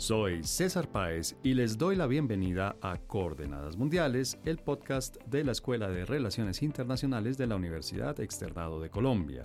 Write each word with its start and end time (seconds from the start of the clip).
Soy 0.00 0.42
César 0.44 0.90
Páez 0.90 1.36
y 1.42 1.52
les 1.52 1.76
doy 1.76 1.94
la 1.94 2.06
bienvenida 2.06 2.74
a 2.80 2.96
Coordenadas 2.96 3.76
Mundiales, 3.76 4.38
el 4.46 4.56
podcast 4.56 5.18
de 5.26 5.44
la 5.44 5.52
Escuela 5.52 5.90
de 5.90 6.06
Relaciones 6.06 6.62
Internacionales 6.62 7.36
de 7.36 7.46
la 7.46 7.56
Universidad 7.56 8.18
Externado 8.18 8.80
de 8.80 8.88
Colombia. 8.88 9.42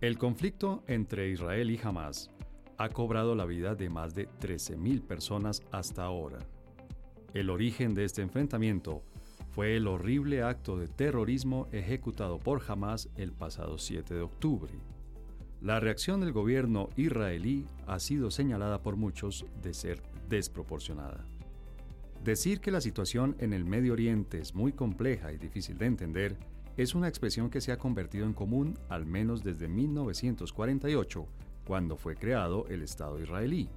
El 0.00 0.18
conflicto 0.18 0.82
entre 0.88 1.30
Israel 1.30 1.70
y 1.70 1.78
Hamas 1.80 2.32
ha 2.76 2.88
cobrado 2.88 3.36
la 3.36 3.44
vida 3.44 3.76
de 3.76 3.88
más 3.88 4.16
de 4.16 4.28
13.000 4.28 5.06
personas 5.06 5.62
hasta 5.70 6.02
ahora. 6.02 6.40
El 7.32 7.48
origen 7.48 7.94
de 7.94 8.04
este 8.04 8.22
enfrentamiento 8.22 9.04
fue 9.50 9.76
el 9.76 9.86
horrible 9.86 10.42
acto 10.42 10.76
de 10.76 10.88
terrorismo 10.88 11.68
ejecutado 11.70 12.40
por 12.40 12.62
Hamas 12.66 13.10
el 13.14 13.32
pasado 13.32 13.78
7 13.78 14.12
de 14.12 14.22
octubre. 14.22 14.72
La 15.62 15.80
reacción 15.80 16.20
del 16.20 16.32
gobierno 16.32 16.90
israelí 16.96 17.64
ha 17.86 17.98
sido 17.98 18.30
señalada 18.30 18.82
por 18.82 18.96
muchos 18.96 19.46
de 19.62 19.72
ser 19.72 20.02
desproporcionada. 20.28 21.24
Decir 22.22 22.60
que 22.60 22.70
la 22.70 22.80
situación 22.80 23.36
en 23.38 23.52
el 23.52 23.64
Medio 23.64 23.94
Oriente 23.94 24.38
es 24.38 24.54
muy 24.54 24.72
compleja 24.72 25.32
y 25.32 25.38
difícil 25.38 25.78
de 25.78 25.86
entender 25.86 26.36
es 26.76 26.94
una 26.94 27.08
expresión 27.08 27.48
que 27.48 27.60
se 27.60 27.72
ha 27.72 27.78
convertido 27.78 28.26
en 28.26 28.34
común 28.34 28.78
al 28.90 29.06
menos 29.06 29.42
desde 29.42 29.66
1948, 29.66 31.26
cuando 31.66 31.96
fue 31.96 32.16
creado 32.16 32.66
el 32.68 32.82
Estado 32.82 33.20
israelí. 33.20 33.70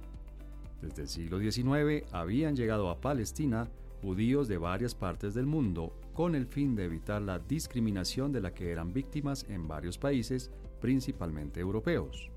Desde 0.82 1.02
el 1.02 1.08
siglo 1.08 1.38
XIX 1.38 2.04
habían 2.12 2.56
llegado 2.56 2.90
a 2.90 3.00
Palestina 3.00 3.68
judíos 4.02 4.48
de 4.48 4.58
varias 4.58 4.94
partes 4.94 5.34
del 5.34 5.46
mundo 5.46 5.94
con 6.12 6.34
el 6.34 6.46
fin 6.46 6.74
de 6.74 6.84
evitar 6.84 7.22
la 7.22 7.38
discriminación 7.38 8.32
de 8.32 8.40
la 8.40 8.52
que 8.52 8.70
eran 8.70 8.92
víctimas 8.92 9.46
en 9.48 9.68
varios 9.68 9.98
países, 9.98 10.50
principalmente 10.80 11.60
europeos. 11.60 12.30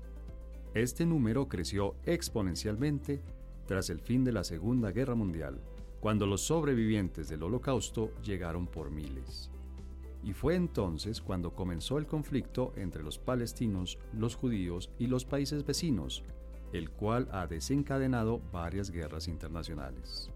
Este 0.74 1.06
número 1.06 1.48
creció 1.48 1.94
exponencialmente 2.04 3.22
tras 3.66 3.90
el 3.90 4.00
fin 4.00 4.24
de 4.24 4.32
la 4.32 4.44
Segunda 4.44 4.90
Guerra 4.90 5.14
Mundial, 5.14 5.60
cuando 6.00 6.26
los 6.26 6.42
sobrevivientes 6.42 7.28
del 7.28 7.42
Holocausto 7.42 8.10
llegaron 8.22 8.66
por 8.66 8.90
miles. 8.90 9.50
Y 10.22 10.32
fue 10.32 10.54
entonces 10.54 11.20
cuando 11.20 11.54
comenzó 11.54 11.98
el 11.98 12.06
conflicto 12.06 12.72
entre 12.76 13.02
los 13.02 13.18
palestinos, 13.18 13.98
los 14.12 14.36
judíos 14.36 14.90
y 14.98 15.06
los 15.06 15.24
países 15.24 15.64
vecinos, 15.64 16.24
el 16.72 16.90
cual 16.90 17.28
ha 17.30 17.46
desencadenado 17.46 18.40
varias 18.52 18.90
guerras 18.90 19.28
internacionales. 19.28 20.30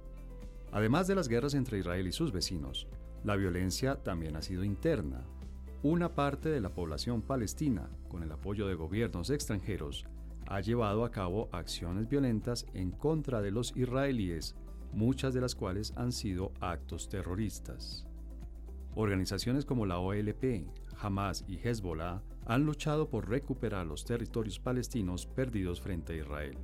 Además 0.72 1.06
de 1.06 1.14
las 1.14 1.28
guerras 1.28 1.54
entre 1.54 1.78
Israel 1.78 2.06
y 2.06 2.12
sus 2.12 2.32
vecinos, 2.32 2.86
la 3.24 3.36
violencia 3.36 3.96
también 3.96 4.36
ha 4.36 4.42
sido 4.42 4.62
interna. 4.62 5.24
Una 5.84 6.12
parte 6.12 6.48
de 6.48 6.60
la 6.60 6.74
población 6.74 7.22
palestina, 7.22 7.88
con 8.08 8.24
el 8.24 8.32
apoyo 8.32 8.66
de 8.66 8.74
gobiernos 8.74 9.30
extranjeros, 9.30 10.06
ha 10.48 10.60
llevado 10.60 11.04
a 11.04 11.12
cabo 11.12 11.48
acciones 11.52 12.08
violentas 12.08 12.66
en 12.74 12.90
contra 12.90 13.40
de 13.42 13.52
los 13.52 13.76
israelíes, 13.76 14.56
muchas 14.92 15.34
de 15.34 15.40
las 15.40 15.54
cuales 15.54 15.92
han 15.94 16.10
sido 16.10 16.50
actos 16.60 17.08
terroristas. 17.08 18.08
Organizaciones 18.96 19.64
como 19.64 19.86
la 19.86 20.00
OLP, 20.00 20.66
Hamas 21.00 21.44
y 21.46 21.58
Hezbollah 21.58 22.22
han 22.46 22.64
luchado 22.64 23.08
por 23.08 23.28
recuperar 23.28 23.86
los 23.86 24.04
territorios 24.04 24.58
palestinos 24.58 25.26
perdidos 25.26 25.80
frente 25.80 26.14
a 26.14 26.16
Israel. 26.16 26.58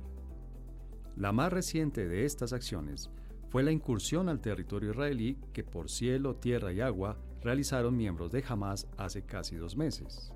La 1.15 1.31
más 1.31 1.53
reciente 1.53 2.05
de 2.05 2.25
estas 2.25 2.51
acciones 2.51 3.09
fue 3.47 3.63
la 3.63 3.71
incursión 3.71 4.27
al 4.27 4.41
territorio 4.41 4.91
israelí 4.91 5.39
que 5.53 5.63
por 5.63 5.89
cielo, 5.89 6.35
tierra 6.35 6.73
y 6.73 6.81
agua 6.81 7.17
realizaron 7.45 7.95
miembros 7.95 8.31
de 8.31 8.43
Hamas 8.47 8.87
hace 8.97 9.21
casi 9.21 9.55
dos 9.55 9.77
meses. 9.77 10.33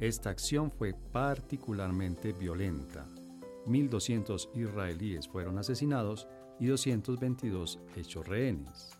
Esta 0.00 0.30
acción 0.30 0.72
fue 0.72 0.92
particularmente 0.92 2.32
violenta. 2.32 3.06
1.200 3.66 4.50
israelíes 4.56 5.28
fueron 5.28 5.58
asesinados 5.58 6.26
y 6.58 6.66
222 6.66 7.78
hechos 7.94 8.26
rehenes. 8.26 8.90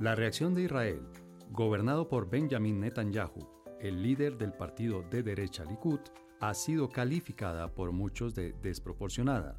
La 0.00 0.16
reacción 0.16 0.54
de 0.54 0.62
Israel, 0.62 1.06
gobernado 1.52 2.08
por 2.08 2.28
Benjamin 2.28 2.80
Netanyahu, 2.80 3.48
el 3.80 4.02
líder 4.02 4.36
del 4.36 4.52
partido 4.52 5.04
de 5.08 5.22
derecha 5.22 5.64
Likud, 5.64 6.00
ha 6.40 6.52
sido 6.52 6.88
calificada 6.88 7.72
por 7.72 7.92
muchos 7.92 8.34
de 8.34 8.54
desproporcionada. 8.60 9.56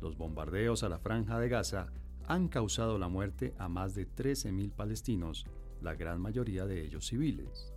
Los 0.00 0.16
bombardeos 0.16 0.84
a 0.84 0.88
la 0.88 1.00
franja 1.00 1.40
de 1.40 1.48
Gaza 1.48 1.88
han 2.28 2.46
causado 2.46 2.98
la 2.98 3.08
muerte 3.08 3.52
a 3.58 3.68
más 3.68 3.96
de 3.96 4.06
13.000 4.06 4.70
palestinos, 4.72 5.44
la 5.82 5.94
gran 5.94 6.20
mayoría 6.20 6.66
de 6.66 6.84
ellos 6.84 7.06
civiles. 7.06 7.72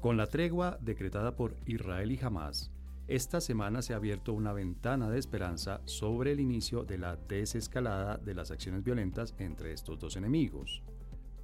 Con 0.00 0.16
la 0.16 0.26
tregua 0.26 0.78
decretada 0.80 1.34
por 1.34 1.56
Israel 1.66 2.12
y 2.12 2.18
Hamas, 2.22 2.70
esta 3.08 3.40
semana 3.40 3.80
se 3.80 3.94
ha 3.94 3.96
abierto 3.96 4.34
una 4.34 4.52
ventana 4.52 5.08
de 5.08 5.18
esperanza 5.18 5.80
sobre 5.86 6.32
el 6.32 6.40
inicio 6.40 6.84
de 6.84 6.98
la 6.98 7.16
desescalada 7.16 8.18
de 8.18 8.34
las 8.34 8.50
acciones 8.50 8.84
violentas 8.84 9.34
entre 9.38 9.72
estos 9.72 9.98
dos 9.98 10.16
enemigos. 10.16 10.82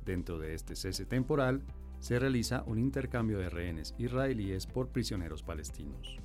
Dentro 0.04 0.38
de 0.38 0.54
este 0.54 0.76
cese 0.76 1.06
temporal, 1.06 1.62
se 2.00 2.18
realiza 2.18 2.64
un 2.66 2.78
intercambio 2.78 3.38
de 3.38 3.48
rehenes 3.48 3.94
israelíes 3.96 4.66
por 4.66 4.88
prisioneros 4.88 5.42
palestinos. 5.42 6.18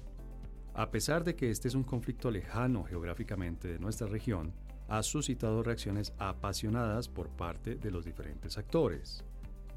A 0.73 0.91
pesar 0.91 1.23
de 1.23 1.35
que 1.35 1.49
este 1.49 1.69
es 1.69 1.75
un 1.75 1.83
conflicto 1.83 2.29
lejano 2.29 2.83
geográficamente 2.83 3.69
de 3.69 3.79
nuestra 3.79 4.07
región, 4.07 4.53
ha 4.89 5.03
suscitado 5.03 5.63
reacciones 5.63 6.13
apasionadas 6.17 7.07
por 7.07 7.29
parte 7.29 7.75
de 7.75 7.91
los 7.91 8.03
diferentes 8.03 8.57
actores. 8.57 9.23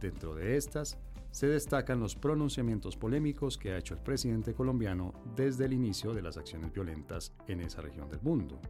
Dentro 0.02 0.34
de 0.34 0.56
estas, 0.56 0.98
se 1.30 1.46
destacan 1.46 2.00
los 2.00 2.16
pronunciamientos 2.16 2.96
polémicos 2.96 3.56
que 3.56 3.70
ha 3.70 3.78
hecho 3.78 3.94
el 3.94 4.00
presidente 4.00 4.52
colombiano 4.52 5.14
desde 5.36 5.66
el 5.66 5.72
inicio 5.72 6.12
de 6.12 6.22
las 6.22 6.36
acciones 6.36 6.72
violentas 6.72 7.32
en 7.46 7.60
esa 7.60 7.82
región 7.82 8.10
del 8.10 8.20
mundo. 8.20 8.60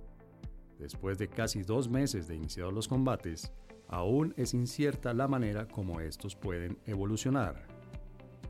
Después 0.79 1.17
de 1.17 1.29
casi 1.29 1.63
dos 1.63 1.89
meses 1.89 2.29
de 2.29 2.37
iniciados 2.37 2.75
los 2.75 2.87
combates, 2.87 3.51
aún 3.89 4.35
es 4.37 4.53
incierta 4.53 5.15
la 5.15 5.27
manera 5.27 5.67
como 5.67 6.01
estos 6.01 6.37
pueden 6.37 6.79
evolucionar. 6.85 7.67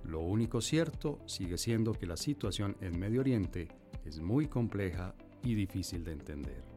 Lo 0.05 0.21
único 0.21 0.61
cierto 0.61 1.21
sigue 1.27 1.59
siendo 1.59 1.93
que 1.93 2.07
la 2.07 2.17
situación 2.17 2.77
en 2.81 2.99
Medio 2.99 3.21
Oriente 3.21 3.69
es 4.05 4.19
muy 4.19 4.49
compleja 4.49 5.15
y 5.45 5.55
difícil 5.55 6.03
de 6.03 6.13
entender. 6.13 6.72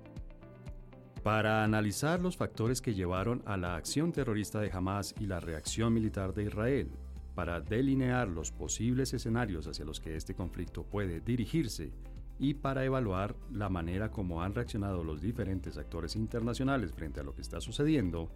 Para 1.26 1.64
analizar 1.64 2.22
los 2.22 2.38
factores 2.38 2.84
que 2.84 2.94
llevaron 2.94 3.42
a 3.48 3.58
la 3.58 3.78
acción 3.78 4.12
terrorista 4.12 4.60
de 4.60 4.70
Hamas 4.72 5.16
y 5.20 5.26
la 5.26 5.40
reacción 5.40 5.92
militar 5.92 6.36
de 6.36 6.44
Israel, 6.44 6.92
para 7.34 7.62
delinear 7.62 8.28
los 8.28 8.52
posibles 8.52 9.12
escenarios 9.12 9.66
hacia 9.66 9.86
los 9.86 10.00
que 10.00 10.16
este 10.16 10.36
conflicto 10.36 10.84
puede 10.84 11.22
dirigirse 11.22 11.92
y 12.38 12.54
para 12.54 12.86
evaluar 12.86 13.36
la 13.52 13.70
manera 13.70 14.12
como 14.12 14.44
han 14.44 14.54
reaccionado 14.54 15.04
los 15.04 15.20
diferentes 15.20 15.80
actores 15.80 16.16
internacionales 16.16 16.92
frente 16.92 17.22
a 17.22 17.24
lo 17.24 17.34
que 17.34 17.42
está 17.42 17.60
sucediendo, 17.60 18.30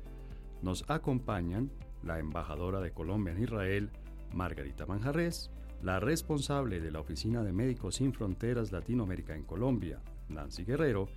nos 0.64 0.84
acompañan 0.90 1.70
la 2.02 2.18
embajadora 2.18 2.80
de 2.80 2.90
Colombia 2.90 3.34
en 3.34 3.44
Israel, 3.44 3.92
Margarita 4.34 4.88
Manjarres, 4.88 5.52
la 5.84 6.00
responsable 6.00 6.80
de 6.80 6.90
la 6.90 7.02
Oficina 7.02 7.44
de 7.44 7.54
Médicos 7.54 7.98
Sin 7.98 8.14
Fronteras 8.14 8.72
Latinoamérica 8.72 9.36
en 9.36 9.44
Colombia, 9.44 10.02
Nancy 10.28 10.64
Guerrero, 10.64 11.08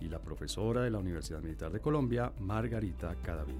y 0.00 0.08
la 0.08 0.18
profesora 0.18 0.82
de 0.82 0.90
la 0.90 0.98
Universidad 0.98 1.40
Militar 1.40 1.72
de 1.72 1.80
Colombia, 1.80 2.32
Margarita 2.38 3.14
Cadavid. 3.22 3.54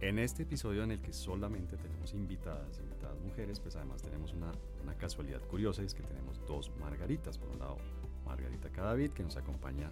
En 0.00 0.18
este 0.18 0.42
episodio 0.42 0.82
en 0.82 0.90
el 0.90 1.00
que 1.00 1.12
solamente 1.12 1.76
tenemos 1.76 2.12
invitadas, 2.12 2.80
invitadas 2.80 3.20
mujeres, 3.20 3.60
pues 3.60 3.76
además 3.76 4.02
tenemos 4.02 4.32
una, 4.32 4.50
una 4.82 4.94
casualidad 4.96 5.40
curiosa, 5.42 5.82
es 5.82 5.94
que 5.94 6.02
tenemos 6.02 6.40
dos 6.46 6.72
Margaritas. 6.80 7.38
Por 7.38 7.48
un 7.50 7.60
lado, 7.60 7.78
Margarita 8.26 8.68
Cadavid, 8.70 9.12
que 9.12 9.22
nos 9.22 9.36
acompaña 9.36 9.90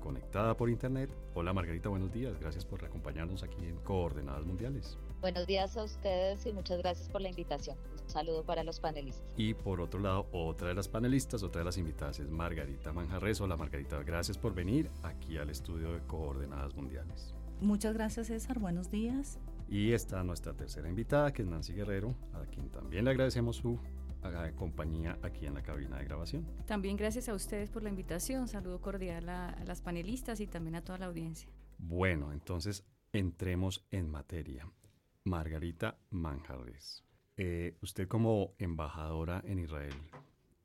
conectada 0.00 0.56
por 0.56 0.70
internet. 0.70 1.10
Hola 1.34 1.52
Margarita, 1.52 1.88
buenos 1.88 2.12
días. 2.12 2.38
Gracias 2.40 2.64
por 2.64 2.84
acompañarnos 2.84 3.42
aquí 3.42 3.64
en 3.64 3.76
Coordenadas 3.78 4.44
Mundiales. 4.44 4.98
Buenos 5.20 5.46
días 5.46 5.76
a 5.76 5.84
ustedes 5.84 6.46
y 6.46 6.52
muchas 6.52 6.78
gracias 6.78 7.08
por 7.08 7.20
la 7.20 7.28
invitación. 7.28 7.76
Un 8.02 8.08
saludo 8.08 8.44
para 8.44 8.62
los 8.62 8.78
panelistas. 8.78 9.26
Y 9.36 9.54
por 9.54 9.80
otro 9.80 10.00
lado, 10.00 10.28
otra 10.32 10.68
de 10.68 10.74
las 10.74 10.88
panelistas, 10.88 11.42
otra 11.42 11.60
de 11.60 11.64
las 11.64 11.76
invitadas 11.76 12.20
es 12.20 12.30
Margarita 12.30 12.92
Manjarres. 12.92 13.40
Hola 13.40 13.56
Margarita, 13.56 14.02
gracias 14.02 14.38
por 14.38 14.54
venir 14.54 14.90
aquí 15.02 15.36
al 15.36 15.50
estudio 15.50 15.92
de 15.92 16.00
Coordenadas 16.06 16.74
Mundiales. 16.74 17.34
Muchas 17.60 17.94
gracias 17.94 18.28
César, 18.28 18.60
buenos 18.60 18.90
días. 18.90 19.38
Y 19.68 19.92
está 19.92 20.22
nuestra 20.22 20.54
tercera 20.54 20.88
invitada, 20.88 21.32
que 21.32 21.42
es 21.42 21.48
Nancy 21.48 21.74
Guerrero, 21.74 22.14
a 22.32 22.46
quien 22.46 22.70
también 22.70 23.04
le 23.04 23.10
agradecemos 23.10 23.56
su 23.56 23.78
compañía 24.54 25.18
aquí 25.22 25.46
en 25.46 25.54
la 25.54 25.62
cabina 25.62 25.98
de 25.98 26.04
grabación. 26.04 26.46
También 26.66 26.96
gracias 26.96 27.28
a 27.28 27.34
ustedes 27.34 27.70
por 27.70 27.82
la 27.82 27.88
invitación. 27.88 28.48
Saludo 28.48 28.80
cordial 28.80 29.28
a, 29.28 29.56
las 29.64 29.80
panelistas 29.80 30.40
y 30.40 30.46
también 30.46 30.76
a 30.76 30.82
toda 30.82 30.98
la 30.98 31.06
audiencia. 31.06 31.48
Bueno, 31.78 32.32
entonces 32.32 32.84
entremos 33.12 33.86
en 33.90 34.08
materia. 34.08 34.70
Margarita 35.24 35.98
Manjarres, 36.10 37.04
eh, 37.36 37.76
usted 37.82 38.08
como 38.08 38.54
embajadora 38.58 39.42
en 39.44 39.58
Israel, 39.58 39.94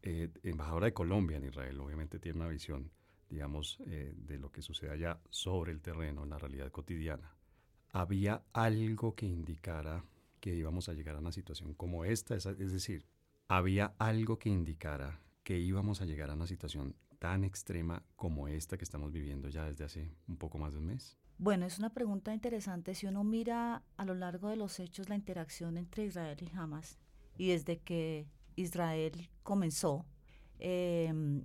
eh, 0.01 0.29
embajadora 0.43 0.85
de 0.87 0.93
Colombia 0.93 1.37
en 1.37 1.45
Israel, 1.45 1.79
obviamente 1.79 2.19
tiene 2.19 2.39
una 2.39 2.47
visión, 2.47 2.91
digamos, 3.29 3.77
eh, 3.85 4.13
de 4.15 4.37
lo 4.37 4.51
que 4.51 4.61
sucede 4.61 4.91
allá 4.91 5.19
sobre 5.29 5.71
el 5.71 5.81
terreno, 5.81 6.23
en 6.23 6.29
la 6.29 6.37
realidad 6.37 6.71
cotidiana. 6.71 7.35
¿Había 7.91 8.43
algo 8.53 9.15
que 9.15 9.25
indicara 9.25 10.05
que 10.39 10.55
íbamos 10.55 10.89
a 10.89 10.93
llegar 10.93 11.15
a 11.15 11.19
una 11.19 11.31
situación 11.31 11.73
como 11.73 12.05
esta? 12.05 12.35
Es, 12.35 12.45
es 12.45 12.71
decir, 12.71 13.05
¿había 13.47 13.93
algo 13.99 14.39
que 14.39 14.49
indicara 14.49 15.19
que 15.43 15.59
íbamos 15.59 16.01
a 16.01 16.05
llegar 16.05 16.29
a 16.29 16.33
una 16.33 16.47
situación 16.47 16.95
tan 17.19 17.43
extrema 17.43 18.03
como 18.15 18.47
esta 18.47 18.77
que 18.77 18.83
estamos 18.83 19.11
viviendo 19.11 19.49
ya 19.49 19.65
desde 19.65 19.85
hace 19.85 20.15
un 20.27 20.37
poco 20.37 20.57
más 20.57 20.73
de 20.73 20.79
un 20.79 20.87
mes? 20.87 21.17
Bueno, 21.37 21.65
es 21.65 21.79
una 21.79 21.89
pregunta 21.89 22.33
interesante. 22.33 22.95
Si 22.95 23.07
uno 23.07 23.23
mira 23.23 23.83
a 23.97 24.05
lo 24.05 24.13
largo 24.13 24.49
de 24.49 24.55
los 24.55 24.79
hechos 24.79 25.09
la 25.09 25.15
interacción 25.15 25.77
entre 25.77 26.05
Israel 26.05 26.37
y 26.41 26.55
Hamas, 26.55 26.99
y 27.37 27.49
desde 27.49 27.79
que 27.79 28.27
Israel 28.55 29.29
comenzó, 29.41 30.05
em, 30.59 31.43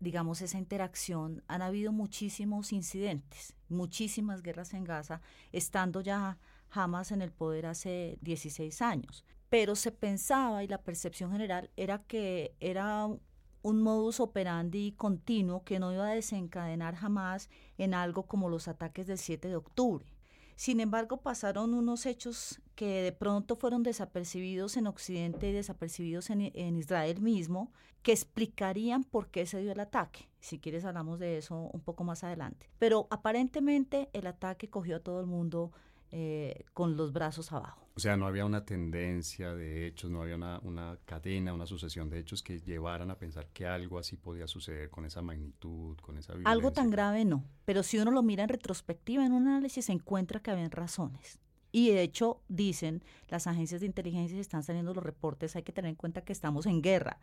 digamos, 0.00 0.42
esa 0.42 0.58
interacción, 0.58 1.42
han 1.46 1.62
habido 1.62 1.92
muchísimos 1.92 2.72
incidentes, 2.72 3.54
muchísimas 3.68 4.42
guerras 4.42 4.74
en 4.74 4.84
Gaza, 4.84 5.20
estando 5.52 6.00
ya 6.00 6.38
Hamas 6.70 7.12
en 7.12 7.22
el 7.22 7.32
poder 7.32 7.66
hace 7.66 8.18
16 8.22 8.82
años. 8.82 9.24
Pero 9.50 9.74
se 9.74 9.92
pensaba 9.92 10.64
y 10.64 10.68
la 10.68 10.82
percepción 10.82 11.32
general 11.32 11.70
era 11.76 11.98
que 11.98 12.54
era 12.60 13.08
un 13.62 13.82
modus 13.82 14.20
operandi 14.20 14.92
continuo 14.92 15.64
que 15.64 15.78
no 15.78 15.92
iba 15.92 16.06
a 16.06 16.14
desencadenar 16.14 16.94
jamás 16.94 17.50
en 17.76 17.92
algo 17.92 18.22
como 18.26 18.48
los 18.48 18.68
ataques 18.68 19.06
del 19.06 19.18
7 19.18 19.48
de 19.48 19.56
octubre. 19.56 20.06
Sin 20.60 20.80
embargo, 20.80 21.16
pasaron 21.16 21.72
unos 21.72 22.04
hechos 22.04 22.60
que 22.74 23.00
de 23.00 23.12
pronto 23.12 23.56
fueron 23.56 23.82
desapercibidos 23.82 24.76
en 24.76 24.86
Occidente 24.86 25.48
y 25.48 25.52
desapercibidos 25.52 26.28
en, 26.28 26.76
Israel 26.76 27.22
mismo, 27.22 27.72
que 28.02 28.12
explicarían 28.12 29.04
por 29.04 29.28
qué 29.30 29.46
se 29.46 29.62
dio 29.62 29.72
el 29.72 29.80
ataque. 29.80 30.28
Si 30.38 30.58
quieres 30.58 30.84
hablamos 30.84 31.18
de 31.18 31.38
eso 31.38 31.70
un 31.72 31.80
poco 31.80 32.04
más 32.04 32.24
adelante. 32.24 32.68
Pero 32.78 33.06
aparentemente 33.10 34.10
el 34.12 34.26
ataque 34.26 34.68
cogió 34.68 34.96
a 34.96 35.00
todo 35.00 35.20
el 35.20 35.26
mundo 35.26 35.72
eh, 36.10 36.64
con 36.72 36.96
los 36.96 37.12
brazos 37.12 37.52
abajo. 37.52 37.86
O 37.94 38.00
sea, 38.00 38.16
no 38.16 38.26
había 38.26 38.44
una 38.44 38.64
tendencia 38.64 39.54
de 39.54 39.86
hechos, 39.86 40.10
no 40.10 40.22
había 40.22 40.36
una, 40.36 40.58
una, 40.60 40.98
cadena, 41.04 41.52
una 41.52 41.66
sucesión 41.66 42.08
de 42.08 42.18
hechos 42.18 42.42
que 42.42 42.60
llevaran 42.60 43.10
a 43.10 43.18
pensar 43.18 43.48
que 43.52 43.66
algo 43.66 43.98
así 43.98 44.16
podía 44.16 44.46
suceder 44.46 44.90
con 44.90 45.04
esa 45.04 45.22
magnitud, 45.22 45.96
con 45.98 46.16
esa 46.16 46.32
violencia. 46.32 46.50
Algo 46.50 46.72
tan 46.72 46.90
grave 46.90 47.24
no, 47.24 47.44
pero 47.64 47.82
si 47.82 47.98
uno 47.98 48.10
lo 48.10 48.22
mira 48.22 48.42
en 48.42 48.48
retrospectiva, 48.48 49.24
en 49.24 49.32
un 49.32 49.48
análisis, 49.48 49.84
se 49.84 49.92
encuentra 49.92 50.40
que 50.40 50.50
habían 50.50 50.70
razones. 50.70 51.38
Y 51.72 51.90
de 51.90 52.02
hecho, 52.02 52.42
dicen, 52.48 53.02
las 53.28 53.46
agencias 53.46 53.80
de 53.80 53.86
inteligencia 53.86 54.40
están 54.40 54.62
saliendo 54.62 54.94
los 54.94 55.04
reportes, 55.04 55.56
hay 55.56 55.62
que 55.62 55.72
tener 55.72 55.90
en 55.90 55.94
cuenta 55.94 56.22
que 56.22 56.32
estamos 56.32 56.66
en 56.66 56.82
guerra. 56.82 57.18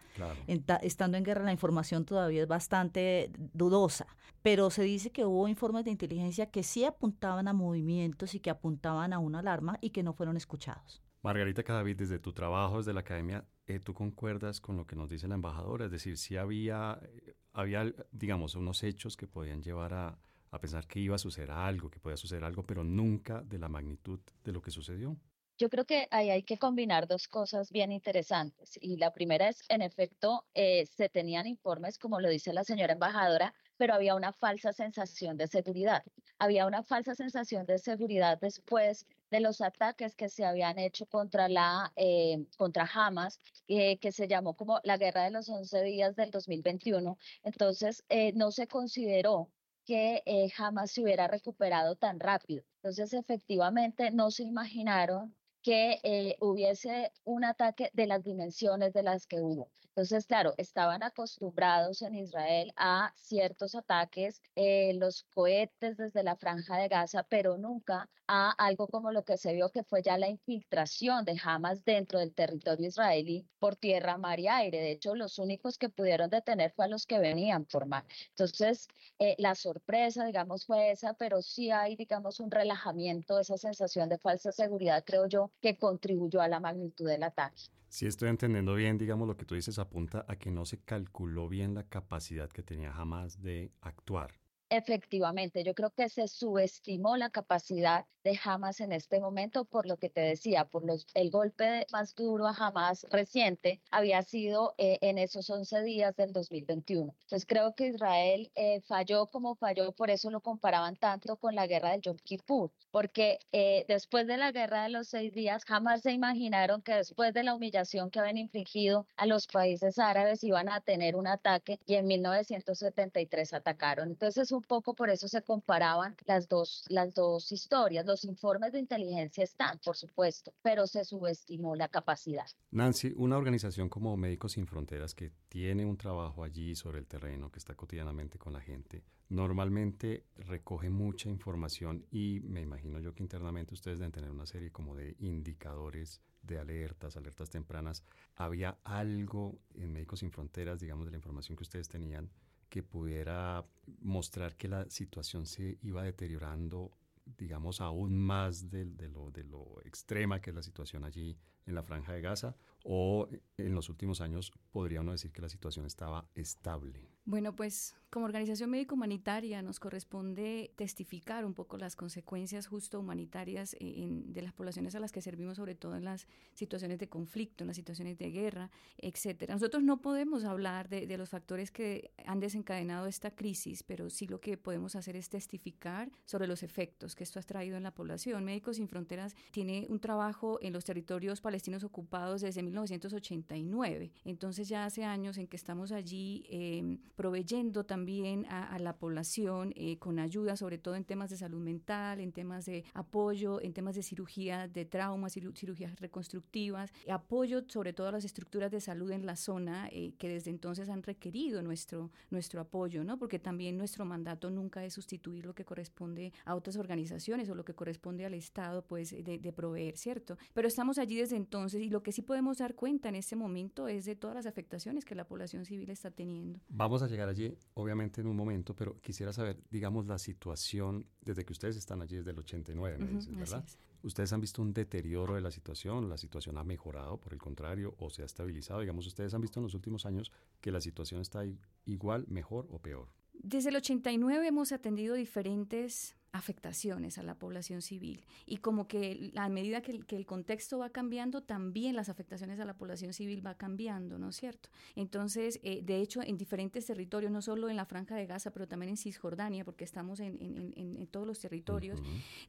estando 0.82 1.18
en 1.18 1.24
guerra 1.24 1.44
la 1.44 1.52
información 1.52 2.06
todavía 2.06 2.44
es 2.44 2.48
bastante 2.48 3.32
dudosa, 3.54 4.08
pero 4.42 4.70
se 4.70 4.84
dice 4.84 5.12
que 5.12 5.26
hubo 5.26 5.48
informes 5.48 5.86
de 5.86 5.92
inteligencia 5.92 6.50
que 6.50 6.64
sí 6.64 6.86
apuntaban 6.86 7.48
a 7.48 7.54
movimientos 7.54 8.36
y 8.36 8.40
que 8.40 8.50
apuntaban 8.50 9.14
a 9.14 9.20
una 9.20 9.40
alarma 9.40 9.78
y 9.82 9.90
que 9.90 10.04
no 10.04 10.14
fueron 10.14 10.38
escuchados. 10.38 11.02
Margarita 11.24 11.64
Cadavid, 11.64 11.98
desde 11.98 12.20
tu 12.20 12.32
trabajo, 12.32 12.78
desde 12.78 12.94
la 12.94 13.02
academia, 13.02 13.46
eh, 13.66 13.80
¿tú 13.80 13.94
concuerdas 13.94 14.62
con 14.62 14.78
lo 14.78 14.88
que 14.88 14.96
nos 14.96 15.10
dice 15.10 15.28
la 15.28 15.36
embajadora? 15.36 15.86
Es 15.86 15.92
decir, 15.92 16.18
si 16.18 16.38
había, 16.38 17.00
eh, 17.02 17.36
había, 17.54 17.92
digamos, 18.12 18.56
unos 18.56 18.84
hechos 18.84 19.18
que 19.18 19.28
podían 19.28 19.62
llevar 19.62 19.94
a, 19.94 20.20
a 20.58 20.62
pensar 20.62 20.88
que 20.88 21.00
iba 21.00 21.16
a 21.16 21.20
suceder 21.20 21.52
algo, 21.52 21.90
que 21.90 22.00
podía 22.00 22.18
suceder 22.18 22.44
algo, 22.44 22.64
pero 22.64 22.84
nunca 22.84 23.42
de 23.42 23.60
la 23.60 23.70
magnitud 23.70 24.20
de 24.44 24.52
lo 24.52 24.62
que 24.62 24.72
sucedió. 24.72 25.18
Yo 25.60 25.70
creo 25.70 25.86
que 25.86 26.08
ahí 26.12 26.30
hay 26.30 26.44
que 26.44 26.60
combinar 26.60 27.08
dos 27.08 27.28
cosas 27.28 27.72
bien 27.72 27.92
interesantes. 27.92 28.78
Y 28.80 28.98
la 28.98 29.12
primera 29.12 29.50
es, 29.50 29.64
en 29.70 29.82
efecto, 29.82 30.46
eh, 30.54 30.86
se 30.86 31.10
tenían 31.10 31.48
informes, 31.48 31.98
como 31.98 32.20
lo 32.20 32.30
dice 32.30 32.54
la 32.54 32.64
señora 32.64 32.94
embajadora, 32.94 33.56
pero 33.76 33.96
había 33.96 34.14
una 34.14 34.34
falsa 34.34 34.72
sensación 34.72 35.36
de 35.36 35.48
seguridad. 35.48 36.04
Había 36.38 36.68
una 36.68 36.84
falsa 36.84 37.16
sensación 37.16 37.66
de 37.66 37.80
seguridad 37.80 38.38
después 38.40 39.08
de 39.32 39.40
los 39.40 39.62
ataques 39.62 40.16
que 40.16 40.30
se 40.30 40.46
habían 40.46 40.78
hecho 40.78 41.08
contra 41.08 41.50
la 41.50 41.92
eh, 41.96 42.46
contra 42.58 42.88
Hamas, 42.94 43.40
eh, 43.68 43.98
que 43.98 44.12
se 44.12 44.28
llamó 44.28 44.56
como 44.56 44.80
la 44.84 44.98
guerra 44.98 45.24
de 45.24 45.32
los 45.32 45.50
11 45.50 45.82
días 45.82 46.16
del 46.16 46.30
2021. 46.30 47.18
Entonces, 47.44 48.04
no 48.36 48.52
se 48.52 48.68
consideró 48.68 49.50
que 49.88 50.22
eh, 50.26 50.50
jamás 50.50 50.92
se 50.92 51.02
hubiera 51.02 51.28
recuperado 51.30 51.96
tan 51.96 52.20
rápido. 52.20 52.64
Entonces, 52.84 53.14
efectivamente, 53.14 54.12
no 54.12 54.32
se 54.32 54.44
imaginaron 54.44 55.34
que 55.64 56.00
eh, 56.04 56.36
hubiese 56.42 57.14
un 57.24 57.46
ataque 57.46 57.90
de 57.94 58.06
las 58.06 58.22
dimensiones 58.24 58.92
de 58.94 59.04
las 59.04 59.28
que 59.28 59.40
hubo. 59.42 59.72
Entonces, 59.98 60.28
claro, 60.28 60.54
estaban 60.58 61.02
acostumbrados 61.02 62.04
en 62.04 62.14
Israel 62.14 62.72
a 62.76 63.12
ciertos 63.16 63.74
ataques, 63.74 64.44
eh, 64.56 64.94
los 64.94 65.24
cohetes 65.34 65.98
desde 65.98 66.22
la 66.22 66.36
franja 66.36 66.78
de 66.78 66.88
Gaza, 66.88 67.24
pero 67.24 67.58
nunca 67.58 68.08
a 68.28 68.52
algo 68.60 68.88
como 68.88 69.12
lo 69.12 69.24
que 69.26 69.38
se 69.38 69.54
vio 69.54 69.72
que 69.72 69.84
fue 69.84 70.04
ya 70.04 70.20
la 70.20 70.30
infiltración 70.30 71.26
de 71.26 71.42
Hamas 71.44 71.84
dentro 71.84 72.20
del 72.20 72.36
territorio 72.36 72.88
israelí 72.88 73.48
por 73.58 73.76
tierra, 73.76 74.20
mar 74.20 74.40
y 74.40 74.48
aire. 74.48 74.82
De 74.82 74.92
hecho, 74.92 75.16
los 75.16 75.40
únicos 75.40 75.80
que 75.80 75.90
pudieron 75.90 76.30
detener 76.30 76.74
fue 76.74 76.86
a 76.86 76.90
los 76.90 77.08
que 77.08 77.18
venían 77.18 77.66
por 77.66 77.88
mar. 77.88 78.06
Entonces, 78.30 78.88
eh, 79.18 79.34
la 79.40 79.56
sorpresa, 79.56 80.26
digamos, 80.26 80.68
fue 80.68 80.92
esa, 80.92 81.16
pero 81.16 81.42
sí 81.42 81.72
hay, 81.72 81.96
digamos, 81.96 82.40
un 82.40 82.52
relajamiento, 82.52 83.40
esa 83.40 83.58
sensación 83.58 84.10
de 84.10 84.20
falsa 84.20 84.52
seguridad, 84.52 85.04
creo 85.04 85.26
yo, 85.28 85.52
que 85.60 85.76
contribuyó 85.76 86.40
a 86.40 86.48
la 86.48 86.60
magnitud 86.60 87.08
del 87.08 87.24
ataque. 87.24 87.64
Si 87.90 88.06
estoy 88.06 88.30
entendiendo 88.30 88.76
bien, 88.76 88.98
digamos, 88.98 89.28
lo 89.28 89.38
que 89.38 89.46
tú 89.46 89.56
dices 89.56 89.80
apunta 89.80 90.26
a 90.28 90.36
que 90.36 90.52
no 90.52 90.66
se 90.66 90.80
calculó 90.80 91.48
bien 91.48 91.74
la 91.74 91.84
capacidad 91.84 92.50
que 92.50 92.64
tenía 92.64 92.92
jamás 92.92 93.42
de 93.42 93.72
actuar. 93.82 94.34
Efectivamente, 94.70 95.64
yo 95.64 95.74
creo 95.74 95.92
que 95.92 96.10
se 96.10 96.28
subestimó 96.28 97.16
la 97.16 97.30
capacidad 97.30 98.06
de 98.28 98.38
Hamas 98.44 98.82
en 98.82 98.92
este 98.92 99.22
momento 99.22 99.64
por 99.64 99.86
lo 99.86 99.96
que 99.96 100.10
te 100.10 100.20
decía, 100.20 100.66
por 100.66 100.84
los, 100.86 101.08
el 101.14 101.32
golpe 101.32 101.88
más 101.94 102.14
duro 102.14 102.48
a 102.48 102.52
Hamas 102.52 103.08
reciente 103.10 103.82
había 103.90 104.22
sido 104.24 104.76
eh, 104.78 104.98
en 105.02 105.18
esos 105.18 105.50
11 105.50 105.84
días 105.84 106.16
del 106.18 106.34
2021. 106.34 107.16
Entonces 107.22 107.46
creo 107.48 107.74
que 107.76 107.88
Israel 107.88 108.52
eh, 108.56 108.82
falló 108.82 109.28
como 109.28 109.56
falló, 109.56 109.94
por 109.94 110.10
eso 110.10 110.30
lo 110.30 110.42
comparaban 110.42 110.98
tanto 110.98 111.38
con 111.38 111.56
la 111.56 111.68
guerra 111.68 111.92
del 111.92 112.02
Yom 112.02 112.18
Kippur, 112.18 112.72
porque 112.92 113.40
eh, 113.54 113.86
después 113.88 114.28
de 114.28 114.36
la 114.36 114.52
guerra 114.52 114.84
de 114.84 114.90
los 114.90 115.08
seis 115.08 115.34
días 115.34 115.64
jamás 115.64 116.02
se 116.02 116.12
imaginaron 116.12 116.82
que 116.82 116.96
después 116.96 117.34
de 117.34 117.44
la 117.44 117.56
humillación 117.56 118.10
que 118.10 118.20
habían 118.20 118.38
infligido 118.38 119.08
a 119.16 119.26
los 119.26 119.48
países 119.48 120.00
árabes 120.00 120.44
iban 120.44 120.68
a 120.68 120.82
tener 120.82 121.16
un 121.16 121.28
ataque 121.28 121.80
y 121.86 121.96
en 121.96 122.08
1973 122.08 123.54
atacaron. 123.54 124.10
Entonces 124.10 124.52
un 124.58 124.64
poco 124.64 124.94
por 124.94 125.10
eso 125.10 125.28
se 125.28 125.42
comparaban 125.42 126.16
las 126.26 126.48
dos, 126.48 126.86
las 126.90 127.14
dos 127.14 127.52
historias. 127.52 128.06
Los 128.06 128.26
informes 128.26 128.72
de 128.74 128.80
inteligencia 128.80 129.44
están, 129.44 129.80
por 129.84 129.96
supuesto, 129.96 130.54
pero 130.62 130.88
se 130.88 131.06
subestimó 131.06 131.76
la 131.76 131.88
capacidad. 131.88 132.48
Nancy, 132.72 133.14
una 133.16 133.38
organización 133.38 133.90
como 133.90 134.18
Médicos 134.18 134.54
Sin 134.54 134.68
Fronteras 134.68 135.14
que 135.14 135.32
tiene 135.48 135.86
un 135.86 135.98
trabajo 135.98 136.44
allí 136.44 136.76
sobre 136.76 137.00
el 137.00 137.08
terreno, 137.08 137.52
que 137.52 137.60
está 137.60 137.76
cotidianamente 137.76 138.38
con 138.38 138.54
la 138.54 138.62
gente, 138.62 139.04
normalmente 139.30 140.26
recoge 140.36 140.90
mucha 140.90 141.30
información 141.30 142.06
y 142.12 142.40
me 142.44 142.62
imagino 142.62 143.00
yo 143.00 143.14
que 143.14 143.24
internamente 143.24 143.74
ustedes 143.74 144.00
deben 144.00 144.12
tener 144.12 144.32
una 144.32 144.46
serie 144.46 144.72
como 144.72 144.96
de 144.96 145.16
indicadores 145.20 146.22
de 146.42 146.60
alertas, 146.60 147.18
alertas 147.18 147.50
tempranas. 147.50 148.04
¿Había 148.36 148.78
algo 148.84 149.60
en 149.76 149.92
Médicos 149.92 150.20
Sin 150.20 150.32
Fronteras, 150.32 150.80
digamos, 150.80 151.06
de 151.06 151.12
la 151.12 151.18
información 151.18 151.58
que 151.58 151.64
ustedes 151.64 151.90
tenían 151.90 152.30
que 152.70 152.84
pudiera 152.84 153.66
mostrar 154.02 154.56
que 154.56 154.68
la 154.68 154.90
situación 154.90 155.46
se 155.46 155.78
iba 155.82 156.04
deteriorando, 156.04 156.92
digamos, 157.38 157.82
aún 157.82 158.18
más 158.18 158.70
de, 158.70 158.86
lo, 159.10 159.32
de 159.32 159.44
lo 159.44 159.82
extrema 159.86 160.42
que 160.42 160.52
es 160.52 160.56
la 160.56 160.64
situación 160.64 161.04
allí 161.04 161.38
en 161.66 161.76
la 161.76 161.84
franja 161.84 162.14
de 162.14 162.22
Gaza, 162.22 162.56
o 162.84 163.28
en 163.58 163.76
los 163.76 163.90
últimos 163.90 164.22
años 164.22 164.52
podría 164.72 165.02
uno 165.02 165.12
decir 165.12 165.32
que 165.32 165.42
la 165.42 165.50
situación 165.50 165.86
estaba 165.86 166.30
estable. 166.34 167.17
Bueno, 167.28 167.54
pues 167.54 167.94
como 168.10 168.26
organización 168.26 168.70
médico-humanitaria 168.70 169.62
nos 169.62 169.82
corresponde 169.82 170.72
testificar 170.78 171.44
un 171.44 171.54
poco 171.54 171.78
las 171.78 171.98
consecuencias 171.98 172.66
justo 172.66 173.02
humanitarias 173.02 173.76
de 173.78 174.42
las 174.42 174.54
poblaciones 174.54 174.96
a 174.96 175.02
las 175.02 175.12
que 175.12 175.22
servimos, 175.22 175.58
sobre 175.58 175.76
todo 175.76 175.98
en 175.98 176.06
las 176.06 176.26
situaciones 176.54 177.00
de 177.00 177.10
conflicto, 177.10 177.66
en 177.66 177.68
las 177.68 177.76
situaciones 177.76 178.18
de 178.18 178.32
guerra, 178.32 178.72
etcétera. 178.98 179.56
Nosotros 179.56 179.84
no 179.84 180.02
podemos 180.02 180.46
hablar 180.46 180.88
de, 180.88 181.18
los 181.18 181.28
factores 181.28 181.70
que 181.70 182.12
han 182.26 182.40
desencadenado 182.40 183.08
esta 183.08 183.32
crisis, 183.32 183.84
pero 183.84 184.10
sí 184.10 184.26
lo 184.26 184.40
que 184.40 184.56
podemos 184.56 184.96
hacer 184.96 185.18
es 185.18 185.28
testificar 185.28 186.10
sobre 186.24 186.48
los 186.48 186.64
efectos 186.64 187.14
que 187.14 187.26
esto 187.26 187.40
ha 187.40 187.44
traído 187.44 187.76
en 187.76 187.84
la 187.84 187.94
población. 187.94 188.46
Médicos 188.46 188.78
Sin 188.78 188.88
Fronteras 188.88 189.36
tiene 189.52 189.86
un 189.90 190.00
trabajo 190.00 190.60
en 190.62 190.72
los 190.72 190.86
territorios 190.86 191.42
palestinos 191.42 191.84
ocupados 191.84 192.40
desde 192.40 192.64
1989, 192.64 194.14
entonces 194.24 194.70
ya 194.70 194.86
hace 194.86 195.04
años 195.04 195.38
en 195.38 195.48
que 195.48 195.58
estamos 195.58 195.92
allí. 195.92 196.46
Eh, 196.50 196.98
proveyendo 197.18 197.84
también 197.84 198.46
a, 198.46 198.78
la 198.78 198.96
población 198.96 199.74
eh, 199.76 199.98
con 199.98 200.20
ayuda, 200.20 200.56
sobre 200.56 200.78
todo 200.78 200.96
en 200.96 201.04
temas 201.04 201.32
de 201.32 201.38
salud 201.38 201.60
mental, 201.60 202.20
en 202.20 202.32
temas 202.32 202.66
de 202.66 202.86
apoyo, 202.94 203.60
en 203.60 203.74
temas 203.74 203.96
de 203.96 204.04
cirugía 204.04 204.68
de 204.68 204.86
trauma, 204.86 205.30
cirugías 205.30 206.00
reconstructivas, 206.00 206.94
apoyo 207.12 207.64
sobre 207.68 207.92
todo 207.92 208.08
a 208.08 208.12
las 208.12 208.24
estructuras 208.24 208.72
de 208.72 208.80
salud 208.80 209.10
en 209.12 209.26
la 209.26 209.36
zona 209.36 209.90
eh, 209.92 210.14
que 210.20 210.30
desde 210.30 210.52
entonces 210.52 210.90
han 210.90 211.02
requerido 211.02 211.64
nuestro, 211.64 212.12
nuestro 212.30 212.62
apoyo, 212.62 213.04
¿no? 213.04 213.18
Porque 213.18 213.40
también 213.40 213.78
nuestro 213.78 214.06
mandato 214.06 214.52
nunca 214.52 214.86
es 214.86 214.94
sustituir 214.94 215.46
lo 215.46 215.56
que 215.56 215.66
corresponde 215.66 216.34
a 216.46 216.54
otras 216.54 216.78
organizaciones 216.78 217.50
o 217.50 217.56
lo 217.56 217.66
que 217.66 217.74
corresponde 217.74 218.26
al 218.26 218.36
Estado, 218.36 218.86
pues, 218.86 219.10
de, 219.10 219.54
proveer, 219.54 219.98
¿cierto? 219.98 220.38
Pero 220.54 220.68
estamos 220.68 221.00
allí 221.00 221.16
desde 221.16 221.36
entonces 221.36 221.82
y 221.82 221.90
lo 221.90 222.04
que 222.04 222.12
sí 222.12 222.22
podemos 222.22 222.60
dar 222.60 222.76
cuenta 222.76 223.10
en 223.10 223.16
este 223.16 223.36
momento 223.36 223.88
es 223.88 224.06
de 224.06 224.16
todas 224.16 224.36
las 224.36 224.46
afectaciones 224.46 225.04
que 225.04 225.16
la 225.16 225.26
población 225.26 225.66
civil 225.66 225.90
está 225.90 226.12
teniendo. 226.12 226.60
Vamos 226.70 227.02
llegar 227.08 227.30
allí, 227.30 227.58
obviamente, 227.74 228.22
en 228.22 228.28
un 228.28 228.36
momento, 228.36 228.76
pero 228.76 229.00
quisiera 229.02 229.34
saber, 229.34 229.62
digamos, 229.70 230.06
la 230.06 230.18
situación 230.18 231.06
desde 231.22 231.46
que 231.46 231.54
ustedes 231.54 231.76
están 231.76 232.02
allí 232.02 232.18
desde 232.18 232.32
el 232.32 232.40
89, 232.40 232.98
me 232.98 233.08
dicen, 233.08 233.38
¿verdad? 233.38 233.66
¿Ustedes 234.04 234.32
han 234.34 234.42
visto 234.42 234.62
un 234.62 234.74
deterioro 234.74 235.36
de 235.36 235.42
la 235.42 235.52
situación? 235.52 236.10
¿La 236.10 236.18
situación 236.18 236.58
ha 236.58 236.64
mejorado, 236.64 237.20
por 237.20 237.34
el 237.34 237.40
contrario, 237.40 237.96
o 237.98 238.10
se 238.10 238.22
ha 238.22 238.26
estabilizado? 238.26 238.82
Digamos, 238.82 239.08
¿ustedes 239.08 239.34
han 239.34 239.42
visto 239.42 239.60
en 239.60 239.64
los 239.64 239.74
últimos 239.74 240.06
años 240.06 240.32
que 240.62 240.72
la 240.72 240.82
situación 240.82 241.22
está 241.22 241.44
igual, 241.86 242.26
mejor 242.28 242.68
o 242.72 242.80
peor? 242.80 243.10
Desde 243.34 243.70
el 243.70 243.78
89 243.78 244.48
hemos 244.48 244.72
atendido 244.72 245.16
diferentes 245.16 246.17
afectaciones 246.32 247.18
a 247.18 247.24
la 247.24 247.36
población 247.36 247.82
civil. 247.82 248.26
Y 248.46 248.58
como 248.58 248.88
que 248.88 249.32
a 249.36 249.50
medida 249.50 249.82
que 249.82 250.16
el, 250.16 250.26
contexto 250.26 250.80
va 250.80 250.90
cambiando, 250.90 251.42
también 251.42 251.96
las 251.96 252.10
afectaciones 252.10 252.60
a 252.60 252.66
la 252.66 252.76
población 252.76 253.14
civil 253.14 253.46
va 253.46 253.56
cambiando, 253.56 254.20
¿no 254.20 254.30
es 254.30 254.36
cierto? 254.36 254.70
Entonces, 254.96 255.60
eh, 255.64 255.82
de 255.84 256.02
hecho, 256.02 256.22
en 256.22 256.38
diferentes 256.38 256.86
territorios, 256.86 257.32
no 257.32 257.42
solo 257.42 257.70
en 257.70 257.76
la 257.76 257.86
Franja 257.86 258.16
de 258.16 258.26
Gaza, 258.26 258.52
pero 258.52 258.68
también 258.68 258.90
en 258.90 258.98
Cisjordania, 258.98 259.64
porque 259.64 259.84
estamos 259.84 260.20
en, 260.20 261.08
todos 261.12 261.26
los 261.26 261.40
territorios, 261.40 262.02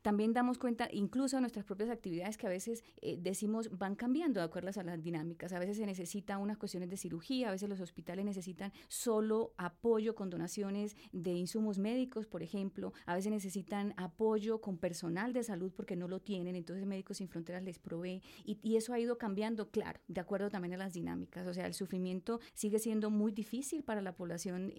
también 0.03 0.33
damos 0.33 0.59
cuenta, 0.59 0.89
incluso 0.93 1.37
a 1.37 1.41
nuestras 1.41 1.65
propias 1.65 1.91
actividades, 1.91 2.37
que 2.37 2.47
a 2.47 2.51
veces 2.51 2.83
eh, 3.01 3.17
decimos 3.21 3.71
van 3.79 3.95
cambiando 3.95 4.41
de 4.41 4.47
acuerdo 4.47 4.71
a 4.75 4.83
las 4.83 5.03
dinámicas. 5.03 5.53
A 5.53 5.59
veces 5.59 5.77
se 5.77 5.87
necesita 5.87 6.39
unas 6.39 6.59
cuestiones 6.59 6.91
de 6.91 6.97
cirugía, 6.97 7.49
a 7.49 7.53
veces 7.53 7.69
los 7.69 7.81
hospitales 7.81 8.25
necesitan 8.25 8.73
solo 8.89 9.55
apoyo 9.57 10.15
con 10.15 10.31
donaciones 10.31 10.97
de 11.13 11.33
insumos 11.33 11.79
médicos, 11.79 12.27
por 12.27 12.43
ejemplo, 12.43 12.93
a 13.07 13.15
veces 13.15 13.31
necesitan 13.31 13.68
apoyo 13.97 14.61
con 14.61 14.79
personal 14.79 15.33
de 15.33 15.43
salud 15.43 15.73
porque 15.75 15.97
no 15.97 16.09
lo 16.09 16.21
tienen, 16.21 16.57
entonces 16.57 16.87
Médicos 16.87 17.19
Sin 17.19 17.29
Fronteras 17.29 17.63
les 17.63 17.79
provee 17.79 18.23
y, 18.45 18.77
eso 18.79 18.93
ha 18.93 19.01
ido 19.01 19.19
cambiando, 19.19 19.71
claro, 19.71 20.01
de 20.07 20.21
acuerdo 20.21 20.51
también 20.51 20.75
a 20.75 20.77
las 20.77 20.93
dinámicas, 20.93 21.47
o 21.47 21.55
sea, 21.55 21.67
el 21.67 21.75
sufrimiento 21.75 22.39
sigue 22.55 22.79
siendo 22.79 23.11
muy 23.11 23.33
difícil 23.33 23.83
para 23.83 24.01
la 24.01 24.15
población 24.15 24.73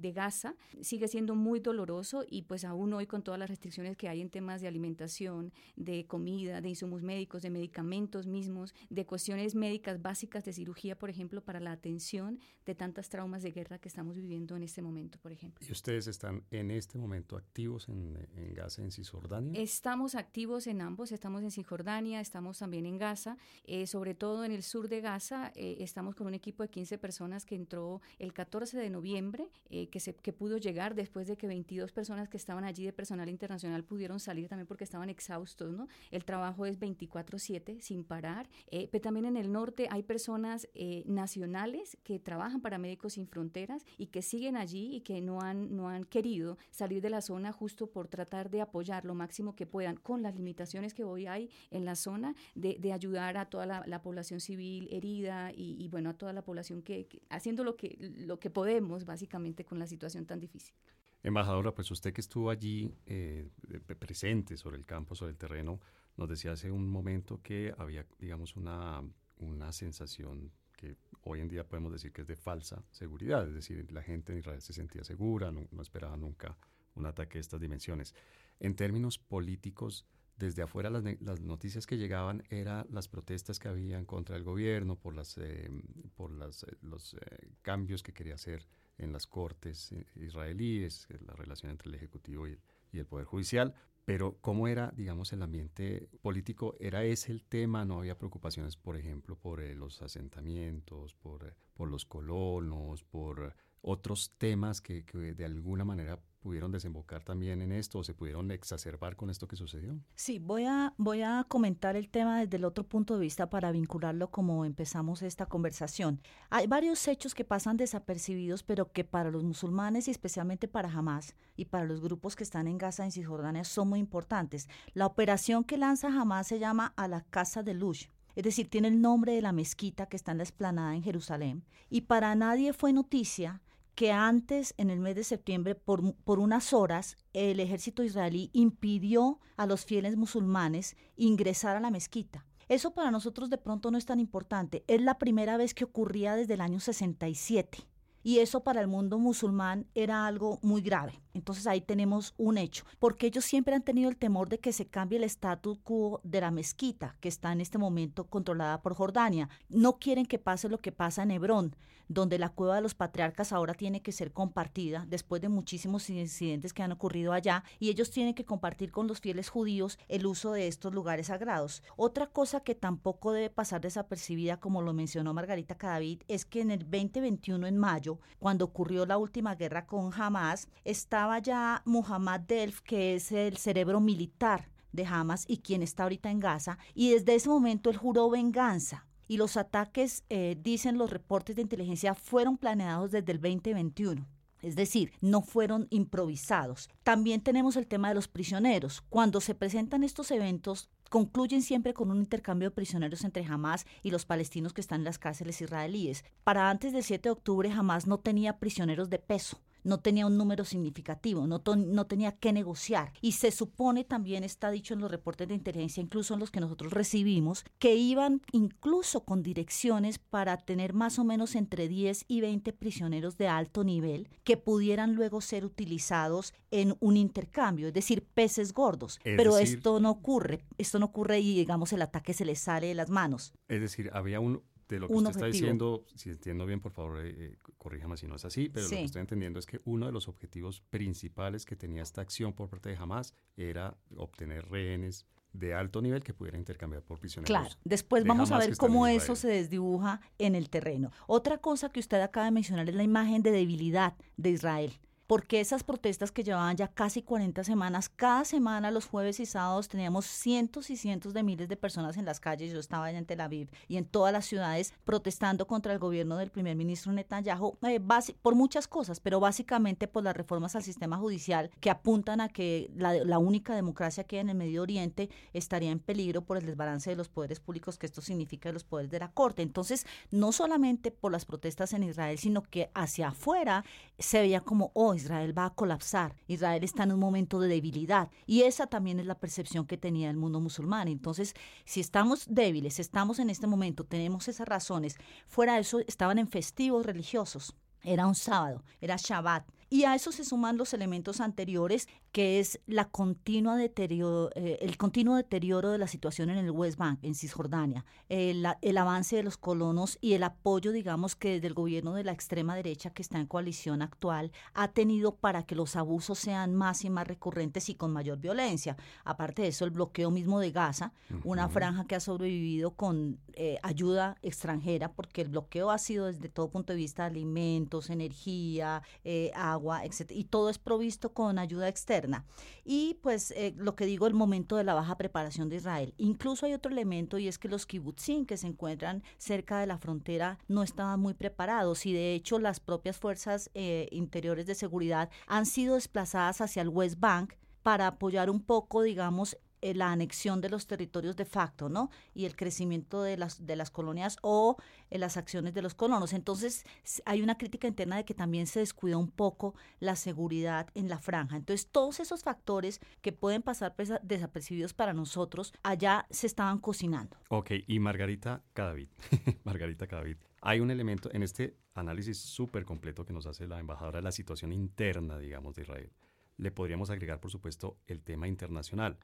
de 0.00 0.12
Gaza, 0.12 0.56
sigue 0.80 1.06
siendo 1.06 1.34
muy 1.36 1.60
doloroso 1.60 2.24
y 2.28 2.42
pues 2.42 2.64
aún 2.64 2.92
hoy 2.92 3.06
con 3.06 3.22
todas 3.22 3.38
las 3.38 3.48
restricciones 3.48 3.96
que 3.96 4.08
hay 4.08 4.20
en 4.20 4.30
temas 4.30 4.60
de 4.60 4.68
alimentación, 4.68 5.52
de 5.76 6.06
comida, 6.06 6.60
de 6.60 6.70
insumos 6.70 7.02
médicos, 7.02 7.42
de 7.42 7.50
medicamentos 7.50 8.26
mismos, 8.26 8.74
de 8.88 9.06
cuestiones 9.06 9.54
médicas 9.54 10.02
básicas 10.02 10.44
de 10.44 10.52
cirugía, 10.52 10.98
por 10.98 11.10
ejemplo, 11.10 11.42
para 11.42 11.60
la 11.60 11.72
atención 11.72 12.40
de 12.66 12.74
tantas 12.74 13.08
traumas 13.08 13.42
de 13.42 13.52
guerra 13.52 13.78
que 13.78 13.88
estamos 13.88 14.16
viviendo 14.16 14.56
en 14.56 14.62
este 14.62 14.82
momento, 14.82 15.18
por 15.20 15.32
ejemplo. 15.32 15.66
¿Y 15.66 15.72
ustedes 15.72 16.06
están 16.06 16.44
en 16.50 16.70
este 16.70 16.98
momento 16.98 17.36
activos 17.36 17.88
en 17.88 18.09
en 18.36 18.54
Gaza, 18.54 18.82
en 18.82 18.90
Cisjordania? 18.90 19.60
Estamos 19.60 20.14
activos 20.14 20.66
en 20.66 20.80
ambos, 20.80 21.12
estamos 21.12 21.42
en 21.42 21.50
Cisjordania, 21.50 22.20
estamos 22.20 22.58
también 22.58 22.86
en 22.86 22.98
Gaza, 22.98 23.36
eh, 23.64 23.86
sobre 23.86 24.14
todo 24.14 24.44
en 24.44 24.52
el 24.52 24.62
sur 24.62 24.88
de 24.88 25.00
Gaza, 25.00 25.52
eh, 25.54 25.76
estamos 25.80 26.14
con 26.14 26.26
un 26.26 26.34
equipo 26.34 26.62
de 26.62 26.68
15 26.68 26.98
personas 26.98 27.44
que 27.44 27.54
entró 27.54 28.00
el 28.18 28.32
14 28.32 28.78
de 28.78 28.90
noviembre, 28.90 29.48
eh, 29.68 29.88
que, 29.88 30.00
se, 30.00 30.14
que 30.14 30.32
pudo 30.32 30.58
llegar 30.58 30.94
después 30.94 31.26
de 31.26 31.36
que 31.36 31.46
22 31.46 31.92
personas 31.92 32.28
que 32.28 32.36
estaban 32.36 32.64
allí 32.64 32.84
de 32.84 32.92
personal 32.92 33.28
internacional 33.28 33.84
pudieron 33.84 34.20
salir 34.20 34.48
también 34.48 34.66
porque 34.66 34.84
estaban 34.84 35.10
exhaustos, 35.10 35.72
¿no? 35.72 35.88
El 36.10 36.24
trabajo 36.24 36.66
es 36.66 36.78
24/7, 36.78 37.80
sin 37.80 38.04
parar, 38.04 38.48
pero 38.70 39.00
también 39.00 39.26
en 39.26 39.36
el 39.36 39.52
norte 39.52 39.88
hay 39.90 40.02
personas 40.02 40.68
nacionales 41.04 41.96
que 42.02 42.18
trabajan 42.18 42.60
para 42.60 42.78
Médicos 42.78 43.14
Sin 43.14 43.26
Fronteras 43.26 43.84
y 43.98 44.06
que 44.06 44.22
siguen 44.22 44.56
allí 44.56 44.94
y 44.94 45.00
que 45.00 45.20
no 45.20 45.40
han, 45.40 45.76
no 45.76 45.88
han 45.88 46.04
querido 46.04 46.58
salir 46.70 47.02
de 47.02 47.10
la 47.10 47.20
zona 47.20 47.52
justo 47.52 47.88
por 47.88 47.99
tratar 48.08 48.50
de 48.50 48.60
apoyar 48.60 49.04
lo 49.04 49.14
máximo 49.14 49.54
que 49.54 49.66
puedan 49.66 49.96
con 49.96 50.22
las 50.22 50.34
limitaciones 50.34 50.94
que 50.94 51.04
hoy 51.04 51.26
hay 51.26 51.50
en 51.70 51.84
la 51.84 51.94
zona, 51.94 52.34
de, 52.54 52.76
de 52.78 52.92
ayudar 52.92 53.36
a 53.36 53.46
toda 53.46 53.66
la, 53.66 54.02
población 54.02 54.40
civil 54.40 54.88
herida 54.90 55.52
y, 55.54 55.86
bueno, 55.88 56.10
a 56.10 56.14
toda 56.14 56.32
la 56.32 56.42
población 56.42 56.82
que, 56.82 57.06
haciendo 57.28 57.64
lo 57.64 57.76
que, 57.76 57.96
lo 58.00 58.38
que 58.38 58.50
podemos 58.50 59.04
básicamente 59.04 59.64
con 59.64 59.78
la 59.78 59.86
situación 59.86 60.26
tan 60.26 60.40
difícil. 60.40 60.74
Embajadora, 61.22 61.74
pues 61.74 61.90
usted 61.90 62.14
que 62.14 62.22
estuvo 62.22 62.48
allí 62.48 62.94
eh, 63.04 63.50
presente 63.98 64.56
sobre 64.56 64.78
el 64.78 64.86
campo, 64.86 65.14
sobre 65.14 65.32
el 65.32 65.38
terreno, 65.38 65.80
nos 66.16 66.28
decía 66.28 66.52
hace 66.52 66.70
un 66.70 66.88
momento 66.88 67.42
que 67.42 67.74
había, 67.76 68.06
digamos, 68.18 68.56
una, 68.56 69.02
una 69.36 69.72
sensación 69.72 70.50
que 70.76 70.96
hoy 71.22 71.40
en 71.40 71.48
día 71.48 71.68
podemos 71.68 71.92
decir 71.92 72.10
que 72.12 72.22
es 72.22 72.26
de 72.26 72.36
falsa 72.36 72.82
seguridad, 72.90 73.46
es 73.46 73.54
decir, 73.54 73.92
la 73.92 74.02
gente 74.02 74.32
en 74.32 74.38
Israel 74.38 74.62
se 74.62 74.72
sentía 74.72 75.04
segura, 75.04 75.52
no, 75.52 75.68
no 75.70 75.82
esperaba 75.82 76.16
nunca 76.16 76.56
un 76.94 77.06
ataque 77.06 77.34
de 77.34 77.40
estas 77.40 77.60
dimensiones. 77.60 78.14
En 78.58 78.74
términos 78.74 79.18
políticos, 79.18 80.06
desde 80.40 80.62
afuera 80.62 80.90
las, 80.90 81.04
las, 81.20 81.40
noticias 81.40 81.86
que 81.86 81.98
llegaban 81.98 82.42
eran 82.48 82.86
las 82.90 83.08
protestas 83.08 83.58
que 83.58 83.68
habían 83.68 84.06
contra 84.06 84.36
el 84.36 84.42
gobierno 84.42 84.96
por, 84.96 85.14
las, 85.14 85.36
eh, 85.38 85.70
por 86.16 86.32
las, 86.32 86.62
eh, 86.62 86.76
los 86.80 87.14
eh, 87.14 87.18
cambios 87.62 88.02
que 88.02 88.14
quería 88.14 88.34
hacer 88.34 88.66
en 88.96 89.12
las 89.12 89.26
cortes 89.26 89.94
israelíes, 90.16 91.08
la 91.26 91.34
relación 91.34 91.70
entre 91.70 91.88
el 91.88 91.94
Ejecutivo 91.94 92.48
y 92.48 92.52
el, 92.52 92.60
y 92.92 92.98
el 92.98 93.06
Poder 93.06 93.26
Judicial. 93.26 93.74
Pero 94.04 94.38
¿cómo 94.40 94.66
era, 94.66 94.92
digamos, 94.96 95.32
el 95.32 95.42
ambiente 95.42 96.08
político? 96.22 96.74
¿Era 96.80 97.04
ese 97.04 97.32
el 97.32 97.44
tema? 97.44 97.84
¿No 97.84 97.98
había 97.98 98.18
preocupaciones, 98.18 98.76
por 98.76 98.96
ejemplo, 98.96 99.36
por 99.36 99.62
los 99.62 100.02
asentamientos, 100.02 101.14
por, 101.14 101.54
por 101.74 101.88
los 101.88 102.06
colonos, 102.06 103.04
por 103.04 103.54
otros 103.82 104.32
temas 104.38 104.80
que, 104.80 105.02
de 105.02 105.44
alguna 105.44 105.84
manera 105.84 106.20
pudieron 106.40 106.72
desembocar 106.72 107.22
también 107.22 107.60
en 107.60 107.70
esto 107.70 107.98
o 107.98 108.04
se 108.04 108.14
pudieron 108.14 108.50
exacerbar 108.50 109.14
con 109.14 109.28
esto 109.28 109.46
que 109.46 109.56
sucedió? 109.56 109.98
Sí, 110.14 110.38
voy 110.38 110.64
a, 110.64 110.94
voy 110.96 111.20
a 111.20 111.44
comentar 111.46 111.96
el 111.96 112.08
tema 112.08 112.40
desde 112.40 112.56
el 112.56 112.64
otro 112.64 112.84
punto 112.84 113.14
de 113.14 113.20
vista 113.20 113.50
para 113.50 113.70
vincularlo 113.70 114.30
como 114.30 114.64
empezamos 114.64 115.20
esta 115.20 115.46
conversación. 115.46 116.20
Hay 116.48 116.66
varios 116.66 117.06
hechos 117.08 117.34
que 117.34 117.44
pasan 117.44 117.76
desapercibidos, 117.76 118.62
pero 118.62 118.90
que 118.90 119.04
para 119.04 119.30
los 119.30 119.44
musulmanes 119.44 120.08
y 120.08 120.10
especialmente 120.10 120.66
para 120.66 120.90
Hamas 120.90 121.34
y 121.56 121.66
para 121.66 121.84
los 121.84 122.00
grupos 122.00 122.36
que 122.36 122.44
están 122.44 122.68
en 122.68 122.78
Gaza, 122.78 123.04
en 123.04 123.12
Cisjordania, 123.12 123.64
son 123.64 123.88
muy 123.88 124.00
importantes. 124.00 124.68
La 124.94 125.06
operación 125.06 125.62
que 125.62 125.76
lanza 125.76 126.08
Hamas 126.08 126.46
se 126.46 126.58
llama 126.58 126.94
A 126.96 127.06
la 127.06 127.22
Casa 127.22 127.62
de 127.62 127.74
Lush. 127.74 128.06
Es 128.34 128.44
decir, 128.44 128.70
tiene 128.70 128.88
el 128.88 129.00
nombre 129.00 129.32
de 129.32 129.42
la 129.42 129.52
mezquita 129.52 130.06
que 130.06 130.16
está 130.16 130.32
en 130.32 130.38
la 130.38 130.44
esplanada 130.44 130.94
en 130.94 131.02
Jerusalén. 131.02 131.64
Y 131.90 132.02
para 132.02 132.34
nadie 132.34 132.72
fue 132.72 132.92
noticia 132.92 133.60
que 134.00 134.12
antes, 134.12 134.72
en 134.78 134.88
el 134.88 134.98
mes 134.98 135.14
de 135.14 135.24
septiembre, 135.24 135.74
por, 135.74 136.14
por, 136.24 136.38
unas 136.38 136.72
horas, 136.72 137.18
el 137.34 137.60
ejército 137.60 138.02
israelí 138.02 138.48
impidió 138.54 139.40
a 139.58 139.66
los 139.66 139.84
fieles 139.84 140.16
musulmanes 140.16 140.96
ingresar 141.16 141.76
a 141.76 141.80
la 141.80 141.90
mezquita. 141.90 142.46
Eso 142.70 142.94
para 142.94 143.10
nosotros 143.10 143.50
de 143.50 143.58
pronto 143.58 143.90
no 143.90 143.98
es 143.98 144.06
tan 144.06 144.18
importante. 144.18 144.84
Es 144.86 145.02
la 145.02 145.18
primera 145.18 145.58
vez 145.58 145.74
que 145.74 145.84
ocurría 145.84 146.34
desde 146.34 146.54
el 146.54 146.62
año 146.62 146.80
67. 146.80 147.76
Y 148.22 148.38
eso 148.38 148.64
para 148.64 148.80
el 148.80 148.86
mundo 148.86 149.18
musulmán 149.18 149.86
era 149.94 150.26
algo 150.26 150.60
muy 150.62 150.80
grave. 150.80 151.20
Entonces 151.34 151.66
ahí 151.66 151.80
tenemos 151.80 152.34
un 152.36 152.58
hecho, 152.58 152.84
porque 152.98 153.26
ellos 153.26 153.44
siempre 153.44 153.74
han 153.74 153.82
tenido 153.82 154.10
el 154.10 154.16
temor 154.16 154.48
de 154.48 154.58
que 154.58 154.72
se 154.72 154.86
cambie 154.86 155.18
el 155.18 155.24
status 155.24 155.78
quo 155.82 156.20
de 156.24 156.40
la 156.40 156.50
mezquita, 156.50 157.16
que 157.20 157.28
está 157.28 157.52
en 157.52 157.60
este 157.60 157.78
momento 157.78 158.24
controlada 158.24 158.82
por 158.82 158.94
Jordania. 158.94 159.48
No 159.68 159.98
quieren 159.98 160.26
que 160.26 160.38
pase 160.38 160.68
lo 160.68 160.78
que 160.78 160.92
pasa 160.92 161.22
en 161.22 161.30
Hebrón, 161.30 161.76
donde 162.08 162.40
la 162.40 162.48
cueva 162.48 162.74
de 162.74 162.80
los 162.80 162.96
patriarcas 162.96 163.52
ahora 163.52 163.72
tiene 163.72 164.02
que 164.02 164.10
ser 164.10 164.32
compartida 164.32 165.06
después 165.08 165.40
de 165.40 165.48
muchísimos 165.48 166.10
incidentes 166.10 166.72
que 166.72 166.82
han 166.82 166.90
ocurrido 166.90 167.32
allá, 167.32 167.62
y 167.78 167.88
ellos 167.88 168.10
tienen 168.10 168.34
que 168.34 168.44
compartir 168.44 168.90
con 168.90 169.06
los 169.06 169.20
fieles 169.20 169.48
judíos 169.48 169.96
el 170.08 170.26
uso 170.26 170.52
de 170.52 170.66
estos 170.66 170.92
lugares 170.92 171.28
sagrados. 171.28 171.84
Otra 171.96 172.26
cosa 172.26 172.60
que 172.60 172.74
tampoco 172.74 173.32
debe 173.32 173.48
pasar 173.48 173.80
desapercibida, 173.80 174.58
como 174.58 174.82
lo 174.82 174.92
mencionó 174.92 175.32
Margarita 175.34 175.76
Cadavid, 175.76 176.22
es 176.26 176.44
que 176.44 176.62
en 176.62 176.72
el 176.72 176.80
2021, 176.80 177.68
en 177.68 177.78
mayo, 177.78 178.18
cuando 178.40 178.64
ocurrió 178.64 179.06
la 179.06 179.16
última 179.16 179.54
guerra 179.54 179.86
con 179.86 180.12
Hamas, 180.12 180.68
está 180.84 181.19
estaba 181.20 181.38
ya 181.38 181.82
Muhammad 181.84 182.40
Delf, 182.40 182.80
que 182.80 183.14
es 183.14 183.30
el 183.30 183.58
cerebro 183.58 184.00
militar 184.00 184.70
de 184.92 185.04
Hamas 185.04 185.44
y 185.46 185.58
quien 185.58 185.82
está 185.82 186.04
ahorita 186.04 186.30
en 186.30 186.40
Gaza, 186.40 186.78
y 186.94 187.10
desde 187.10 187.34
ese 187.34 187.50
momento 187.50 187.90
él 187.90 187.98
juró 187.98 188.30
venganza. 188.30 189.06
Y 189.28 189.36
los 189.36 189.58
ataques, 189.58 190.24
eh, 190.30 190.56
dicen 190.58 190.96
los 190.96 191.10
reportes 191.10 191.56
de 191.56 191.60
inteligencia, 191.60 192.14
fueron 192.14 192.56
planeados 192.56 193.10
desde 193.10 193.32
el 193.32 193.38
2021. 193.38 194.26
Es 194.62 194.76
decir, 194.76 195.12
no 195.20 195.42
fueron 195.42 195.88
improvisados. 195.90 196.88
También 197.02 197.42
tenemos 197.42 197.76
el 197.76 197.86
tema 197.86 198.08
de 198.08 198.14
los 198.14 198.26
prisioneros. 198.26 199.02
Cuando 199.10 199.42
se 199.42 199.54
presentan 199.54 200.04
estos 200.04 200.30
eventos, 200.30 200.88
concluyen 201.10 201.60
siempre 201.60 201.92
con 201.92 202.10
un 202.10 202.16
intercambio 202.16 202.70
de 202.70 202.74
prisioneros 202.74 203.24
entre 203.24 203.44
Hamas 203.44 203.84
y 204.02 204.10
los 204.10 204.24
palestinos 204.24 204.72
que 204.72 204.80
están 204.80 205.02
en 205.02 205.04
las 205.04 205.18
cárceles 205.18 205.60
israelíes. 205.60 206.24
Para 206.44 206.70
antes 206.70 206.94
del 206.94 207.04
7 207.04 207.24
de 207.28 207.32
octubre, 207.32 207.70
Hamas 207.70 208.06
no 208.06 208.20
tenía 208.20 208.58
prisioneros 208.58 209.10
de 209.10 209.18
peso 209.18 209.60
no 209.84 210.00
tenía 210.00 210.26
un 210.26 210.36
número 210.36 210.64
significativo, 210.64 211.46
no, 211.46 211.62
no 211.76 212.06
tenía 212.06 212.32
que 212.32 212.52
negociar. 212.52 213.12
Y 213.20 213.32
se 213.32 213.50
supone 213.50 214.04
también 214.04 214.44
está 214.44 214.70
dicho 214.70 214.94
en 214.94 215.00
los 215.00 215.10
reportes 215.10 215.48
de 215.48 215.54
inteligencia, 215.54 216.02
incluso 216.02 216.34
en 216.34 216.40
los 216.40 216.50
que 216.50 216.60
nosotros 216.60 216.92
recibimos, 216.92 217.64
que 217.78 217.94
iban 217.94 218.42
incluso 218.52 219.24
con 219.24 219.42
direcciones 219.42 220.18
para 220.18 220.56
tener 220.58 220.94
más 220.94 221.18
o 221.18 221.24
menos 221.24 221.54
entre 221.54 221.88
10 221.88 222.24
y 222.28 222.40
20 222.40 222.72
prisioneros 222.72 223.36
de 223.36 223.48
alto 223.48 223.84
nivel 223.84 224.28
que 224.44 224.56
pudieran 224.56 225.14
luego 225.14 225.40
ser 225.40 225.64
utilizados 225.64 226.54
en 226.70 226.96
un 227.00 227.16
intercambio, 227.16 227.88
es 227.88 227.94
decir, 227.94 228.26
peces 228.34 228.72
gordos. 228.72 229.18
Pero 229.22 229.58
esto 229.58 230.00
no 230.00 230.10
ocurre, 230.10 230.64
esto 230.78 230.98
no 230.98 231.06
ocurre 231.06 231.40
y 231.40 231.54
digamos 231.54 231.92
el 231.92 232.02
ataque 232.02 232.32
se 232.32 232.44
les 232.44 232.60
sale 232.60 232.88
de 232.88 232.94
las 232.94 233.10
manos. 233.10 233.52
Es 233.68 233.80
decir, 233.80 234.10
había 234.12 234.40
un, 234.40 234.62
de 234.94 235.00
lo 235.00 235.08
que 235.08 235.14
usted 235.14 235.30
está 235.30 235.46
diciendo, 235.46 236.04
si 236.14 236.30
entiendo 236.30 236.66
bien, 236.66 236.80
por 236.80 236.92
favor, 236.92 237.24
eh, 237.24 237.34
eh, 237.36 237.56
corríjame 237.78 238.16
si 238.16 238.26
no 238.26 238.36
es 238.36 238.44
así, 238.44 238.68
pero 238.68 238.86
lo 238.86 238.90
que 238.90 239.04
estoy 239.04 239.20
entendiendo 239.20 239.58
es 239.58 239.66
que 239.66 239.80
uno 239.84 240.06
de 240.06 240.12
los 240.12 240.28
objetivos 240.28 240.80
principales 240.90 241.64
que 241.64 241.76
tenía 241.76 242.02
esta 242.02 242.20
acción 242.20 242.52
por 242.52 242.68
parte 242.68 242.90
de 242.90 242.96
Hamas 242.96 243.34
era 243.56 243.96
obtener 244.16 244.68
rehenes 244.68 245.26
de 245.52 245.74
alto 245.74 246.00
nivel 246.00 246.22
que 246.22 246.32
pudieran 246.32 246.60
intercambiar 246.60 247.02
por 247.02 247.18
prisioneros. 247.18 247.48
Claro, 247.48 247.74
después 247.84 248.24
vamos 248.24 248.52
a 248.52 248.58
ver 248.58 248.76
cómo 248.76 249.06
eso 249.06 249.34
se 249.34 249.48
desdibuja 249.48 250.20
en 250.38 250.54
el 250.54 250.70
terreno. 250.70 251.10
Otra 251.26 251.58
cosa 251.58 251.90
que 251.90 252.00
usted 252.00 252.20
acaba 252.20 252.46
de 252.46 252.52
mencionar 252.52 252.88
es 252.88 252.94
la 252.94 253.02
imagen 253.02 253.42
de 253.42 253.50
debilidad 253.50 254.14
de 254.36 254.50
Israel 254.50 254.92
porque 255.30 255.60
esas 255.60 255.84
protestas 255.84 256.32
que 256.32 256.42
llevaban 256.42 256.76
ya 256.76 256.88
casi 256.88 257.22
40 257.22 257.62
semanas, 257.62 258.08
cada 258.08 258.44
semana 258.44 258.90
los 258.90 259.06
jueves 259.06 259.38
y 259.38 259.46
sábados 259.46 259.86
teníamos 259.86 260.26
cientos 260.26 260.90
y 260.90 260.96
cientos 260.96 261.34
de 261.34 261.44
miles 261.44 261.68
de 261.68 261.76
personas 261.76 262.16
en 262.16 262.24
las 262.24 262.40
calles, 262.40 262.72
yo 262.72 262.80
estaba 262.80 263.12
en 263.12 263.24
Tel 263.24 263.40
Aviv 263.40 263.70
y 263.86 263.96
en 263.96 264.06
todas 264.06 264.32
las 264.32 264.46
ciudades 264.46 264.92
protestando 265.04 265.68
contra 265.68 265.92
el 265.92 266.00
gobierno 266.00 266.36
del 266.36 266.50
primer 266.50 266.74
ministro 266.74 267.12
Netanyahu 267.12 267.78
eh, 267.82 268.00
por 268.42 268.56
muchas 268.56 268.88
cosas, 268.88 269.20
pero 269.20 269.38
básicamente 269.38 270.08
por 270.08 270.24
las 270.24 270.36
reformas 270.36 270.74
al 270.74 270.82
sistema 270.82 271.16
judicial 271.16 271.70
que 271.78 271.90
apuntan 271.90 272.40
a 272.40 272.48
que 272.48 272.90
la, 272.96 273.38
única 273.38 273.76
democracia 273.76 274.24
que 274.24 274.34
hay 274.34 274.40
en 274.40 274.50
el 274.50 274.56
Medio 274.56 274.82
Oriente 274.82 275.30
estaría 275.52 275.92
en 275.92 276.00
peligro 276.00 276.42
por 276.42 276.56
el 276.56 276.66
desbalance 276.66 277.08
de 277.08 277.14
los 277.14 277.28
poderes 277.28 277.60
públicos 277.60 277.98
que 277.98 278.06
esto 278.06 278.20
significa 278.20 278.68
de 278.68 278.72
los 278.72 278.82
poderes 278.82 279.12
de 279.12 279.20
la 279.20 279.30
Corte. 279.30 279.62
Entonces, 279.62 280.06
no 280.32 280.50
solamente 280.50 281.12
por 281.12 281.30
las 281.30 281.44
protestas 281.44 281.92
en 281.92 282.02
Israel, 282.02 282.36
sino 282.36 282.62
que 282.62 282.90
hacia 282.94 283.28
afuera 283.28 283.84
se 284.18 284.40
veía 284.40 284.60
como, 284.60 284.90
oh, 284.94 285.19
Israel 285.20 285.56
va 285.56 285.66
a 285.66 285.74
colapsar, 285.74 286.34
Israel 286.46 286.84
está 286.84 287.04
en 287.04 287.12
un 287.12 287.20
momento 287.20 287.60
de 287.60 287.68
debilidad 287.68 288.30
y 288.46 288.62
esa 288.62 288.86
también 288.86 289.20
es 289.20 289.26
la 289.26 289.38
percepción 289.38 289.86
que 289.86 289.96
tenía 289.96 290.30
el 290.30 290.36
mundo 290.36 290.60
musulmán. 290.60 291.08
Entonces, 291.08 291.54
si 291.84 292.00
estamos 292.00 292.46
débiles, 292.48 292.98
estamos 292.98 293.38
en 293.38 293.50
este 293.50 293.66
momento, 293.66 294.04
tenemos 294.04 294.48
esas 294.48 294.68
razones, 294.68 295.16
fuera 295.46 295.74
de 295.74 295.80
eso 295.80 296.00
estaban 296.00 296.38
en 296.38 296.48
festivos 296.48 297.06
religiosos. 297.06 297.74
Era 298.02 298.26
un 298.26 298.34
sábado, 298.34 298.82
era 299.00 299.16
Shabbat, 299.18 299.64
y 299.90 300.04
a 300.04 300.14
eso 300.14 300.30
se 300.30 300.44
suman 300.44 300.76
los 300.76 300.94
elementos 300.94 301.40
anteriores, 301.40 302.08
que 302.30 302.60
es 302.60 302.80
la 302.86 303.06
continua 303.06 303.76
deterioro, 303.76 304.50
eh, 304.54 304.78
el 304.82 304.96
continuo 304.96 305.34
deterioro 305.34 305.90
de 305.90 305.98
la 305.98 306.06
situación 306.06 306.48
en 306.48 306.58
el 306.58 306.70
West 306.70 306.96
Bank, 306.96 307.18
en 307.22 307.34
Cisjordania, 307.34 308.04
el, 308.28 308.64
el, 308.80 308.98
avance 308.98 309.34
de 309.34 309.42
los 309.42 309.56
colonos 309.56 310.16
y 310.20 310.34
el 310.34 310.44
apoyo, 310.44 310.92
digamos, 310.92 311.34
que 311.34 311.54
desde 311.54 311.66
el 311.66 311.74
gobierno 311.74 312.14
de 312.14 312.22
la 312.22 312.30
extrema 312.30 312.76
derecha 312.76 313.10
que 313.10 313.20
está 313.20 313.40
en 313.40 313.46
coalición 313.46 314.00
actual 314.00 314.52
ha 314.74 314.88
tenido 314.88 315.34
para 315.34 315.64
que 315.64 315.74
los 315.74 315.96
abusos 315.96 316.38
sean 316.38 316.76
más 316.76 317.04
y 317.04 317.10
más 317.10 317.26
recurrentes 317.26 317.88
y 317.88 317.96
con 317.96 318.12
mayor 318.12 318.38
violencia. 318.38 318.96
Aparte 319.24 319.62
de 319.62 319.68
eso, 319.68 319.84
el 319.84 319.90
bloqueo 319.90 320.30
mismo 320.30 320.60
de 320.60 320.70
Gaza, 320.70 321.12
una 321.42 321.68
franja 321.68 322.04
que 322.04 322.14
ha 322.14 322.20
sobrevivido 322.20 322.92
con 322.92 323.40
eh, 323.54 323.78
ayuda 323.82 324.36
extranjera, 324.42 325.12
porque 325.12 325.42
el 325.42 325.48
bloqueo 325.48 325.90
ha 325.90 325.98
sido 325.98 326.26
desde 326.26 326.48
todo 326.48 326.70
punto 326.70 326.92
de 326.92 326.98
vista 326.98 327.26
alimentos, 327.26 328.08
energía, 328.08 329.02
eh, 329.24 329.50
agua, 329.54 329.79
agua, 329.80 330.02
Y 330.28 330.44
todo 330.44 330.68
es 330.68 330.78
provisto 330.78 331.32
con 331.32 331.58
ayuda 331.58 331.88
externa. 331.88 332.44
Y 332.84 333.18
pues 333.22 333.50
eh, 333.52 333.74
lo 333.76 333.96
que 333.96 334.04
digo, 334.04 334.26
el 334.26 334.34
momento 334.34 334.76
de 334.76 334.84
la 334.84 334.94
baja 334.94 335.16
preparación 335.16 335.68
de 335.68 335.76
Israel. 335.76 336.14
Incluso 336.18 336.66
hay 336.66 336.74
otro 336.74 336.92
elemento 336.92 337.38
y 337.38 337.48
es 337.48 337.58
que 337.58 337.68
los 337.68 337.86
kibutzim 337.86 338.44
que 338.44 338.56
se 338.56 338.66
encuentran 338.66 339.22
cerca 339.38 339.80
de 339.80 339.86
la 339.86 339.98
frontera 339.98 340.58
no 340.68 340.82
estaban 340.82 341.18
muy 341.20 341.34
preparados 341.34 342.04
y 342.06 342.12
de 342.12 342.34
hecho 342.34 342.58
las 342.58 342.78
propias 342.80 343.16
fuerzas 343.16 343.70
eh, 343.74 344.08
interiores 344.10 344.66
de 344.66 344.74
seguridad 344.74 345.30
han 345.46 345.66
sido 345.66 345.94
desplazadas 345.94 346.60
hacia 346.60 346.82
el 346.82 346.88
West 346.88 347.18
Bank 347.18 347.54
para 347.82 348.06
apoyar 348.06 348.50
un 348.50 348.60
poco, 348.60 349.02
digamos, 349.02 349.56
eh, 349.82 349.94
la 349.94 350.12
anexión 350.12 350.60
de 350.60 350.68
los 350.68 350.86
territorios 350.86 351.36
de 351.36 351.44
facto, 351.44 351.88
¿no? 351.88 352.10
Y 352.34 352.44
el 352.44 352.56
crecimiento 352.56 353.22
de 353.22 353.36
las, 353.36 353.66
de 353.66 353.76
las 353.76 353.90
colonias 353.90 354.38
o 354.42 354.76
eh, 355.10 355.18
las 355.18 355.36
acciones 355.36 355.74
de 355.74 355.82
los 355.82 355.94
colonos. 355.94 356.32
Entonces, 356.32 356.84
hay 357.24 357.42
una 357.42 357.56
crítica 357.56 357.88
interna 357.88 358.16
de 358.16 358.24
que 358.24 358.34
también 358.34 358.66
se 358.66 358.80
descuida 358.80 359.16
un 359.16 359.30
poco 359.30 359.74
la 359.98 360.16
seguridad 360.16 360.88
en 360.94 361.08
la 361.08 361.18
franja. 361.18 361.56
Entonces, 361.56 361.88
todos 361.90 362.20
esos 362.20 362.42
factores 362.42 363.00
que 363.20 363.32
pueden 363.32 363.62
pasar 363.62 363.94
desapercibidos 364.22 364.94
para 364.94 365.12
nosotros, 365.12 365.72
allá 365.82 366.26
se 366.30 366.46
estaban 366.46 366.78
cocinando. 366.78 367.36
Ok, 367.48 367.72
y 367.86 367.98
Margarita 367.98 368.62
Cadavid, 368.72 369.08
Margarita 369.64 370.06
Cadavid, 370.06 370.36
hay 370.62 370.80
un 370.80 370.90
elemento 370.90 371.30
en 371.32 371.42
este 371.42 371.76
análisis 371.94 372.38
súper 372.38 372.84
completo 372.84 373.24
que 373.24 373.32
nos 373.32 373.46
hace 373.46 373.66
la 373.66 373.78
embajadora 373.78 374.18
de 374.18 374.24
la 374.24 374.32
situación 374.32 374.72
interna, 374.72 375.38
digamos, 375.38 375.74
de 375.74 375.82
Israel. 375.82 376.12
Le 376.56 376.70
podríamos 376.70 377.10
agregar, 377.10 377.40
por 377.40 377.50
supuesto, 377.50 377.98
el 378.06 378.22
tema 378.22 378.46
internacional. 378.46 379.18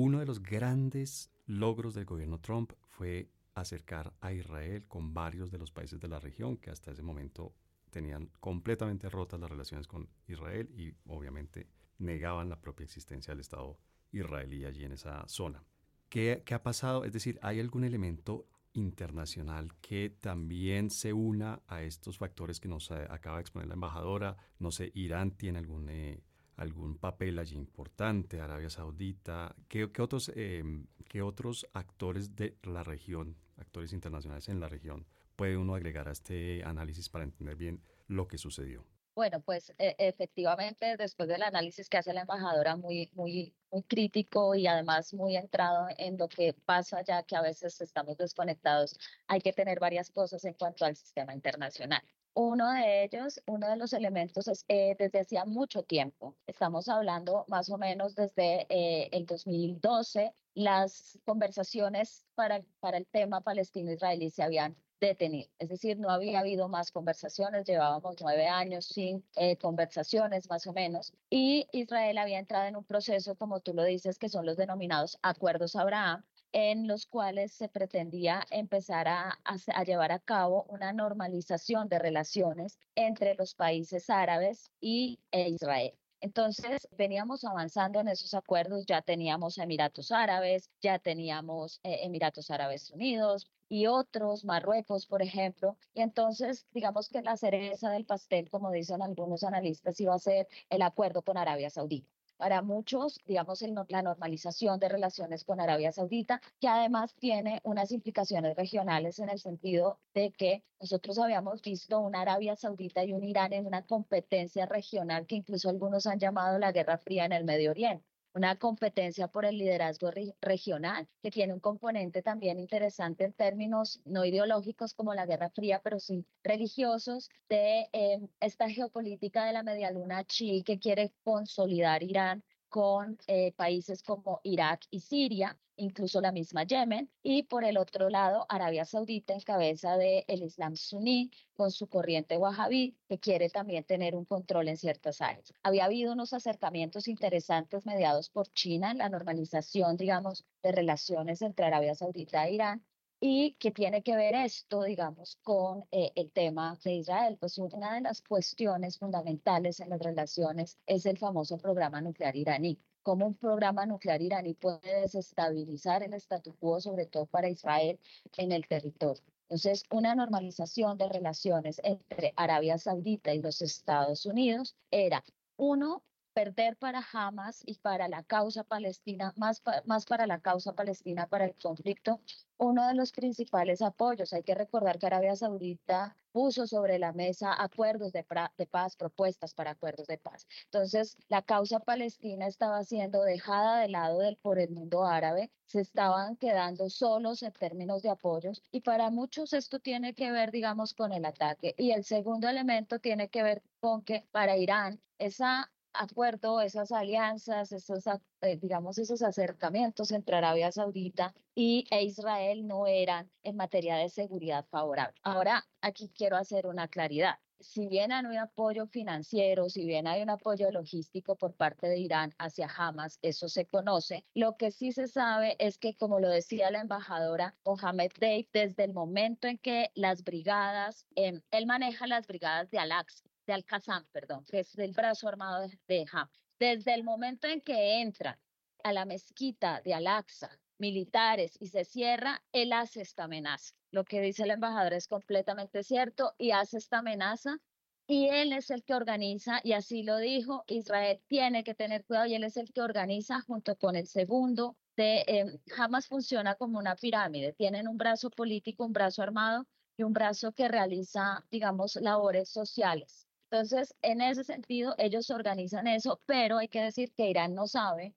Uno 0.00 0.20
de 0.20 0.26
los 0.26 0.40
grandes 0.40 1.32
logros 1.46 1.92
del 1.92 2.04
gobierno 2.04 2.38
Trump 2.38 2.72
fue 2.86 3.32
acercar 3.54 4.14
a 4.20 4.32
Israel 4.32 4.84
con 4.86 5.12
varios 5.12 5.50
de 5.50 5.58
los 5.58 5.72
países 5.72 5.98
de 5.98 6.06
la 6.06 6.20
región 6.20 6.56
que 6.56 6.70
hasta 6.70 6.92
ese 6.92 7.02
momento 7.02 7.52
tenían 7.90 8.30
completamente 8.38 9.10
rotas 9.10 9.40
las 9.40 9.50
relaciones 9.50 9.88
con 9.88 10.08
Israel 10.28 10.70
y 10.78 10.94
obviamente 11.08 11.66
negaban 11.98 12.48
la 12.48 12.60
propia 12.60 12.84
existencia 12.84 13.32
del 13.32 13.40
Estado 13.40 13.76
israelí 14.12 14.64
allí 14.64 14.84
en 14.84 14.92
esa 14.92 15.26
zona. 15.26 15.64
¿Qué, 16.08 16.44
ha 16.48 16.62
pasado? 16.62 17.04
Es 17.04 17.12
decir, 17.12 17.40
¿hay 17.42 17.58
algún 17.58 17.82
elemento 17.82 18.46
internacional 18.74 19.74
que 19.80 20.10
también 20.10 20.90
se 20.90 21.12
una 21.12 21.60
a 21.66 21.82
estos 21.82 22.18
factores 22.18 22.60
que 22.60 22.68
nos 22.68 22.92
acaba 22.92 23.38
de 23.38 23.40
exponer 23.40 23.66
la 23.66 23.74
embajadora? 23.74 24.36
No 24.60 24.70
sé, 24.70 24.92
Irán 24.94 25.32
tiene 25.32 25.58
algún 25.58 25.88
eh, 25.88 26.22
algún 26.58 26.98
papel 26.98 27.38
allí 27.38 27.56
importante, 27.56 28.40
Arabia 28.40 28.68
Saudita, 28.68 29.54
¿qué, 29.68 29.88
otros, 30.00 30.30
em, 30.34 30.86
¿qué 31.08 31.22
otros 31.22 31.66
actores 31.72 32.36
de 32.36 32.56
la 32.64 32.84
región, 32.84 33.36
actores 33.56 33.92
internacionales 33.92 34.48
en 34.48 34.60
la 34.60 34.68
región, 34.68 35.06
puede 35.36 35.56
uno 35.56 35.74
agregar 35.74 36.08
a 36.08 36.12
este 36.12 36.62
análisis 36.64 37.08
para 37.08 37.24
entender 37.24 37.56
bien 37.56 37.80
lo 38.08 38.26
que 38.26 38.38
sucedió? 38.38 38.84
Bueno, 39.14 39.40
pues 39.40 39.72
e, 39.78 39.94
efectivamente, 39.98 40.96
después 40.96 41.28
del 41.28 41.42
análisis 41.42 41.88
que 41.88 41.96
hace 41.96 42.12
la 42.12 42.22
embajadora, 42.22 42.76
muy, 42.76 43.10
muy, 43.14 43.54
muy 43.70 43.82
crítico 43.84 44.54
y 44.54 44.66
además 44.66 45.14
muy 45.14 45.36
entrado 45.36 45.88
en 45.96 46.16
lo 46.18 46.28
que 46.28 46.54
pasa 46.54 47.02
ya 47.02 47.22
que 47.22 47.36
a 47.36 47.42
veces 47.42 47.80
estamos 47.80 48.16
desconectados, 48.16 48.96
hay 49.28 49.40
que 49.40 49.52
tener 49.52 49.80
varias 49.80 50.10
cosas 50.10 50.44
en 50.44 50.54
cuanto 50.54 50.84
al 50.84 50.96
sistema 50.96 51.34
internacional. 51.34 52.02
Uno 52.34 52.72
de 52.72 53.04
ellos, 53.04 53.40
uno 53.46 53.68
de 53.68 53.76
los 53.76 53.92
elementos 53.92 54.46
es 54.48 54.64
eh, 54.68 54.94
desde 54.98 55.20
hacía 55.20 55.44
mucho 55.44 55.82
tiempo, 55.82 56.36
estamos 56.46 56.88
hablando 56.88 57.44
más 57.48 57.68
o 57.70 57.78
menos 57.78 58.14
desde 58.14 58.66
eh, 58.68 59.08
el 59.12 59.26
2012, 59.26 60.32
las 60.54 61.18
conversaciones 61.24 62.24
para, 62.34 62.62
para 62.80 62.98
el 62.98 63.06
tema 63.06 63.40
palestino-israelí 63.40 64.30
se 64.30 64.42
habían 64.42 64.76
detenido. 65.00 65.48
Es 65.58 65.68
decir, 65.68 65.98
no 65.98 66.10
había 66.10 66.40
habido 66.40 66.68
más 66.68 66.90
conversaciones, 66.92 67.64
llevábamos 67.64 68.16
nueve 68.20 68.46
años 68.46 68.86
sin 68.86 69.24
eh, 69.36 69.56
conversaciones 69.56 70.48
más 70.48 70.66
o 70.66 70.72
menos, 70.72 71.12
y 71.30 71.66
Israel 71.72 72.18
había 72.18 72.38
entrado 72.38 72.66
en 72.66 72.76
un 72.76 72.84
proceso, 72.84 73.36
como 73.36 73.60
tú 73.60 73.74
lo 73.74 73.84
dices, 73.84 74.18
que 74.18 74.28
son 74.28 74.46
los 74.46 74.56
denominados 74.56 75.18
acuerdos 75.22 75.76
Abraham, 75.76 76.24
en 76.52 76.86
los 76.86 77.06
cuales 77.06 77.52
se 77.52 77.68
pretendía 77.68 78.44
empezar 78.50 79.08
a, 79.08 79.38
llevar 79.84 80.12
a 80.12 80.18
cabo 80.18 80.64
una 80.68 80.92
normalización 80.92 81.88
de 81.88 81.98
relaciones 81.98 82.78
entre 82.94 83.34
los 83.34 83.54
países 83.54 84.10
árabes 84.10 84.70
y 84.80 85.18
e 85.30 85.48
Israel. 85.50 85.94
Entonces, 86.20 86.88
veníamos 86.96 87.44
avanzando 87.44 88.00
en 88.00 88.08
esos 88.08 88.34
acuerdos, 88.34 88.86
ya 88.86 89.02
teníamos 89.02 89.58
Emiratos 89.58 90.10
Árabes, 90.10 90.68
ya 90.80 90.98
teníamos 90.98 91.80
eh, 91.84 92.00
Emiratos 92.02 92.50
Árabes 92.50 92.90
Unidos 92.90 93.46
y 93.68 93.86
otros, 93.86 94.44
Marruecos, 94.44 95.06
por 95.06 95.22
ejemplo. 95.22 95.76
Y 95.94 96.00
entonces, 96.00 96.66
digamos 96.72 97.08
que 97.08 97.22
la 97.22 97.36
cereza 97.36 97.90
del 97.90 98.04
pastel, 98.04 98.50
como 98.50 98.72
dicen 98.72 99.00
algunos 99.02 99.44
analistas, 99.44 100.00
iba 100.00 100.14
a 100.14 100.18
ser 100.18 100.48
el 100.70 100.82
acuerdo 100.82 101.22
con 101.22 101.36
Arabia 101.38 101.70
Saudita 101.70 102.17
para 102.38 102.62
muchos, 102.62 103.18
digamos, 103.26 103.62
la 103.88 104.02
normalización 104.02 104.78
de 104.80 104.88
relaciones 104.88 105.44
con 105.44 105.60
Arabia 105.60 105.92
Saudita, 105.92 106.40
que 106.60 106.68
además 106.68 107.14
tiene 107.16 107.60
unas 107.64 107.92
implicaciones 107.92 108.56
regionales 108.56 109.18
en 109.18 109.28
el 109.28 109.40
sentido 109.40 109.98
de 110.14 110.30
que 110.32 110.64
nosotros 110.80 111.18
habíamos 111.18 111.60
visto 111.60 111.98
una 112.00 112.22
Arabia 112.22 112.56
Saudita 112.56 113.04
y 113.04 113.12
un 113.12 113.24
Irán 113.24 113.52
en 113.52 113.66
una 113.66 113.82
competencia 113.84 114.66
regional 114.66 115.26
que 115.26 115.34
incluso 115.36 115.68
algunos 115.68 116.06
han 116.06 116.20
llamado 116.20 116.58
la 116.58 116.72
Guerra 116.72 116.98
Fría 116.98 117.24
en 117.26 117.32
el 117.32 117.44
Medio 117.44 117.72
Oriente 117.72 118.06
una 118.38 118.56
competencia 118.56 119.26
por 119.26 119.44
el 119.44 119.58
liderazgo 119.58 120.10
regional, 120.40 121.08
que 121.22 121.30
tiene 121.30 121.52
un 121.52 121.60
componente 121.60 122.22
también 122.22 122.60
interesante 122.60 123.24
en 123.24 123.32
términos 123.32 124.00
no 124.04 124.24
ideológicos 124.24 124.94
como 124.94 125.12
la 125.12 125.26
Guerra 125.26 125.50
Fría, 125.50 125.80
pero 125.82 125.98
sí 125.98 126.24
religiosos, 126.44 127.30
de 127.48 127.88
eh, 127.92 128.20
esta 128.40 128.70
geopolítica 128.70 129.44
de 129.44 129.52
la 129.52 129.64
medialuna 129.64 130.24
chi 130.24 130.62
que 130.62 130.78
quiere 130.78 131.12
consolidar 131.24 132.04
Irán 132.04 132.44
con 132.68 133.18
eh, 133.26 133.52
países 133.52 134.02
como 134.02 134.40
Irak 134.42 134.86
y 134.90 135.00
Siria, 135.00 135.58
incluso 135.76 136.20
la 136.20 136.32
misma 136.32 136.64
Yemen, 136.64 137.10
y 137.22 137.44
por 137.44 137.64
el 137.64 137.78
otro 137.78 138.10
lado 138.10 138.46
Arabia 138.48 138.84
Saudita 138.84 139.32
en 139.32 139.40
cabeza 139.40 139.96
del 139.96 140.24
el 140.26 140.42
Islam 140.42 140.76
suní 140.76 141.30
con 141.54 141.70
su 141.70 141.88
corriente 141.88 142.36
wahhabí 142.36 142.96
que 143.08 143.18
quiere 143.18 143.48
también 143.48 143.84
tener 143.84 144.14
un 144.14 144.24
control 144.24 144.68
en 144.68 144.76
ciertas 144.76 145.20
áreas. 145.20 145.52
Había 145.62 145.84
habido 145.84 146.12
unos 146.12 146.32
acercamientos 146.32 147.08
interesantes 147.08 147.86
mediados 147.86 148.30
por 148.30 148.48
China 148.52 148.90
en 148.90 148.98
la 148.98 149.08
normalización, 149.08 149.96
digamos, 149.96 150.44
de 150.62 150.72
relaciones 150.72 151.42
entre 151.42 151.66
Arabia 151.66 151.94
Saudita 151.94 152.46
e 152.46 152.54
Irán, 152.54 152.84
y 153.20 153.54
que 153.54 153.70
tiene 153.70 154.02
que 154.02 154.16
ver 154.16 154.34
esto, 154.34 154.82
digamos, 154.82 155.38
con 155.42 155.84
eh, 155.90 156.12
el 156.14 156.30
tema 156.30 156.78
de 156.84 156.94
Israel. 156.94 157.36
Pues 157.38 157.58
una 157.58 157.94
de 157.94 158.02
las 158.02 158.22
cuestiones 158.22 158.98
fundamentales 158.98 159.80
en 159.80 159.90
las 159.90 160.00
relaciones 160.00 160.78
es 160.86 161.06
el 161.06 161.18
famoso 161.18 161.58
programa 161.58 162.00
nuclear 162.00 162.36
iraní. 162.36 162.78
Cómo 163.02 163.26
un 163.26 163.34
programa 163.34 163.86
nuclear 163.86 164.22
iraní 164.22 164.54
puede 164.54 165.00
desestabilizar 165.00 166.02
el 166.02 166.14
statu 166.14 166.54
quo, 166.56 166.80
sobre 166.80 167.06
todo 167.06 167.26
para 167.26 167.48
Israel, 167.48 167.98
en 168.36 168.52
el 168.52 168.66
territorio. 168.68 169.22
Entonces, 169.42 169.82
una 169.90 170.14
normalización 170.14 170.98
de 170.98 171.08
relaciones 171.08 171.80
entre 171.82 172.34
Arabia 172.36 172.76
Saudita 172.76 173.32
y 173.32 173.40
los 173.40 173.62
Estados 173.62 174.26
Unidos 174.26 174.76
era, 174.90 175.24
uno, 175.56 176.04
perder 176.38 176.76
para 176.76 177.04
Hamas 177.12 177.64
y 177.66 177.74
para 177.80 178.06
la 178.06 178.22
causa 178.22 178.62
palestina, 178.62 179.34
más, 179.36 179.60
para 180.06 180.24
la 180.28 180.38
causa 180.38 180.72
palestina, 180.72 181.26
para 181.26 181.46
el 181.46 181.56
conflicto, 181.56 182.20
uno 182.58 182.86
de 182.86 182.94
los 182.94 183.10
principales 183.10 183.82
apoyos. 183.82 184.32
Hay 184.32 184.44
que 184.44 184.54
recordar 184.54 185.00
que 185.00 185.06
Arabia 185.06 185.34
Saudita 185.34 186.14
puso 186.30 186.68
sobre 186.68 187.00
la 187.00 187.12
mesa 187.12 187.60
acuerdos 187.60 188.12
de, 188.12 188.24
de, 188.56 188.66
paz, 188.66 188.94
propuestas 188.94 189.52
para 189.52 189.72
acuerdos 189.72 190.06
de 190.06 190.18
paz. 190.18 190.46
Entonces, 190.66 191.16
la 191.28 191.42
causa 191.42 191.80
palestina 191.80 192.46
estaba 192.46 192.84
siendo 192.84 193.24
dejada 193.24 193.80
de 193.80 193.88
lado 193.88 194.20
del, 194.20 194.36
por 194.36 194.60
el 194.60 194.70
mundo 194.70 195.04
árabe, 195.04 195.50
se 195.66 195.80
estaban 195.80 196.36
quedando 196.36 196.88
solos 196.88 197.42
en 197.42 197.52
términos 197.52 198.02
de 198.02 198.10
apoyos 198.10 198.62
y 198.70 198.82
para 198.82 199.10
muchos 199.10 199.54
esto 199.54 199.80
tiene 199.80 200.14
que 200.14 200.30
ver, 200.30 200.52
digamos, 200.52 200.94
con 200.94 201.12
el 201.12 201.24
ataque. 201.24 201.74
Y 201.76 201.90
el 201.90 202.04
segundo 202.04 202.48
elemento 202.48 203.00
tiene 203.00 203.28
que 203.28 203.42
ver 203.42 203.60
con 203.80 204.02
que 204.02 204.24
para 204.30 204.56
Irán 204.56 205.00
esa 205.18 205.68
acuerdo, 205.92 206.60
esas 206.60 206.92
alianzas, 206.92 207.72
esos, 207.72 208.04
eh, 208.40 208.56
digamos, 208.56 208.98
esos 208.98 209.22
acercamientos 209.22 210.12
entre 210.12 210.36
Arabia 210.36 210.72
Saudita 210.72 211.34
y 211.54 211.86
e 211.90 212.04
Israel 212.04 212.66
no 212.66 212.86
eran 212.86 213.30
en 213.42 213.56
materia 213.56 213.96
de 213.96 214.08
seguridad 214.08 214.66
favorable. 214.70 215.18
Ahora, 215.22 215.66
aquí 215.80 216.10
quiero 216.14 216.36
hacer 216.36 216.66
una 216.66 216.88
claridad. 216.88 217.38
Si 217.60 217.88
bien 217.88 218.12
hay 218.12 218.24
un 218.24 218.38
apoyo 218.38 218.86
financiero, 218.86 219.68
si 219.68 219.84
bien 219.84 220.06
hay 220.06 220.22
un 220.22 220.30
apoyo 220.30 220.70
logístico 220.70 221.34
por 221.34 221.54
parte 221.54 221.88
de 221.88 221.98
Irán 221.98 222.32
hacia 222.38 222.68
Hamas, 222.68 223.18
eso 223.20 223.48
se 223.48 223.66
conoce. 223.66 224.24
Lo 224.34 224.56
que 224.56 224.70
sí 224.70 224.92
se 224.92 225.08
sabe 225.08 225.56
es 225.58 225.76
que, 225.76 225.96
como 225.96 226.20
lo 226.20 226.28
decía 226.28 226.70
la 226.70 226.80
embajadora 226.80 227.56
Mohamed 227.64 228.12
Deif, 228.20 228.48
desde 228.52 228.84
el 228.84 228.92
momento 228.92 229.48
en 229.48 229.58
que 229.58 229.90
las 229.96 230.22
brigadas, 230.22 231.04
em, 231.16 231.42
él 231.50 231.66
maneja 231.66 232.06
las 232.06 232.28
brigadas 232.28 232.70
de 232.70 232.78
Al-Aqsa, 232.78 233.27
de 233.48 233.54
Al-Qassam, 233.54 234.06
perdón, 234.12 234.44
que 234.44 234.60
es 234.60 234.74
del 234.74 234.92
brazo 234.92 235.26
armado 235.26 235.66
de, 235.88 236.06
Hamas. 236.12 236.30
Desde 236.60 236.94
el 236.94 237.02
momento 237.02 237.48
en 237.48 237.62
que 237.62 238.02
entran 238.02 238.38
a 238.84 238.92
la 238.92 239.06
mezquita 239.06 239.80
de 239.80 239.94
Al-Aqsa 239.94 240.50
militares 240.76 241.56
y 241.58 241.68
se 241.68 241.84
cierra, 241.84 242.42
él 242.52 242.72
hace 242.74 243.00
esta 243.00 243.24
amenaza. 243.24 243.74
Lo 243.90 244.04
que 244.04 244.20
dice 244.20 244.42
el 244.42 244.50
embajador 244.50 244.92
es 244.92 245.08
completamente 245.08 245.82
cierto 245.82 246.34
y 246.36 246.50
hace 246.50 246.76
esta 246.76 246.98
amenaza 246.98 247.58
y 248.06 248.28
él 248.28 248.52
es 248.52 248.70
el 248.70 248.84
que 248.84 248.94
organiza, 248.94 249.60
y 249.62 249.72
así 249.72 250.02
lo 250.02 250.16
dijo, 250.18 250.64
Israel 250.66 251.20
tiene 251.26 251.62
que 251.64 251.74
tener 251.74 252.04
cuidado 252.04 252.26
y 252.26 252.34
él 252.34 252.44
es 252.44 252.56
el 252.56 252.72
que 252.72 252.80
organiza 252.80 253.40
junto 253.42 253.76
con 253.76 253.96
el 253.96 254.06
segundo. 254.06 254.76
De, 254.96 255.24
eh, 255.26 255.60
Hamas 255.76 256.06
funciona 256.06 256.54
como 256.54 256.78
una 256.78 256.96
pirámide, 256.96 257.52
tienen 257.52 257.86
un 257.86 257.98
brazo 257.98 258.30
político, 258.30 258.84
un 258.84 258.92
brazo 258.92 259.22
armado 259.22 259.66
y 259.96 260.04
un 260.04 260.12
brazo 260.12 260.52
que 260.52 260.68
realiza, 260.68 261.44
digamos, 261.50 261.96
labores 261.96 262.48
sociales. 262.48 263.27
Entonces, 263.50 263.94
en 264.02 264.20
ese 264.20 264.44
sentido, 264.44 264.94
ellos 264.98 265.30
organizan 265.30 265.86
eso, 265.86 266.20
pero 266.26 266.58
hay 266.58 266.68
que 266.68 266.82
decir 266.82 267.12
que 267.14 267.30
Irán 267.30 267.54
no 267.54 267.66
sabe 267.66 268.14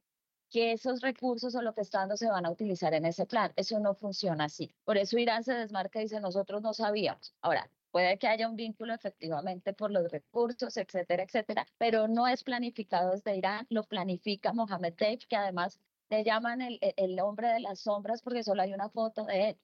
que 0.49 0.73
esos 0.73 1.01
recursos 1.01 1.55
o 1.55 1.61
lo 1.61 1.73
que 1.73 1.81
está 1.81 1.99
dando 1.99 2.17
se 2.17 2.27
van 2.29 2.45
a 2.45 2.51
utilizar 2.51 2.93
en 2.93 3.05
ese 3.05 3.25
plan. 3.25 3.53
Eso 3.55 3.79
no 3.79 3.95
funciona 3.95 4.45
así. 4.45 4.73
Por 4.83 4.97
eso 4.97 5.17
Irán 5.17 5.43
se 5.45 5.53
desmarca 5.53 5.99
y 5.99 6.03
dice, 6.03 6.19
nosotros 6.19 6.61
no 6.61 6.73
sabíamos. 6.73 7.33
Ahora, 7.41 7.69
puede 7.91 8.17
que 8.17 8.27
haya 8.27 8.49
un 8.49 8.57
vínculo 8.57 8.93
efectivamente 8.93 9.73
por 9.73 9.91
los 9.91 10.11
recursos, 10.11 10.75
etcétera, 10.75 11.23
etcétera, 11.23 11.65
pero 11.77 12.09
no 12.09 12.27
es 12.27 12.43
planificado 12.43 13.11
desde 13.11 13.37
Irán, 13.37 13.65
lo 13.69 13.83
planifica 13.83 14.51
Mohamed 14.53 14.93
Deif, 14.95 15.25
que 15.27 15.37
además 15.37 15.79
le 16.09 16.25
llaman 16.25 16.61
el, 16.61 16.77
el 16.81 17.19
hombre 17.21 17.47
de 17.47 17.61
las 17.61 17.79
sombras 17.79 18.21
porque 18.21 18.43
solo 18.43 18.61
hay 18.63 18.73
una 18.73 18.89
foto 18.89 19.23
de 19.25 19.51
él 19.51 19.57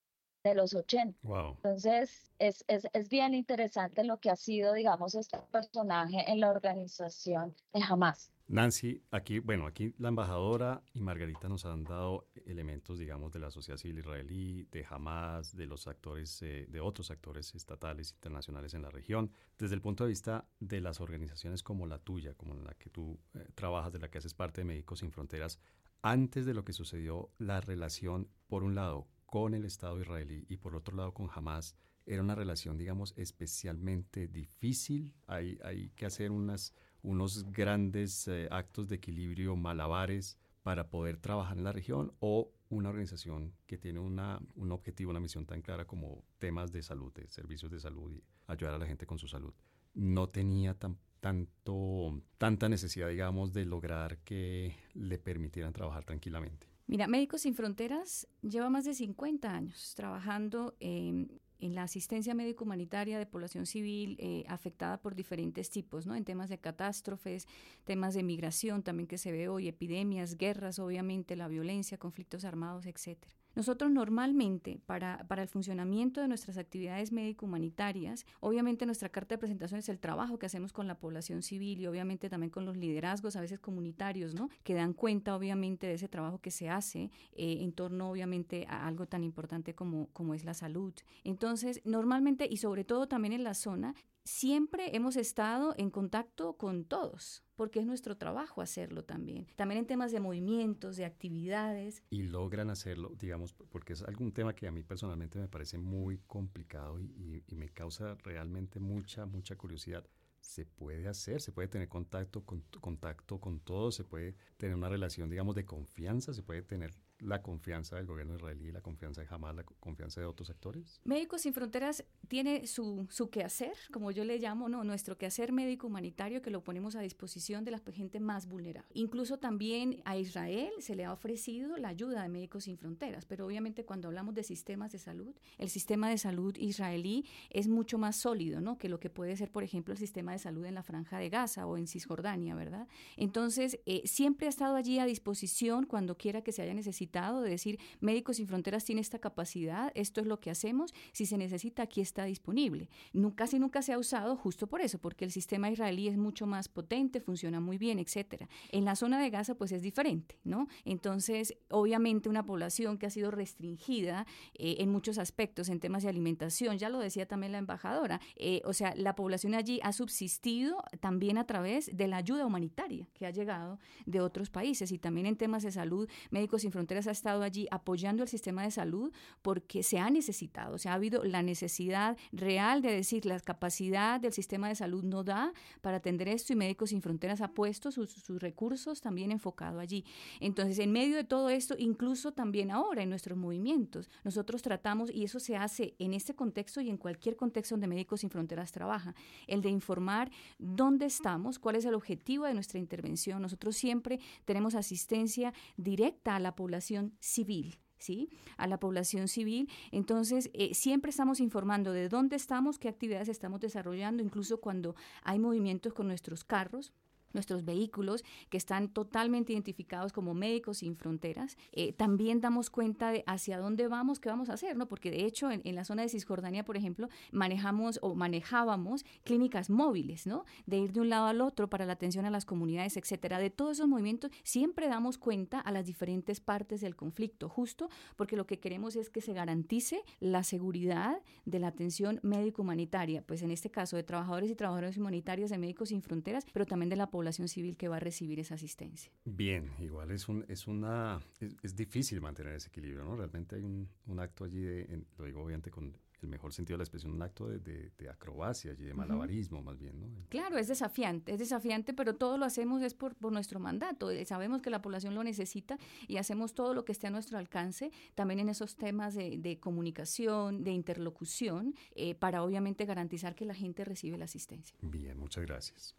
de 0.44 0.56
los 0.56 0.74
80. 0.74 1.18
Entonces, 1.56 2.32
es, 2.40 2.64
es, 2.68 2.88
es, 2.94 3.10
bien 3.10 3.34
interesante 3.34 4.04
lo 4.04 4.20
que 4.20 4.30
ha 4.30 4.36
sido, 4.36 4.74
digamos, 4.74 5.16
este 5.16 5.38
personaje 5.52 6.24
en 6.32 6.40
la 6.40 6.52
organización 6.52 7.56
de 7.74 7.82
Hamas. 7.84 8.32
Nancy, 8.50 9.04
aquí, 9.12 9.40
bueno, 9.40 9.68
aquí 9.68 9.94
la 9.98 10.08
embajadora 10.08 10.82
y 10.94 11.02
Margarita 11.02 11.50
nos 11.50 11.66
han 11.66 11.84
dado 11.84 12.30
elementos, 12.46 12.98
digamos, 12.98 13.34
de 13.34 13.40
la 13.40 13.52
sociedad 13.52 13.78
civil 13.78 14.00
israelí, 14.00 14.64
de 14.72 14.86
Hamas, 14.90 15.54
de 15.54 15.66
los 15.66 15.86
actores, 15.88 16.42
eh, 16.44 16.66
de 16.70 16.80
otros 16.80 17.12
actores 17.12 17.54
estatales, 17.56 18.12
internacionales 18.12 18.74
en 18.74 18.84
la 18.84 18.90
región, 18.90 19.32
desde 19.58 19.76
el 19.76 19.82
punto 19.82 20.06
de 20.06 20.12
vista 20.12 20.48
de 20.62 20.80
las 20.80 21.02
organizaciones 21.02 21.62
como 21.62 21.88
la 21.88 22.00
tuya, 22.00 22.36
como 22.36 22.54
la 22.54 22.74
que 22.76 22.90
tú 22.90 23.20
eh, 23.34 23.46
trabajas, 23.54 23.92
de 23.92 24.00
la 24.00 24.10
que 24.10 24.20
haces 24.20 24.34
parte 24.34 24.62
de 24.62 24.66
Médicos 24.66 25.00
Sin 25.00 25.12
Fronteras, 25.12 25.60
antes 26.02 26.46
de 26.46 26.54
lo 26.54 26.64
que 26.64 26.72
sucedió, 26.72 27.30
la 27.40 27.60
relación, 27.60 28.30
por 28.48 28.64
un 28.64 28.76
lado, 28.76 29.08
con 29.28 29.54
el 29.54 29.66
Estado 29.66 30.02
israelí 30.02 30.46
y 30.50 30.58
por 30.58 30.76
otro 30.76 30.96
lado 30.96 31.14
con 31.14 31.30
Hamas 31.32 31.76
era 32.08 32.24
una 32.24 32.36
relación, 32.36 32.78
digamos, 32.78 33.14
especialmente 33.18 34.28
difícil. 34.28 35.14
Hay, 35.28 35.60
hay 35.62 35.90
que 35.90 36.06
hacer 36.06 36.32
unas, 36.32 36.74
unos 37.02 37.52
grandes 37.52 38.28
eh, 38.30 38.48
actos 38.50 38.88
de 38.88 38.96
equilibrio, 38.96 39.56
malabares, 39.58 40.38
para 40.64 40.90
poder 40.90 41.18
trabajar 41.18 41.58
en 41.58 41.66
la 41.66 41.74
región 41.74 42.14
o 42.20 42.52
una 42.70 42.90
organización 42.90 43.54
que 43.68 43.78
tiene 43.78 44.00
una, 44.00 44.40
un 44.56 44.72
objetivo, 44.72 45.12
una 45.12 45.20
misión 45.20 45.46
tan 45.46 45.62
clara 45.62 45.86
como 45.86 46.24
temas 46.40 46.72
de 46.72 46.82
salud, 46.82 47.14
de 47.14 47.28
servicios 47.28 47.72
de 47.72 47.80
salud 47.80 48.12
y 48.12 48.24
ayudar 48.48 48.74
a 48.74 48.78
la 48.78 48.86
gente 48.86 49.06
con 49.06 49.20
su 49.20 49.28
salud. 49.28 49.54
No 49.94 50.30
tenía 50.30 50.74
tan, 50.74 50.98
tanto, 51.20 52.22
tanta 52.38 52.70
necesidad, 52.70 53.10
digamos, 53.10 53.54
de 53.54 53.66
lograr 53.66 54.20
que 54.20 54.76
le 54.94 55.18
permitieran 55.18 55.74
trabajar 55.74 56.06
tranquilamente. 56.06 56.68
Mira, 56.88 57.06
Médicos 57.08 57.42
Sin 57.42 57.54
Fronteras 57.54 58.30
lleva 58.42 58.70
más 58.70 58.86
de 58.86 58.94
50 58.94 59.54
años 59.54 59.94
trabajando 59.96 60.76
en, 60.80 61.42
la 61.60 61.84
asistencia 61.84 62.34
médico-humanitaria 62.34 63.20
de 63.20 63.26
población 63.26 63.66
civil 63.66 64.16
eh, 64.20 64.46
afectada 64.48 65.02
por 65.02 65.16
diferentes 65.16 65.70
tipos, 65.70 66.06
¿no? 66.06 66.16
En 66.16 66.24
temas 66.24 66.50
de 66.50 66.60
catástrofes, 66.60 67.48
temas 67.84 68.14
de 68.14 68.24
migración 68.24 68.84
también 68.84 69.08
que 69.08 69.18
se 69.18 69.32
ve 69.32 69.50
hoy, 69.50 69.68
epidemias, 69.68 70.38
guerras, 70.38 70.80
obviamente, 70.80 71.36
la 71.36 71.48
violencia, 71.48 71.98
conflictos 71.98 72.46
armados, 72.46 72.86
etcétera. 72.86 73.34
Nosotros 73.58 73.90
normalmente, 73.90 74.80
para, 74.86 75.26
para 75.28 75.42
el 75.42 75.48
funcionamiento 75.48 76.22
de 76.22 76.28
nuestras 76.28 76.60
actividades 76.60 77.12
médico-humanitarias, 77.12 78.24
obviamente 78.40 78.86
nuestra 78.86 79.10
carta 79.10 79.34
de 79.34 79.40
presentación 79.40 79.80
es 79.80 79.90
el 79.90 79.98
trabajo 79.98 80.38
que 80.38 80.46
hacemos 80.46 80.74
con 80.74 80.88
la 80.88 81.00
población 81.00 81.42
civil 81.42 81.82
y 81.82 81.88
obviamente 81.88 82.30
también 82.30 82.52
con 82.52 82.66
los 82.66 82.78
liderazgos, 82.78 83.36
a 83.36 83.42
veces 83.42 83.60
comunitarios, 83.60 84.36
¿no? 84.36 84.52
Que 84.64 84.76
dan 84.76 84.94
cuenta 84.94 85.36
obviamente 85.36 85.88
de 85.88 85.96
ese 85.96 86.08
trabajo 86.08 86.40
que 86.40 86.52
se 86.52 86.70
hace 86.70 87.10
eh, 87.32 87.58
en 87.62 87.72
torno 87.72 88.12
obviamente 88.12 88.68
a 88.70 88.86
algo 88.86 89.08
tan 89.08 89.24
importante 89.24 89.74
como, 89.74 90.10
como 90.14 90.36
es 90.36 90.46
la 90.46 90.54
salud. 90.54 90.94
Entonces, 91.24 91.82
normalmente 91.84 92.48
y 92.48 92.58
sobre 92.58 92.84
todo 92.84 93.08
también 93.08 93.34
en 93.34 93.44
la 93.44 93.56
zona, 93.56 93.96
siempre 94.28 94.96
hemos 94.96 95.16
estado 95.16 95.74
en 95.78 95.90
contacto 95.90 96.58
con 96.58 96.84
todos, 96.84 97.44
porque 97.56 97.80
es 97.80 97.86
nuestro 97.86 98.18
trabajo 98.18 98.62
hacerlo 98.62 99.04
también. 99.04 99.48
También 99.56 99.80
en 99.80 99.88
temas 99.88 100.12
de 100.12 100.20
movimientos, 100.20 100.98
de 100.98 101.06
actividades. 101.06 102.04
Y 102.10 102.24
logran 102.24 102.70
hacerlo, 102.70 103.14
digamos, 103.18 103.54
porque 103.54 103.94
es 103.94 104.04
algún 104.04 104.34
tema 104.34 104.54
que 104.54 104.68
a 104.68 104.72
mí 104.72 104.84
personalmente 104.84 105.40
me 105.40 105.48
parece 105.48 105.78
muy 105.78 106.20
complicado 106.28 107.00
y, 107.00 107.44
me 107.56 107.70
causa 107.70 108.16
realmente 108.24 108.80
mucha, 108.80 109.26
mucha 109.26 109.56
curiosidad. 109.56 110.06
Se 110.42 110.66
puede 110.66 111.08
hacer, 111.08 111.42
se 111.42 111.52
puede 111.52 111.68
tener 111.68 111.90
contacto 111.90 112.46
con, 112.46 112.62
contacto 112.80 113.40
con 113.40 113.60
todos, 113.60 113.96
se 113.96 114.04
puede 114.04 114.36
tener 114.58 114.76
una 114.76 114.90
relación, 114.90 115.30
digamos, 115.30 115.56
de 115.56 115.66
confianza, 115.66 116.34
se 116.34 116.44
puede 116.44 116.62
tener 116.62 116.94
la 117.20 117.42
confianza 117.42 117.96
del 117.96 118.06
gobierno 118.06 118.36
israelí, 118.36 118.72
la 118.72 118.82
confianza 118.82 119.22
de 119.22 119.28
Hamas, 119.30 119.56
la 119.56 119.64
confianza 119.64 120.22
de 120.22 120.28
otros 120.28 120.50
actores? 120.50 121.02
Médicos 121.04 121.42
Sin 121.42 121.54
Fronteras 121.54 122.04
tiene 122.28 122.68
su, 122.68 123.08
su 123.10 123.30
quehacer, 123.30 123.74
como 123.92 124.12
yo 124.12 124.24
le 124.24 124.38
llamo, 124.40 124.70
no, 124.70 124.84
nuestro 124.84 125.18
quehacer 125.18 125.52
médico 125.52 125.88
humanitario 125.88 126.42
que 126.42 126.52
lo 126.52 126.64
ponemos 126.64 126.96
a 126.96 127.02
disposición 127.02 127.64
de 127.64 127.72
la 127.72 127.82
gente 127.92 128.20
más 128.20 128.48
vulnerable. 128.48 128.90
Incluso 128.94 129.38
también 129.38 130.02
a 130.06 130.18
Israel 130.18 130.72
se 130.80 130.96
le 130.96 131.06
ha 131.06 131.14
ofrecido 131.14 131.78
la 131.78 131.90
ayuda 131.90 132.24
de 132.24 132.30
Médicos 132.30 132.66
Sin 132.66 132.78
Fronteras, 132.78 133.26
pero 133.26 133.46
obviamente 133.46 133.86
cuando 133.86 134.10
hablamos 134.10 134.36
de 134.36 134.44
sistemas 134.44 134.92
de 134.92 135.00
salud, 135.00 135.36
el 135.58 135.70
sistema 135.70 136.10
de 136.10 136.18
salud 136.18 136.56
israelí 136.58 137.26
es 137.50 137.68
mucho 137.68 137.98
más 137.98 138.18
sólido, 138.18 138.62
¿no? 138.62 138.78
Que 138.78 138.90
lo 138.90 139.00
que 139.00 139.10
puede 139.10 139.36
ser, 139.38 139.52
por 139.52 139.64
ejemplo, 139.64 139.94
el 139.94 139.98
sistema 139.98 140.34
de 140.34 140.40
salud 140.40 140.66
en 140.66 140.76
la 140.76 140.84
Franja 140.84 141.18
de 141.18 141.30
Gaza 141.30 141.66
o 141.66 141.78
en 141.78 141.88
Cisjordania, 141.88 142.56
¿verdad? 142.56 142.88
Entonces, 143.16 143.80
eh, 143.86 144.02
siempre 144.06 144.48
ha 144.48 144.50
estado 144.50 144.76
allí 144.76 145.00
a 145.00 145.06
disposición 145.06 145.86
cuando 145.86 146.18
quiera 146.18 146.42
que 146.42 146.52
se 146.52 146.62
haya 146.62 146.74
necesitado 146.74 147.07
de 147.08 147.50
decir, 147.50 147.80
Médicos 148.00 148.38
Sin 148.38 148.48
Fronteras 148.48 148.84
tiene 148.84 149.02
esta 149.02 149.20
capacidad, 149.20 149.92
esto 149.96 150.22
es 150.22 150.28
lo 150.28 150.40
que 150.40 150.50
hacemos, 150.50 150.94
si 151.12 151.26
se 151.26 151.38
necesita, 151.38 151.84
aquí 151.84 152.02
está 152.02 152.26
disponible. 152.26 152.90
casi 153.36 153.60
nunca 153.60 153.82
se 153.82 153.94
ha 153.94 153.98
usado 153.98 154.36
justo 154.36 154.68
por 154.68 154.82
eso, 154.82 155.00
porque 155.00 155.26
el 155.26 155.32
sistema 155.32 155.70
israelí 155.70 156.08
es 156.08 156.18
mucho 156.18 156.46
más 156.46 156.68
potente, 156.68 157.20
funciona 157.20 157.60
muy 157.60 157.78
bien, 157.78 158.00
etcétera. 158.00 158.50
En 158.72 158.86
la 158.86 158.96
zona 158.96 159.20
de 159.22 159.30
Gaza, 159.30 159.56
pues 159.56 159.72
es 159.72 159.82
diferente, 159.82 160.40
¿no? 160.44 160.68
Entonces, 160.86 161.56
obviamente, 161.70 162.30
una 162.30 162.46
población 162.46 162.98
que 162.98 163.06
ha 163.06 163.10
sido 163.10 163.32
restringida 163.32 164.26
eh, 164.54 164.78
en 164.80 164.90
muchos 164.90 165.18
aspectos, 165.18 165.70
en 165.70 165.80
temas 165.80 166.04
de 166.04 166.10
alimentación, 166.10 166.78
ya 166.78 166.90
lo 166.90 167.00
decía 167.00 167.28
también 167.28 167.52
la 167.52 167.58
embajadora, 167.58 168.20
eh, 168.36 168.62
o 168.66 168.74
sea, 168.74 168.94
la 168.96 169.16
población 169.16 169.56
allí 169.56 169.80
ha 169.84 169.94
subsistido 169.94 170.84
también 171.00 171.38
a 171.38 171.46
través 171.46 171.90
de 171.96 172.08
la 172.08 172.18
ayuda 172.18 172.46
humanitaria 172.46 173.08
que 173.14 173.26
ha 173.26 173.32
llegado 173.32 173.80
de 174.06 174.22
otros 174.22 174.50
países 174.50 174.92
y 174.92 174.98
también 174.98 175.26
en 175.28 175.36
temas 175.36 175.64
de 175.64 175.72
salud, 175.72 176.10
Médicos 176.32 176.62
Sin 176.62 176.72
Fronteras 176.72 176.97
ha 177.06 177.12
estado 177.12 177.44
allí 177.44 177.68
apoyando 177.70 178.24
el 178.24 178.30
sistema 178.30 178.64
de 178.64 178.72
salud 178.72 179.14
porque 179.44 179.84
se 179.84 180.00
ha 180.00 180.10
necesitado, 180.10 180.76
o 180.76 180.78
sea, 180.80 180.94
ha 180.94 180.96
habido 180.96 181.24
la 181.24 181.44
necesidad 181.44 182.18
real 182.32 182.82
de 182.82 182.92
decir 182.92 183.26
la 183.26 183.40
capacidad 183.40 184.20
del 184.20 184.34
sistema 184.34 184.70
de 184.70 184.76
salud 184.76 185.04
no 185.04 185.24
da 185.24 185.54
para 185.82 185.98
atender 185.98 186.28
esto 186.30 186.54
y 186.54 186.56
Médicos 186.56 186.90
Sin 186.90 187.02
Fronteras 187.02 187.42
ha 187.42 187.50
puesto 187.50 187.92
sus, 187.92 188.12
sus 188.12 188.42
recursos 188.42 189.02
también 189.02 189.32
enfocado 189.32 189.80
allí. 189.80 190.06
Entonces, 190.40 190.80
en 190.80 190.92
medio 190.92 191.16
de 191.16 191.24
todo 191.24 191.50
esto, 191.50 191.76
incluso 191.78 192.32
también 192.32 192.72
ahora 192.72 193.04
en 193.04 193.10
nuestros 193.10 193.38
movimientos, 193.38 194.10
nosotros 194.24 194.62
tratamos, 194.62 195.12
y 195.12 195.24
eso 195.24 195.40
se 195.40 195.56
hace 195.56 195.96
en 196.00 196.14
este 196.14 196.34
contexto 196.34 196.82
y 196.82 196.90
en 196.90 196.98
cualquier 196.98 197.36
contexto 197.36 197.74
donde 197.74 197.88
Médicos 197.88 198.22
Sin 198.22 198.30
Fronteras 198.30 198.72
trabaja, 198.72 199.14
el 199.48 199.62
de 199.62 199.70
informar 199.70 200.32
dónde 200.58 201.06
estamos, 201.06 201.60
cuál 201.60 201.76
es 201.76 201.86
el 201.86 201.94
objetivo 201.94 202.46
de 202.46 202.54
nuestra 202.54 202.80
intervención. 202.80 203.42
Nosotros 203.42 203.76
siempre 203.76 204.20
tenemos 204.46 204.76
asistencia 204.76 205.54
directa 205.76 206.36
a 206.36 206.40
la 206.40 206.56
población 206.56 206.87
civil. 207.20 207.80
¿sí? 208.00 208.30
a 208.58 208.68
la 208.68 208.80
población 208.80 209.28
civil. 209.28 209.70
Entonces, 209.92 210.50
eh, 210.54 210.74
siempre 210.74 211.10
estamos 211.10 211.40
informando 211.40 211.92
de 211.92 212.10
dónde 212.10 212.36
estamos, 212.36 212.78
qué 212.78 212.90
actividades 212.90 213.28
estamos 213.28 213.60
desarrollando, 213.60 214.22
incluso 214.24 214.60
cuando 214.60 214.96
hay 215.24 215.40
movimientos 215.40 215.94
con 215.94 216.08
nuestros 216.08 216.44
carros 216.44 216.94
nuestros 217.34 217.66
vehículos 217.66 218.24
que 218.50 218.58
están 218.58 218.90
totalmente 218.90 219.54
identificados 219.54 220.14
como 220.14 220.34
médicos 220.34 220.80
sin 220.80 220.96
fronteras. 220.96 221.58
Eh, 221.72 221.94
también 221.94 222.42
damos 222.42 222.70
cuenta 222.70 223.12
de 223.12 223.24
hacia 223.28 223.60
dónde 223.60 223.88
vamos, 223.88 224.20
qué 224.20 224.30
vamos 224.30 224.50
a 224.50 224.54
hacer, 224.54 224.76
¿no? 224.76 224.88
Porque 224.88 225.12
de 225.12 225.26
hecho 225.26 225.50
en, 225.52 225.76
la 225.76 225.84
zona 225.84 226.02
de 226.02 226.10
Cisjordania, 226.10 226.66
por 226.66 226.78
ejemplo, 226.78 227.10
manejamos 227.32 228.00
o 228.02 228.16
manejábamos 228.16 229.06
clínicas 229.24 229.70
móviles, 229.70 230.26
¿no? 230.26 230.46
De 230.66 230.78
ir 230.78 230.94
de 230.94 231.02
un 231.02 231.10
lado 231.10 231.28
al 231.28 231.42
otro 231.42 231.70
para 231.70 231.86
la 231.86 231.94
atención 231.94 232.26
a 232.26 232.30
las 232.30 232.46
comunidades, 232.46 232.98
etcétera. 232.98 233.40
De 233.40 233.50
todos 233.50 233.78
esos 233.78 233.88
movimientos 233.88 234.32
siempre 234.44 234.88
damos 234.88 235.18
cuenta 235.18 235.60
a 235.60 235.72
las 235.72 235.86
diferentes 235.86 236.40
partes 236.40 236.82
del 236.82 236.96
conflicto, 236.96 237.50
justo 237.50 237.90
porque 238.16 238.36
lo 238.36 238.48
que 238.48 238.60
queremos 238.60 238.96
es 238.96 239.10
que 239.10 239.22
se 239.22 239.34
garantice 239.34 240.04
la 240.20 240.44
seguridad 240.44 241.22
de 241.46 241.60
la 241.60 241.68
atención 241.68 242.20
médico-humanitaria, 242.24 243.22
pues 243.22 243.42
en 243.42 243.52
este 243.52 243.70
caso 243.70 243.96
de 243.96 244.04
trabajadores 244.04 244.50
y 244.50 244.56
trabajadoras 244.56 244.98
humanitarias 244.98 245.50
de 245.50 245.58
Médicos 245.58 245.90
Sin 245.90 246.02
Fronteras, 246.02 246.46
pero 246.54 246.66
también 246.66 246.90
de 246.90 246.96
la 246.96 247.10
civil 247.48 247.78
que 247.78 247.88
va 247.88 247.98
a 247.98 248.00
recibir 248.00 248.40
esa 248.40 248.56
asistencia. 248.56 249.12
Bien, 249.26 249.72
igual 249.80 250.12
es, 250.12 250.28
un, 250.28 250.46
es 250.48 250.68
una, 250.68 251.22
es, 251.40 251.76
difícil 251.76 252.22
mantener 252.22 252.54
ese 252.54 252.70
equilibrio, 252.70 253.04
¿no? 253.04 253.16
Realmente 253.16 253.56
hay 253.56 253.64
un, 253.64 253.90
un 254.06 254.20
acto 254.20 254.46
allí, 254.46 254.62
de, 254.62 255.04
lo 255.18 255.26
digo 255.26 255.44
obviamente 255.44 255.72
con 255.72 255.94
el 256.22 256.30
mejor 256.30 256.54
sentido 256.54 256.76
de 256.76 256.80
la 256.80 256.84
expresión, 256.84 257.14
un 257.14 257.22
acto 257.22 257.48
de, 257.48 257.92
de, 257.98 258.10
acrobacia 258.10 258.72
y 258.74 258.84
de 258.84 258.94
malabarismo 258.94 259.62
más 259.62 259.78
bien, 259.78 260.00
¿no? 260.00 260.08
Claro, 260.30 260.58
es 260.58 260.68
desafiante, 260.68 261.34
es 261.34 261.40
desafiante, 261.40 261.94
pero 261.94 262.16
todo 262.16 262.38
lo 262.38 262.46
hacemos 262.46 262.82
es 262.82 262.94
por, 262.94 263.16
por, 263.16 263.32
nuestro 263.32 263.60
mandato. 263.60 264.10
Eh, 264.10 264.26
sabemos 264.26 264.62
que 264.62 264.70
la 264.70 264.82
población 264.82 265.14
lo 265.14 265.24
necesita 265.24 265.78
y 266.08 266.18
hacemos 266.18 266.56
todo 266.56 266.74
lo 266.74 266.86
que 266.86 266.92
esté 266.92 267.08
a 267.08 267.12
nuestro 267.12 267.38
alcance, 267.38 267.92
también 268.16 268.40
en 268.40 268.50
esos 268.50 268.76
temas 268.76 269.14
de, 269.14 269.38
de 269.38 269.60
comunicación, 269.60 270.64
de 270.64 270.72
interlocución, 270.72 271.76
eh, 271.96 272.16
para 272.16 272.44
obviamente 272.44 272.86
garantizar 272.86 273.36
que 273.36 273.46
la 273.46 273.54
gente 273.54 273.86
recibe 273.86 274.18
la 274.18 274.26
asistencia. 274.26 274.76
Bien, 274.82 275.18
muchas 275.18 275.46
gracias. 275.46 275.96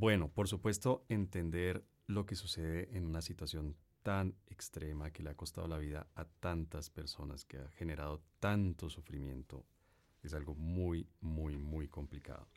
Bueno, 0.00 0.32
por 0.32 0.48
supuesto, 0.48 1.04
entender 1.10 1.84
lo 2.06 2.24
que 2.24 2.34
sucede 2.34 2.88
en 2.96 3.04
una 3.04 3.20
situación 3.20 3.76
tan 4.02 4.34
extrema 4.46 5.10
que 5.10 5.22
le 5.22 5.28
ha 5.28 5.36
costado 5.36 5.68
la 5.68 5.76
vida 5.76 6.06
a 6.14 6.24
tantas 6.24 6.88
personas, 6.88 7.44
que 7.44 7.58
ha 7.58 7.68
generado 7.72 8.22
tanto 8.38 8.88
sufrimiento, 8.88 9.66
es 10.22 10.32
algo 10.32 10.54
muy, 10.54 11.06
muy, 11.20 11.58
muy 11.58 11.86
complicado. 11.86 12.48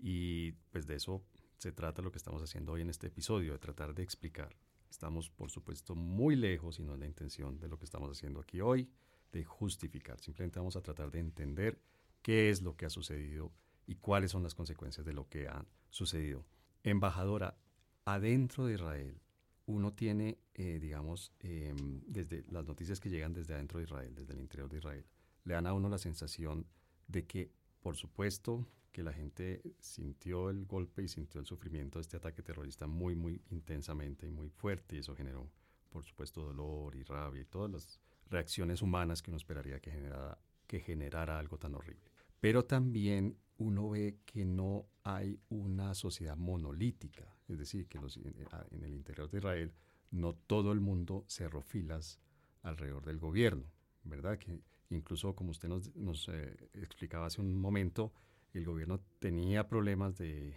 Y 0.00 0.50
pues 0.72 0.88
de 0.88 0.96
eso 0.96 1.22
se 1.58 1.70
trata 1.70 2.02
lo 2.02 2.10
que 2.10 2.18
estamos 2.18 2.42
haciendo 2.42 2.72
hoy 2.72 2.80
en 2.80 2.90
este 2.90 3.06
episodio, 3.06 3.52
de 3.52 3.60
tratar 3.60 3.94
de 3.94 4.02
explicar. 4.02 4.56
Estamos, 4.90 5.30
por 5.30 5.48
supuesto, 5.48 5.94
muy 5.94 6.34
lejos, 6.34 6.80
y 6.80 6.82
no 6.82 6.94
es 6.94 6.98
la 6.98 7.06
intención 7.06 7.60
de 7.60 7.68
lo 7.68 7.78
que 7.78 7.84
estamos 7.84 8.10
haciendo 8.10 8.40
aquí 8.40 8.60
hoy, 8.60 8.90
de 9.30 9.44
justificar. 9.44 10.18
Simplemente 10.18 10.58
vamos 10.58 10.74
a 10.74 10.82
tratar 10.82 11.12
de 11.12 11.20
entender 11.20 11.80
qué 12.20 12.50
es 12.50 12.62
lo 12.62 12.76
que 12.76 12.86
ha 12.86 12.90
sucedido 12.90 13.52
y 13.86 13.94
cuáles 13.94 14.32
son 14.32 14.42
las 14.42 14.56
consecuencias 14.56 15.06
de 15.06 15.12
lo 15.12 15.28
que 15.28 15.46
ha 15.46 15.64
sucedido. 15.88 16.44
Embajadora, 16.82 17.56
adentro 18.04 18.66
de 18.66 18.74
Israel, 18.74 19.20
uno 19.66 19.92
tiene, 19.92 20.38
eh, 20.54 20.78
digamos, 20.80 21.32
em, 21.40 22.00
desde 22.06 22.44
las 22.50 22.66
noticias 22.66 22.98
que 23.00 23.10
llegan 23.10 23.32
desde 23.32 23.54
adentro 23.54 23.78
de 23.78 23.84
Israel, 23.84 24.14
desde 24.14 24.32
el 24.32 24.40
interior 24.40 24.68
de 24.68 24.78
Israel, 24.78 25.06
le 25.44 25.54
dan 25.54 25.66
a 25.66 25.74
uno 25.74 25.88
la 25.88 25.98
sensación 25.98 26.66
de 27.06 27.26
que, 27.26 27.52
por 27.80 27.96
supuesto, 27.96 28.66
que 28.92 29.02
la 29.02 29.12
gente 29.12 29.62
sintió 29.78 30.50
el 30.50 30.66
golpe 30.66 31.02
y 31.02 31.08
sintió 31.08 31.40
el 31.40 31.46
sufrimiento 31.46 31.98
de 31.98 32.02
este 32.02 32.16
ataque 32.16 32.42
terrorista 32.42 32.86
muy, 32.86 33.14
muy 33.14 33.40
intensamente 33.50 34.26
y 34.26 34.30
muy 34.30 34.48
fuerte, 34.50 34.96
y 34.96 34.98
eso 34.98 35.14
generó, 35.14 35.48
por 35.90 36.04
supuesto, 36.04 36.42
dolor 36.42 36.96
y 36.96 37.04
rabia 37.04 37.42
y 37.42 37.44
todas 37.44 37.70
las 37.70 38.00
reacciones 38.28 38.82
humanas 38.82 39.22
que 39.22 39.30
uno 39.30 39.36
esperaría 39.36 39.80
que 39.80 39.90
generara, 39.90 40.38
que 40.66 40.80
generara 40.80 41.38
algo 41.38 41.58
tan 41.58 41.74
horrible. 41.74 42.10
Pero 42.40 42.64
también 42.64 43.36
uno 43.60 43.90
ve 43.90 44.16
que 44.24 44.44
no 44.46 44.86
hay 45.04 45.38
una 45.50 45.94
sociedad 45.94 46.36
monolítica, 46.36 47.36
es 47.46 47.58
decir, 47.58 47.86
que 47.88 47.98
eh, 47.98 48.46
en 48.70 48.82
el 48.82 48.94
interior 48.94 49.30
de 49.30 49.38
Israel 49.38 49.72
no 50.10 50.34
todo 50.34 50.72
el 50.72 50.80
mundo 50.80 51.24
cerró 51.28 51.60
filas 51.60 52.18
alrededor 52.62 53.04
del 53.04 53.18
gobierno, 53.18 53.70
¿verdad? 54.04 54.38
Que 54.38 54.60
incluso, 54.88 55.34
como 55.36 55.50
usted 55.50 55.68
nos, 55.68 56.28
eh, 56.28 56.70
explicaba 56.72 57.26
hace 57.26 57.42
un 57.42 57.54
momento, 57.60 58.12
el 58.54 58.64
gobierno 58.64 59.00
tenía 59.18 59.68
problemas 59.68 60.16
de, 60.16 60.56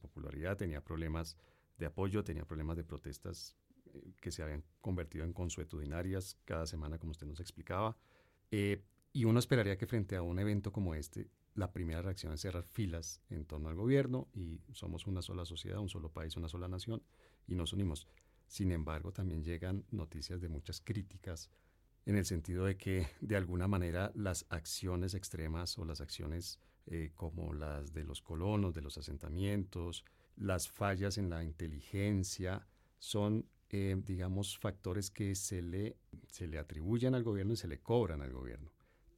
popularidad, 0.00 0.56
tenía 0.56 0.80
problemas 0.80 1.36
de 1.76 1.86
apoyo, 1.86 2.22
tenía 2.22 2.44
problemas 2.44 2.76
de 2.76 2.84
protestas 2.84 3.56
eh, 3.92 4.12
que 4.20 4.30
se 4.30 4.44
habían 4.44 4.62
convertido 4.80 5.24
en 5.24 5.32
consuetudinarias 5.32 6.38
cada 6.44 6.66
semana, 6.66 6.98
como 6.98 7.10
usted 7.10 7.26
nos 7.26 7.40
explicaba. 7.40 7.96
y 8.50 9.24
uno 9.24 9.38
esperaría 9.40 9.76
que 9.76 9.86
frente 9.86 10.14
a 10.14 10.22
un 10.22 10.38
evento 10.38 10.72
como 10.72 10.94
este, 10.94 11.28
la 11.54 11.72
primera 11.72 12.02
reacción 12.02 12.32
es 12.32 12.40
cerrar 12.40 12.64
filas 12.64 13.20
en 13.30 13.44
torno 13.44 13.68
al 13.68 13.76
gobierno 13.76 14.28
y 14.34 14.60
somos 14.72 15.06
una 15.06 15.22
sola 15.22 15.44
sociedad, 15.44 15.78
un 15.78 15.88
solo 15.88 16.10
país, 16.10 16.36
una 16.36 16.48
sola 16.48 16.68
nación 16.68 17.02
y 17.46 17.54
nos 17.54 17.72
unimos. 17.72 18.08
Sin 18.46 18.72
embargo, 18.72 19.12
también 19.12 19.42
llegan 19.42 19.84
noticias 19.90 20.40
de 20.40 20.48
muchas 20.48 20.80
críticas 20.80 21.50
en 22.06 22.16
el 22.16 22.24
sentido 22.24 22.64
de 22.64 22.76
que 22.76 23.08
de 23.20 23.36
alguna 23.36 23.68
manera 23.68 24.12
las 24.14 24.46
acciones 24.50 25.14
extremas 25.14 25.78
o 25.78 25.84
las 25.84 26.00
acciones 26.00 26.58
eh, 26.86 27.12
como 27.14 27.54
las 27.54 27.92
de 27.92 28.04
los 28.04 28.20
colonos, 28.20 28.74
de 28.74 28.82
los 28.82 28.98
asentamientos, 28.98 30.04
las 30.36 30.68
fallas 30.68 31.16
en 31.16 31.30
la 31.30 31.42
inteligencia, 31.42 32.66
son, 32.98 33.48
eh, 33.70 33.96
digamos, 34.04 34.58
factores 34.58 35.10
que 35.10 35.34
se 35.34 35.62
le, 35.62 35.96
se 36.28 36.46
le 36.46 36.58
atribuyen 36.58 37.14
al 37.14 37.22
gobierno 37.22 37.54
y 37.54 37.56
se 37.56 37.68
le 37.68 37.80
cobran 37.80 38.20
al 38.20 38.32
gobierno. 38.32 38.73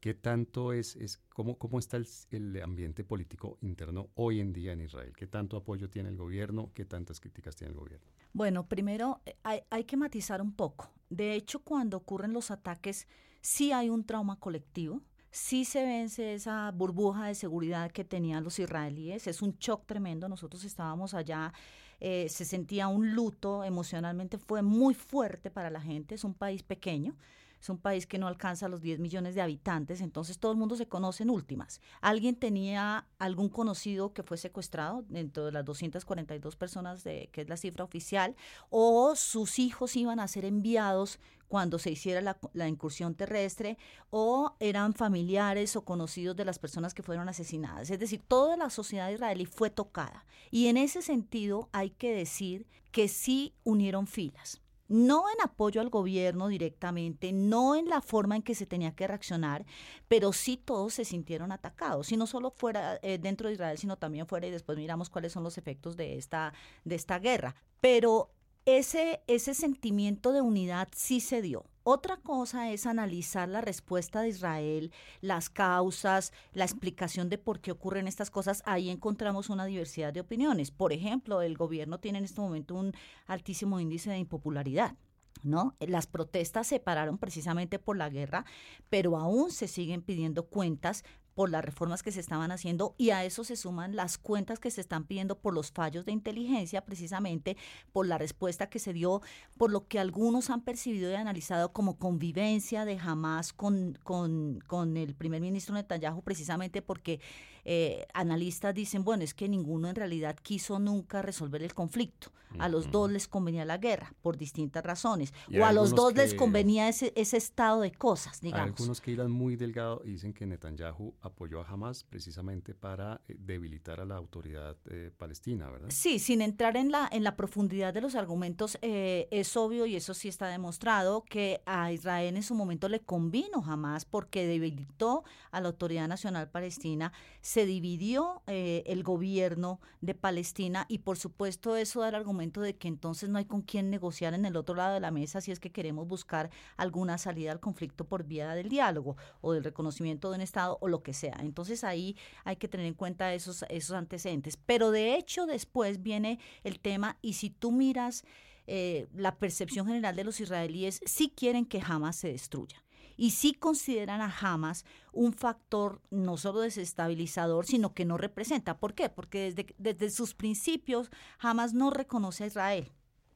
¿Qué 0.06 0.14
tanto 0.14 0.72
es, 0.72 0.94
es 0.94 1.20
cómo, 1.30 1.58
cómo 1.58 1.80
está 1.80 1.96
el, 1.96 2.62
ambiente 2.62 3.02
político 3.02 3.58
interno 3.60 4.10
hoy 4.14 4.38
en 4.38 4.52
día 4.52 4.72
en 4.72 4.82
Israel? 4.82 5.12
¿Qué 5.16 5.26
tanto 5.26 5.56
apoyo 5.56 5.90
tiene 5.90 6.10
el 6.10 6.16
gobierno? 6.16 6.70
¿Qué 6.74 6.84
tantas 6.84 7.18
críticas 7.18 7.56
tiene 7.56 7.72
el 7.72 7.76
gobierno? 7.80 8.06
Bueno, 8.32 8.68
primero 8.68 9.20
eh, 9.26 9.34
hay, 9.42 9.62
hay 9.68 9.82
que 9.82 9.96
matizar 9.96 10.40
un 10.40 10.52
poco. 10.52 10.92
De 11.10 11.34
hecho, 11.34 11.58
cuando 11.64 11.96
ocurren 11.96 12.32
los 12.32 12.52
ataques, 12.52 13.08
sí 13.40 13.72
hay 13.72 13.90
un 13.90 14.04
trauma 14.04 14.38
colectivo, 14.38 15.02
sí 15.32 15.64
se 15.64 15.84
vence 15.84 16.34
esa 16.34 16.70
burbuja 16.70 17.26
de 17.26 17.34
seguridad 17.34 17.90
que 17.90 18.04
tenían 18.04 18.44
los 18.44 18.60
israelíes. 18.60 19.26
Es 19.26 19.42
un 19.42 19.56
shock 19.58 19.86
tremendo. 19.86 20.28
Nosotros 20.28 20.62
estábamos 20.62 21.14
allá, 21.14 21.52
eh, 21.98 22.28
se 22.28 22.44
sentía 22.44 22.86
un 22.86 23.12
luto 23.12 23.64
emocionalmente, 23.64 24.38
fue 24.38 24.62
muy 24.62 24.94
fuerte 24.94 25.50
para 25.50 25.68
la 25.68 25.80
gente. 25.80 26.14
Es 26.14 26.22
un 26.22 26.34
país 26.34 26.62
pequeño. 26.62 27.16
Es 27.60 27.68
un 27.68 27.78
país 27.78 28.06
que 28.06 28.18
no 28.18 28.28
alcanza 28.28 28.68
los 28.68 28.80
10 28.80 28.98
millones 29.00 29.34
de 29.34 29.42
habitantes, 29.42 30.00
entonces 30.00 30.38
todo 30.38 30.52
el 30.52 30.58
mundo 30.58 30.76
se 30.76 30.86
conoce 30.88 31.22
en 31.22 31.30
últimas. 31.30 31.80
¿Alguien 32.00 32.36
tenía 32.36 33.06
algún 33.18 33.48
conocido 33.48 34.12
que 34.12 34.22
fue 34.22 34.36
secuestrado 34.36 35.04
dentro 35.08 35.44
de 35.46 35.52
las 35.52 35.64
242 35.64 36.56
personas, 36.56 37.04
de, 37.04 37.28
que 37.32 37.42
es 37.42 37.48
la 37.48 37.56
cifra 37.56 37.84
oficial? 37.84 38.36
¿O 38.70 39.16
sus 39.16 39.58
hijos 39.58 39.96
iban 39.96 40.20
a 40.20 40.28
ser 40.28 40.44
enviados 40.44 41.18
cuando 41.48 41.78
se 41.78 41.90
hiciera 41.90 42.20
la, 42.20 42.38
la, 42.52 42.68
incursión 42.68 43.14
terrestre 43.14 43.78
o 44.10 44.56
eran 44.58 44.94
familiares 44.94 45.76
o 45.76 45.84
conocidos 45.84 46.36
de 46.36 46.44
las 46.44 46.58
personas 46.58 46.92
que 46.92 47.02
fueron 47.02 47.28
asesinadas. 47.28 47.90
Es 47.90 48.00
decir, 48.00 48.22
toda 48.26 48.56
la 48.56 48.70
sociedad 48.70 49.10
israelí 49.10 49.46
fue 49.46 49.70
tocada. 49.70 50.24
Y 50.50 50.66
en 50.66 50.76
ese 50.76 51.02
sentido 51.02 51.68
hay 51.72 51.90
que 51.90 52.12
decir 52.12 52.66
que 52.90 53.08
sí 53.08 53.54
unieron 53.62 54.06
filas 54.06 54.60
no 54.88 55.24
en 55.30 55.40
apoyo 55.42 55.80
al 55.80 55.90
gobierno 55.90 56.48
directamente, 56.48 57.32
no 57.32 57.74
en 57.74 57.88
la 57.88 58.00
forma 58.00 58.36
en 58.36 58.42
que 58.42 58.54
se 58.54 58.66
tenía 58.66 58.94
que 58.94 59.06
reaccionar, 59.06 59.64
pero 60.08 60.32
sí 60.32 60.56
todos 60.56 60.94
se 60.94 61.04
sintieron 61.04 61.52
atacados, 61.52 62.12
y 62.12 62.16
no 62.16 62.26
solo 62.26 62.50
fuera 62.50 62.98
eh, 63.02 63.18
dentro 63.18 63.48
de 63.48 63.54
Israel, 63.54 63.78
sino 63.78 63.96
también 63.96 64.26
fuera, 64.26 64.46
y 64.46 64.50
después 64.50 64.78
miramos 64.78 65.10
cuáles 65.10 65.32
son 65.32 65.42
los 65.42 65.58
efectos 65.58 65.96
de 65.96 66.16
esta, 66.16 66.52
de 66.84 66.94
esta 66.94 67.18
guerra. 67.18 67.54
Pero 67.80 68.30
ese, 68.64 69.22
ese 69.26 69.54
sentimiento 69.54 70.32
de 70.32 70.40
unidad 70.40 70.88
sí 70.94 71.20
se 71.20 71.42
dio. 71.42 71.64
Otra 71.88 72.16
cosa 72.16 72.72
es 72.72 72.84
analizar 72.84 73.48
la 73.48 73.60
respuesta 73.60 74.20
de 74.20 74.30
Israel, 74.30 74.90
las 75.20 75.48
causas, 75.48 76.32
la 76.52 76.64
explicación 76.64 77.28
de 77.28 77.38
por 77.38 77.60
qué 77.60 77.70
ocurren 77.70 78.08
estas 78.08 78.28
cosas. 78.28 78.64
Ahí 78.66 78.90
encontramos 78.90 79.50
una 79.50 79.66
diversidad 79.66 80.12
de 80.12 80.18
opiniones. 80.18 80.72
Por 80.72 80.92
ejemplo, 80.92 81.42
el 81.42 81.56
gobierno 81.56 82.00
tiene 82.00 82.18
en 82.18 82.24
este 82.24 82.40
momento 82.40 82.74
un 82.74 82.92
altísimo 83.28 83.78
índice 83.78 84.10
de 84.10 84.18
impopularidad. 84.18 84.96
¿No? 85.44 85.76
Las 85.78 86.08
protestas 86.08 86.66
se 86.66 86.80
pararon 86.80 87.18
precisamente 87.18 87.78
por 87.78 87.96
la 87.96 88.08
guerra, 88.08 88.44
pero 88.90 89.16
aún 89.16 89.52
se 89.52 89.68
siguen 89.68 90.02
pidiendo 90.02 90.46
cuentas 90.46 91.04
por 91.36 91.50
las 91.50 91.64
reformas 91.64 92.02
que 92.02 92.10
se 92.10 92.18
estaban 92.18 92.50
haciendo 92.50 92.94
y 92.96 93.10
a 93.10 93.22
eso 93.24 93.44
se 93.44 93.56
suman 93.56 93.94
las 93.94 94.16
cuentas 94.16 94.58
que 94.58 94.70
se 94.70 94.80
están 94.80 95.04
pidiendo 95.04 95.38
por 95.38 95.52
los 95.52 95.70
fallos 95.70 96.06
de 96.06 96.12
inteligencia, 96.12 96.80
precisamente 96.80 97.58
por 97.92 98.06
la 98.06 98.16
respuesta 98.16 98.70
que 98.70 98.78
se 98.78 98.94
dio, 98.94 99.20
por 99.58 99.70
lo 99.70 99.86
que 99.86 100.00
algunos 100.00 100.48
han 100.48 100.62
percibido 100.62 101.10
y 101.10 101.14
analizado 101.14 101.74
como 101.74 101.98
convivencia 101.98 102.86
de 102.86 102.98
Hamas 102.98 103.52
con, 103.52 103.98
con, 104.02 104.60
con 104.66 104.96
el 104.96 105.14
primer 105.14 105.42
ministro 105.42 105.74
Netanyahu, 105.74 106.22
precisamente 106.22 106.80
porque 106.80 107.20
eh, 107.68 108.06
analistas 108.14 108.72
dicen, 108.72 109.02
bueno, 109.02 109.24
es 109.24 109.34
que 109.34 109.48
ninguno 109.48 109.88
en 109.88 109.96
realidad 109.96 110.36
quiso 110.40 110.78
nunca 110.78 111.20
resolver 111.20 111.64
el 111.64 111.74
conflicto. 111.74 112.30
A 112.58 112.68
los 112.70 112.90
dos 112.90 113.10
les 113.10 113.28
convenía 113.28 113.66
la 113.66 113.76
guerra 113.76 114.14
por 114.22 114.38
distintas 114.38 114.82
razones. 114.82 115.34
O 115.58 115.64
a 115.64 115.72
los 115.72 115.94
dos 115.94 116.14
les 116.14 116.32
convenía 116.32 116.88
ese, 116.88 117.12
ese 117.14 117.36
estado 117.36 117.80
de 117.80 117.92
cosas, 117.92 118.40
digamos. 118.40 118.66
Hay 118.66 118.70
algunos 118.70 119.00
que 119.00 119.10
irán 119.10 119.30
muy 119.30 119.56
delgado 119.56 120.00
y 120.04 120.12
dicen 120.12 120.32
que 120.32 120.46
Netanyahu 120.46 121.12
apoyó 121.20 121.60
a 121.60 121.66
Hamas 121.66 122.04
precisamente 122.04 122.72
para 122.72 123.20
eh, 123.28 123.36
debilitar 123.38 124.00
a 124.00 124.06
la 124.06 124.16
autoridad 124.16 124.76
eh, 124.88 125.10
palestina, 125.18 125.68
¿verdad? 125.68 125.88
Sí, 125.90 126.18
sin 126.18 126.40
entrar 126.40 126.78
en 126.78 126.92
la, 126.92 127.08
en 127.12 127.24
la 127.24 127.36
profundidad 127.36 127.92
de 127.92 128.00
los 128.00 128.14
argumentos, 128.14 128.78
es 128.80 129.56
obvio 129.56 129.84
y 129.84 129.96
eso 129.96 130.14
sí 130.14 130.28
está 130.28 130.46
demostrado 130.46 131.24
que 131.24 131.60
a 131.66 131.92
Israel 131.92 132.36
en 132.36 132.42
su 132.42 132.54
momento 132.54 132.88
le 132.88 133.00
convino 133.00 133.62
Hamas 133.66 134.04
porque 134.04 134.46
debilitó 134.46 135.24
a 135.50 135.60
la 135.60 135.68
autoridad 135.68 136.08
nacional 136.08 136.48
palestina 136.48 137.12
se 137.56 137.64
dividió 137.64 138.42
eh, 138.46 138.82
el 138.84 139.02
gobierno 139.02 139.80
de 140.02 140.14
Palestina 140.14 140.84
y 140.90 140.98
por 140.98 141.16
supuesto 141.16 141.74
eso 141.74 142.02
da 142.02 142.10
el 142.10 142.14
argumento 142.14 142.60
de 142.60 142.76
que 142.76 142.86
entonces 142.86 143.30
no 143.30 143.38
hay 143.38 143.46
con 143.46 143.62
quién 143.62 143.88
negociar 143.88 144.34
en 144.34 144.44
el 144.44 144.56
otro 144.56 144.74
lado 144.74 144.92
de 144.92 145.00
la 145.00 145.10
mesa 145.10 145.40
si 145.40 145.52
es 145.52 145.58
que 145.58 145.72
queremos 145.72 146.06
buscar 146.06 146.50
alguna 146.76 147.16
salida 147.16 147.52
al 147.52 147.60
conflicto 147.60 148.04
por 148.04 148.24
vía 148.24 148.52
del 148.52 148.68
diálogo 148.68 149.16
o 149.40 149.54
del 149.54 149.64
reconocimiento 149.64 150.28
de 150.28 150.36
un 150.36 150.42
Estado 150.42 150.76
o 150.82 150.88
lo 150.88 151.02
que 151.02 151.14
sea. 151.14 151.38
Entonces 151.40 151.82
ahí 151.82 152.14
hay 152.44 152.56
que 152.56 152.68
tener 152.68 152.84
en 152.84 152.92
cuenta 152.92 153.32
esos, 153.32 153.64
esos 153.70 153.96
antecedentes. 153.96 154.58
Pero 154.58 154.90
de 154.90 155.16
hecho 155.16 155.46
después 155.46 156.02
viene 156.02 156.38
el 156.62 156.78
tema 156.78 157.16
y 157.22 157.32
si 157.32 157.48
tú 157.48 157.72
miras... 157.72 158.22
Eh, 158.68 159.06
la 159.14 159.36
percepción 159.38 159.86
general 159.86 160.16
de 160.16 160.24
los 160.24 160.40
israelíes 160.40 160.98
sí 161.06 161.32
quieren 161.32 161.66
que 161.66 161.80
jamás 161.80 162.16
se 162.16 162.32
destruya 162.32 162.82
y 163.16 163.30
sí 163.30 163.54
consideran 163.54 164.20
a 164.20 164.34
Hamas 164.40 164.84
un 165.12 165.32
factor 165.32 166.00
no 166.10 166.36
solo 166.36 166.60
desestabilizador, 166.60 167.66
sino 167.66 167.94
que 167.94 168.04
no 168.04 168.18
representa. 168.18 168.78
¿Por 168.78 168.94
qué? 168.94 169.08
Porque 169.08 169.52
desde, 169.52 169.74
desde 169.78 170.10
sus 170.10 170.34
principios 170.34 171.10
Hamas 171.38 171.74
no 171.74 171.90
reconoce 171.90 172.44
a 172.44 172.48
Israel. 172.48 172.92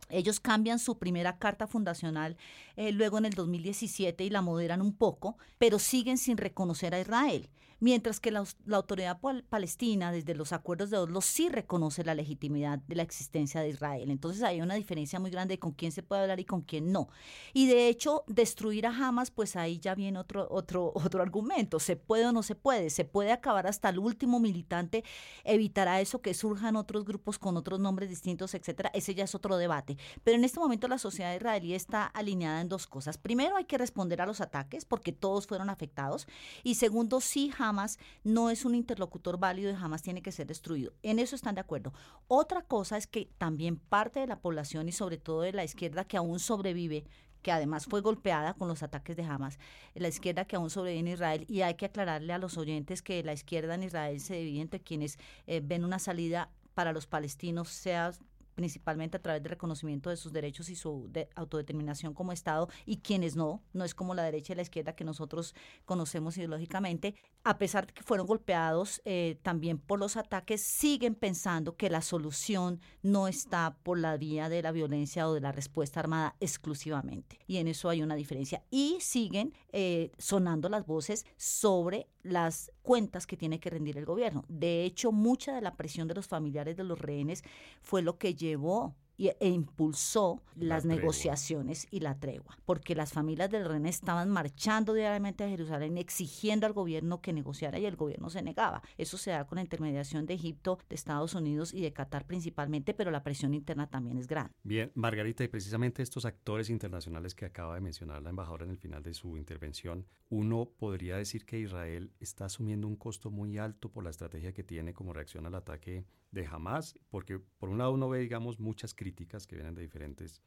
Ellos 0.08 0.40
cambian 0.40 0.78
su 0.78 0.98
primera 0.98 1.38
carta 1.38 1.66
fundacional 1.66 2.36
eh, 2.76 2.92
luego 2.92 3.18
en 3.18 3.26
el 3.26 3.34
2017 3.34 4.24
y 4.24 4.30
la 4.30 4.42
moderan 4.42 4.82
un 4.82 4.92
poco, 4.92 5.36
pero 5.58 5.78
siguen 5.78 6.18
sin 6.18 6.36
reconocer 6.36 6.94
a 6.94 7.00
Israel 7.00 7.48
mientras 7.80 8.20
que 8.20 8.30
la, 8.30 8.44
autoridad 8.70 9.18
palestina 9.48 10.12
desde 10.12 10.34
los 10.34 10.52
acuerdos 10.52 10.90
de 10.90 10.98
Oslo 10.98 11.20
sí 11.20 11.48
reconoce 11.48 12.04
la 12.04 12.14
legitimidad 12.14 12.78
de 12.78 12.94
la 12.94 13.02
existencia 13.02 13.60
de 13.60 13.70
Israel. 13.70 14.10
Entonces 14.10 14.42
hay 14.42 14.60
una 14.60 14.74
diferencia 14.74 15.18
muy 15.18 15.30
grande 15.30 15.54
de 15.54 15.58
con 15.58 15.72
quién 15.72 15.90
se 15.90 16.02
puede 16.02 16.22
hablar 16.22 16.38
y 16.38 16.44
con 16.44 16.60
quién 16.60 16.92
no. 16.92 17.08
Y 17.52 17.66
de 17.66 17.88
hecho, 17.88 18.24
destruir 18.28 18.86
a 18.86 18.90
Hamas, 18.90 19.30
pues 19.30 19.56
ahí 19.56 19.78
ya 19.78 19.94
viene 19.94 20.18
otro, 20.18 20.46
otro, 20.50 20.92
otro 20.94 21.22
argumento. 21.22 21.80
¿Se 21.80 21.96
puede 21.96 22.26
o 22.26 22.32
no 22.32 22.42
se 22.42 22.54
puede? 22.54 22.90
¿Se 22.90 23.04
puede 23.04 23.32
acabar 23.32 23.66
hasta 23.66 23.88
el 23.88 23.98
último 23.98 24.38
militante? 24.38 25.02
¿Evitará 25.44 26.00
eso 26.00 26.20
que 26.20 26.34
surjan 26.34 26.76
otros 26.76 27.04
grupos 27.04 27.38
con 27.38 27.56
otros 27.56 27.80
nombres 27.80 28.10
distintos, 28.10 28.54
etcétera? 28.54 28.90
Ese 28.94 29.14
ya 29.14 29.24
es 29.24 29.34
otro 29.34 29.56
debate. 29.56 29.96
Pero 30.22 30.36
en 30.36 30.44
este 30.44 30.60
momento 30.60 30.86
la 30.86 30.98
sociedad 30.98 31.34
israelí 31.34 31.74
está 31.74 32.06
alineada 32.06 32.60
en 32.60 32.68
dos 32.68 32.86
cosas. 32.86 33.16
Primero, 33.16 33.56
hay 33.56 33.64
que 33.64 33.78
responder 33.78 34.20
a 34.20 34.26
los 34.26 34.40
ataques 34.40 34.84
porque 34.84 35.12
todos 35.12 35.46
fueron 35.46 35.70
afectados. 35.70 36.26
Y 36.62 36.74
segundo, 36.74 37.20
sí, 37.20 37.52
Hamas 37.58 37.69
jamás 37.70 37.98
no 38.24 38.50
es 38.50 38.64
un 38.64 38.74
interlocutor 38.74 39.38
válido 39.38 39.70
y 39.70 39.76
jamás 39.76 40.02
tiene 40.02 40.22
que 40.22 40.32
ser 40.32 40.48
destruido. 40.48 40.92
En 41.02 41.20
eso 41.20 41.36
están 41.36 41.54
de 41.54 41.60
acuerdo. 41.60 41.92
Otra 42.26 42.62
cosa 42.62 42.96
es 42.96 43.06
que 43.06 43.30
también 43.38 43.76
parte 43.76 44.18
de 44.18 44.26
la 44.26 44.40
población 44.40 44.88
y 44.88 44.92
sobre 44.92 45.18
todo 45.18 45.42
de 45.42 45.52
la 45.52 45.62
izquierda 45.62 46.04
que 46.04 46.16
aún 46.16 46.40
sobrevive, 46.40 47.04
que 47.42 47.52
además 47.52 47.86
fue 47.86 48.00
golpeada 48.00 48.54
con 48.54 48.66
los 48.66 48.82
ataques 48.82 49.16
de 49.16 49.22
Hamas, 49.22 49.60
la 49.94 50.08
izquierda 50.08 50.46
que 50.46 50.56
aún 50.56 50.68
sobrevive 50.68 50.98
en 50.98 51.14
Israel, 51.14 51.44
y 51.48 51.62
hay 51.62 51.74
que 51.74 51.86
aclararle 51.86 52.32
a 52.32 52.38
los 52.38 52.58
oyentes 52.58 53.02
que 53.02 53.22
la 53.22 53.32
izquierda 53.32 53.76
en 53.76 53.84
Israel 53.84 54.20
se 54.20 54.34
divide 54.34 54.62
entre 54.62 54.80
quienes 54.80 55.16
eh, 55.46 55.60
ven 55.62 55.84
una 55.84 56.00
salida 56.00 56.50
para 56.74 56.92
los 56.92 57.06
palestinos, 57.06 57.68
sea 57.68 58.12
principalmente 58.60 59.16
a 59.16 59.22
través 59.22 59.42
del 59.42 59.48
reconocimiento 59.48 60.10
de 60.10 60.18
sus 60.18 60.34
derechos 60.34 60.68
y 60.68 60.76
su 60.76 61.10
autodeterminación 61.34 62.12
como 62.12 62.30
Estado, 62.30 62.68
y 62.84 62.98
quienes 62.98 63.34
no, 63.34 63.62
no 63.72 63.86
es 63.86 63.94
como 63.94 64.14
la 64.14 64.22
derecha 64.22 64.52
y 64.52 64.56
la 64.56 64.60
izquierda 64.60 64.94
que 64.94 65.02
nosotros 65.02 65.54
conocemos 65.86 66.36
ideológicamente, 66.36 67.14
a 67.42 67.56
pesar 67.56 67.86
de 67.86 67.94
que 67.94 68.02
fueron 68.02 68.26
golpeados 68.26 69.00
eh, 69.06 69.38
también 69.42 69.78
por 69.78 69.98
los 69.98 70.18
ataques, 70.18 70.60
siguen 70.60 71.14
pensando 71.14 71.74
que 71.74 71.88
la 71.88 72.02
solución 72.02 72.82
no 73.02 73.28
está 73.28 73.78
por 73.82 73.98
la 73.98 74.18
vía 74.18 74.50
de 74.50 74.60
la 74.60 74.72
violencia 74.72 75.26
o 75.26 75.32
de 75.32 75.40
la 75.40 75.52
respuesta 75.52 76.00
armada 76.00 76.36
exclusivamente. 76.38 77.38
Y 77.46 77.56
en 77.56 77.66
eso 77.66 77.88
hay 77.88 78.02
una 78.02 78.14
diferencia. 78.14 78.62
Y 78.70 78.98
siguen 79.00 79.54
eh, 79.72 80.12
sonando 80.18 80.68
las 80.68 80.84
voces 80.84 81.24
sobre 81.38 82.08
las 82.22 82.72
cuentas 82.82 83.26
que 83.26 83.36
tiene 83.36 83.60
que 83.60 83.70
rendir 83.70 83.96
el 83.98 84.04
gobierno. 84.04 84.44
De 84.48 84.84
hecho, 84.84 85.12
mucha 85.12 85.54
de 85.54 85.60
la 85.60 85.76
presión 85.76 86.08
de 86.08 86.14
los 86.14 86.28
familiares 86.28 86.76
de 86.76 86.84
los 86.84 86.98
rehenes 86.98 87.42
fue 87.82 88.02
lo 88.02 88.18
que 88.18 88.34
llevó 88.34 88.94
e 89.28 89.48
impulsó 89.48 90.42
las 90.56 90.84
negociaciones 90.84 91.86
y 91.90 92.00
la 92.00 92.18
tregua, 92.18 92.58
porque 92.64 92.94
las 92.94 93.12
familias 93.12 93.50
del 93.50 93.64
René 93.64 93.88
estaban 93.88 94.30
marchando 94.30 94.94
diariamente 94.94 95.44
a 95.44 95.48
Jerusalén 95.48 95.98
exigiendo 95.98 96.66
al 96.66 96.72
gobierno 96.72 97.20
que 97.20 97.32
negociara 97.32 97.78
y 97.78 97.86
el 97.86 97.96
gobierno 97.96 98.30
se 98.30 98.42
negaba. 98.42 98.82
Eso 98.98 99.16
se 99.16 99.30
da 99.30 99.46
con 99.46 99.56
la 99.56 99.62
intermediación 99.62 100.26
de 100.26 100.34
Egipto, 100.34 100.78
de 100.88 100.94
Estados 100.94 101.34
Unidos 101.34 101.72
y 101.74 101.80
de 101.80 101.92
Qatar 101.92 102.26
principalmente, 102.26 102.94
pero 102.94 103.10
la 103.10 103.22
presión 103.22 103.54
interna 103.54 103.88
también 103.88 104.18
es 104.18 104.26
grande. 104.26 104.54
Bien, 104.62 104.90
Margarita, 104.94 105.44
y 105.44 105.48
precisamente 105.48 106.02
estos 106.02 106.24
actores 106.24 106.70
internacionales 106.70 107.34
que 107.34 107.44
acaba 107.44 107.74
de 107.74 107.80
mencionar 107.80 108.22
la 108.22 108.30
embajadora 108.30 108.64
en 108.64 108.70
el 108.70 108.78
final 108.78 109.02
de 109.02 109.14
su 109.14 109.36
intervención, 109.36 110.06
uno 110.28 110.70
podría 110.78 111.16
decir 111.16 111.44
que 111.44 111.58
Israel 111.58 112.12
está 112.20 112.46
asumiendo 112.46 112.86
un 112.86 112.96
costo 112.96 113.30
muy 113.30 113.58
alto 113.58 113.90
por 113.90 114.04
la 114.04 114.10
estrategia 114.10 114.52
que 114.52 114.64
tiene 114.64 114.94
como 114.94 115.12
reacción 115.12 115.46
al 115.46 115.54
ataque 115.54 116.04
de 116.30 116.46
Hamas, 116.46 116.98
porque 117.08 117.38
por 117.38 117.68
un 117.68 117.78
lado 117.78 117.92
uno 117.92 118.08
ve, 118.08 118.20
digamos, 118.20 118.60
muchas 118.60 118.94
críticas 118.94 119.46
que 119.46 119.56
vienen 119.56 119.74
de 119.74 119.82
diferentes 119.82 120.42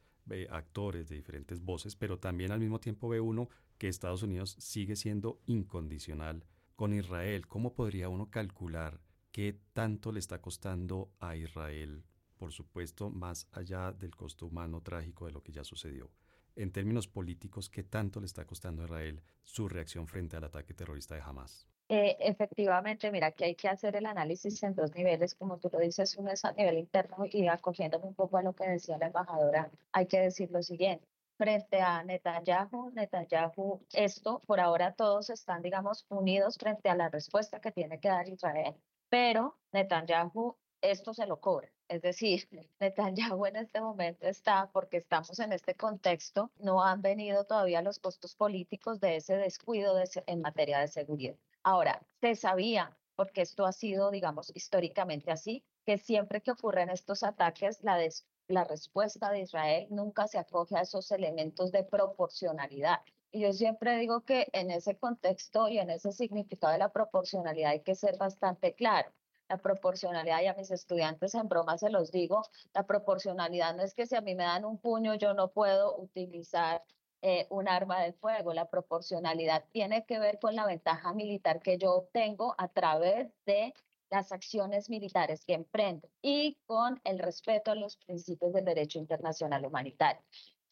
actores, 0.50 1.08
de 1.08 1.16
diferentes 1.16 1.60
voces, 1.60 1.96
pero 1.96 2.18
también 2.18 2.50
al 2.50 2.60
mismo 2.60 2.80
tiempo 2.80 3.08
ve 3.08 3.20
uno 3.20 3.48
que 3.76 3.88
Estados 3.88 4.22
Unidos 4.22 4.56
sigue 4.58 4.96
siendo 4.96 5.40
incondicional 5.46 6.44
con 6.76 6.94
Israel. 6.94 7.46
¿Cómo 7.46 7.74
podría 7.74 8.08
uno 8.08 8.30
calcular 8.30 9.00
qué 9.32 9.60
tanto 9.72 10.12
le 10.12 10.20
está 10.20 10.40
costando 10.40 11.12
a 11.20 11.36
Israel, 11.36 12.04
por 12.38 12.52
supuesto, 12.52 13.10
más 13.10 13.48
allá 13.52 13.92
del 13.92 14.16
costo 14.16 14.46
humano 14.46 14.80
trágico 14.80 15.26
de 15.26 15.32
lo 15.32 15.42
que 15.42 15.52
ya 15.52 15.64
sucedió? 15.64 16.10
en 16.56 16.70
términos 16.70 17.08
políticos, 17.08 17.68
¿qué 17.68 17.82
tanto 17.82 18.20
le 18.20 18.26
está 18.26 18.46
costando 18.46 18.82
a 18.82 18.84
Israel 18.86 19.22
su 19.42 19.68
reacción 19.68 20.06
frente 20.06 20.36
al 20.36 20.44
ataque 20.44 20.74
terrorista 20.74 21.14
de 21.14 21.22
Hamas? 21.22 21.66
Eh, 21.88 22.16
efectivamente, 22.20 23.10
mira 23.10 23.32
que 23.32 23.44
hay 23.44 23.54
que 23.54 23.68
hacer 23.68 23.94
el 23.96 24.06
análisis 24.06 24.62
en 24.62 24.74
dos 24.74 24.94
niveles, 24.94 25.34
como 25.34 25.58
tú 25.58 25.68
lo 25.70 25.78
dices, 25.78 26.16
uno 26.16 26.30
es 26.30 26.44
a 26.44 26.52
nivel 26.52 26.78
interno 26.78 27.24
y 27.30 27.46
acogiéndome 27.46 28.06
un 28.06 28.14
poco 28.14 28.38
a 28.38 28.42
lo 28.42 28.54
que 28.54 28.66
decía 28.68 28.96
la 28.98 29.06
embajadora, 29.08 29.70
hay 29.92 30.06
que 30.06 30.20
decir 30.20 30.50
lo 30.50 30.62
siguiente. 30.62 31.06
Frente 31.36 31.80
a 31.82 32.02
Netanyahu, 32.02 32.90
Netanyahu, 32.92 33.80
esto 33.92 34.40
por 34.46 34.60
ahora 34.60 34.94
todos 34.94 35.30
están, 35.30 35.62
digamos, 35.62 36.06
unidos 36.08 36.56
frente 36.58 36.88
a 36.88 36.94
la 36.94 37.08
respuesta 37.10 37.60
que 37.60 37.72
tiene 37.72 38.00
que 38.00 38.08
dar 38.08 38.28
Israel, 38.28 38.74
pero 39.10 39.58
Netanyahu 39.72 40.56
esto 40.80 41.14
se 41.14 41.26
lo 41.26 41.40
cobra. 41.40 41.70
Es 41.88 42.02
decir, 42.02 42.48
Netanyahu 42.80 43.46
en 43.46 43.56
este 43.56 43.80
momento 43.80 44.26
está, 44.26 44.70
porque 44.72 44.98
estamos 44.98 45.38
en 45.40 45.52
este 45.52 45.74
contexto, 45.74 46.50
no 46.58 46.82
han 46.82 47.02
venido 47.02 47.44
todavía 47.44 47.82
los 47.82 47.98
costos 47.98 48.34
políticos 48.36 49.00
de 49.00 49.16
ese 49.16 49.36
descuido 49.36 49.94
en 50.26 50.40
materia 50.40 50.78
de 50.78 50.88
seguridad. 50.88 51.36
Ahora, 51.66 52.06
se 52.20 52.34
sabía, 52.34 52.94
porque 53.16 53.40
esto 53.40 53.64
ha 53.64 53.72
sido, 53.72 54.10
digamos, 54.10 54.52
históricamente 54.54 55.32
así, 55.32 55.64
que 55.86 55.96
siempre 55.96 56.42
que 56.42 56.50
ocurren 56.50 56.90
estos 56.90 57.22
ataques, 57.22 57.82
la, 57.82 58.64
respuesta 58.64 59.30
de 59.30 59.40
Israel 59.40 59.86
nunca 59.88 60.26
se 60.28 60.36
acoge 60.36 60.76
a 60.76 60.82
esos 60.82 61.10
elementos 61.10 61.72
de 61.72 61.82
proporcionalidad. 61.82 63.00
Y 63.30 63.40
yo 63.40 63.52
siempre 63.54 63.96
digo 63.96 64.20
que 64.20 64.46
en 64.52 64.70
ese 64.70 64.98
contexto 64.98 65.68
y 65.68 65.78
en 65.78 65.88
ese 65.88 66.12
significado 66.12 66.74
de 66.74 66.80
la 66.80 66.92
proporcionalidad 66.92 67.70
hay 67.70 67.80
que 67.80 67.94
ser 67.94 68.18
bastante 68.18 68.74
claro. 68.74 69.10
La 69.48 69.56
proporcionalidad, 69.56 70.42
y 70.42 70.46
a 70.46 70.54
mis 70.54 70.70
estudiantes 70.70 71.34
en 71.34 71.48
broma 71.48 71.78
se 71.78 71.88
los 71.88 72.12
digo, 72.12 72.42
la 72.74 72.86
proporcionalidad 72.86 73.74
no 73.74 73.82
es 73.82 73.94
que 73.94 74.06
si 74.06 74.16
a 74.16 74.20
mí 74.20 74.34
me 74.34 74.44
dan 74.44 74.66
un 74.66 74.76
puño 74.76 75.14
yo 75.14 75.32
no 75.32 75.50
puedo 75.50 75.96
utilizar 75.98 76.82
eh, 77.26 77.46
un 77.48 77.68
arma 77.68 78.02
de 78.02 78.12
fuego. 78.12 78.52
La 78.52 78.68
proporcionalidad 78.68 79.64
tiene 79.72 80.04
que 80.04 80.18
ver 80.18 80.38
con 80.38 80.54
la 80.54 80.66
ventaja 80.66 81.14
militar 81.14 81.62
que 81.62 81.78
yo 81.78 81.94
obtengo 81.94 82.54
a 82.58 82.68
través 82.68 83.32
de 83.46 83.72
las 84.10 84.30
acciones 84.30 84.90
militares 84.90 85.42
que 85.46 85.54
emprendo 85.54 86.06
y 86.20 86.58
con 86.66 87.00
el 87.02 87.18
respeto 87.18 87.70
a 87.70 87.76
los 87.76 87.96
principios 87.96 88.52
del 88.52 88.66
derecho 88.66 88.98
internacional 88.98 89.64
humanitario. 89.64 90.22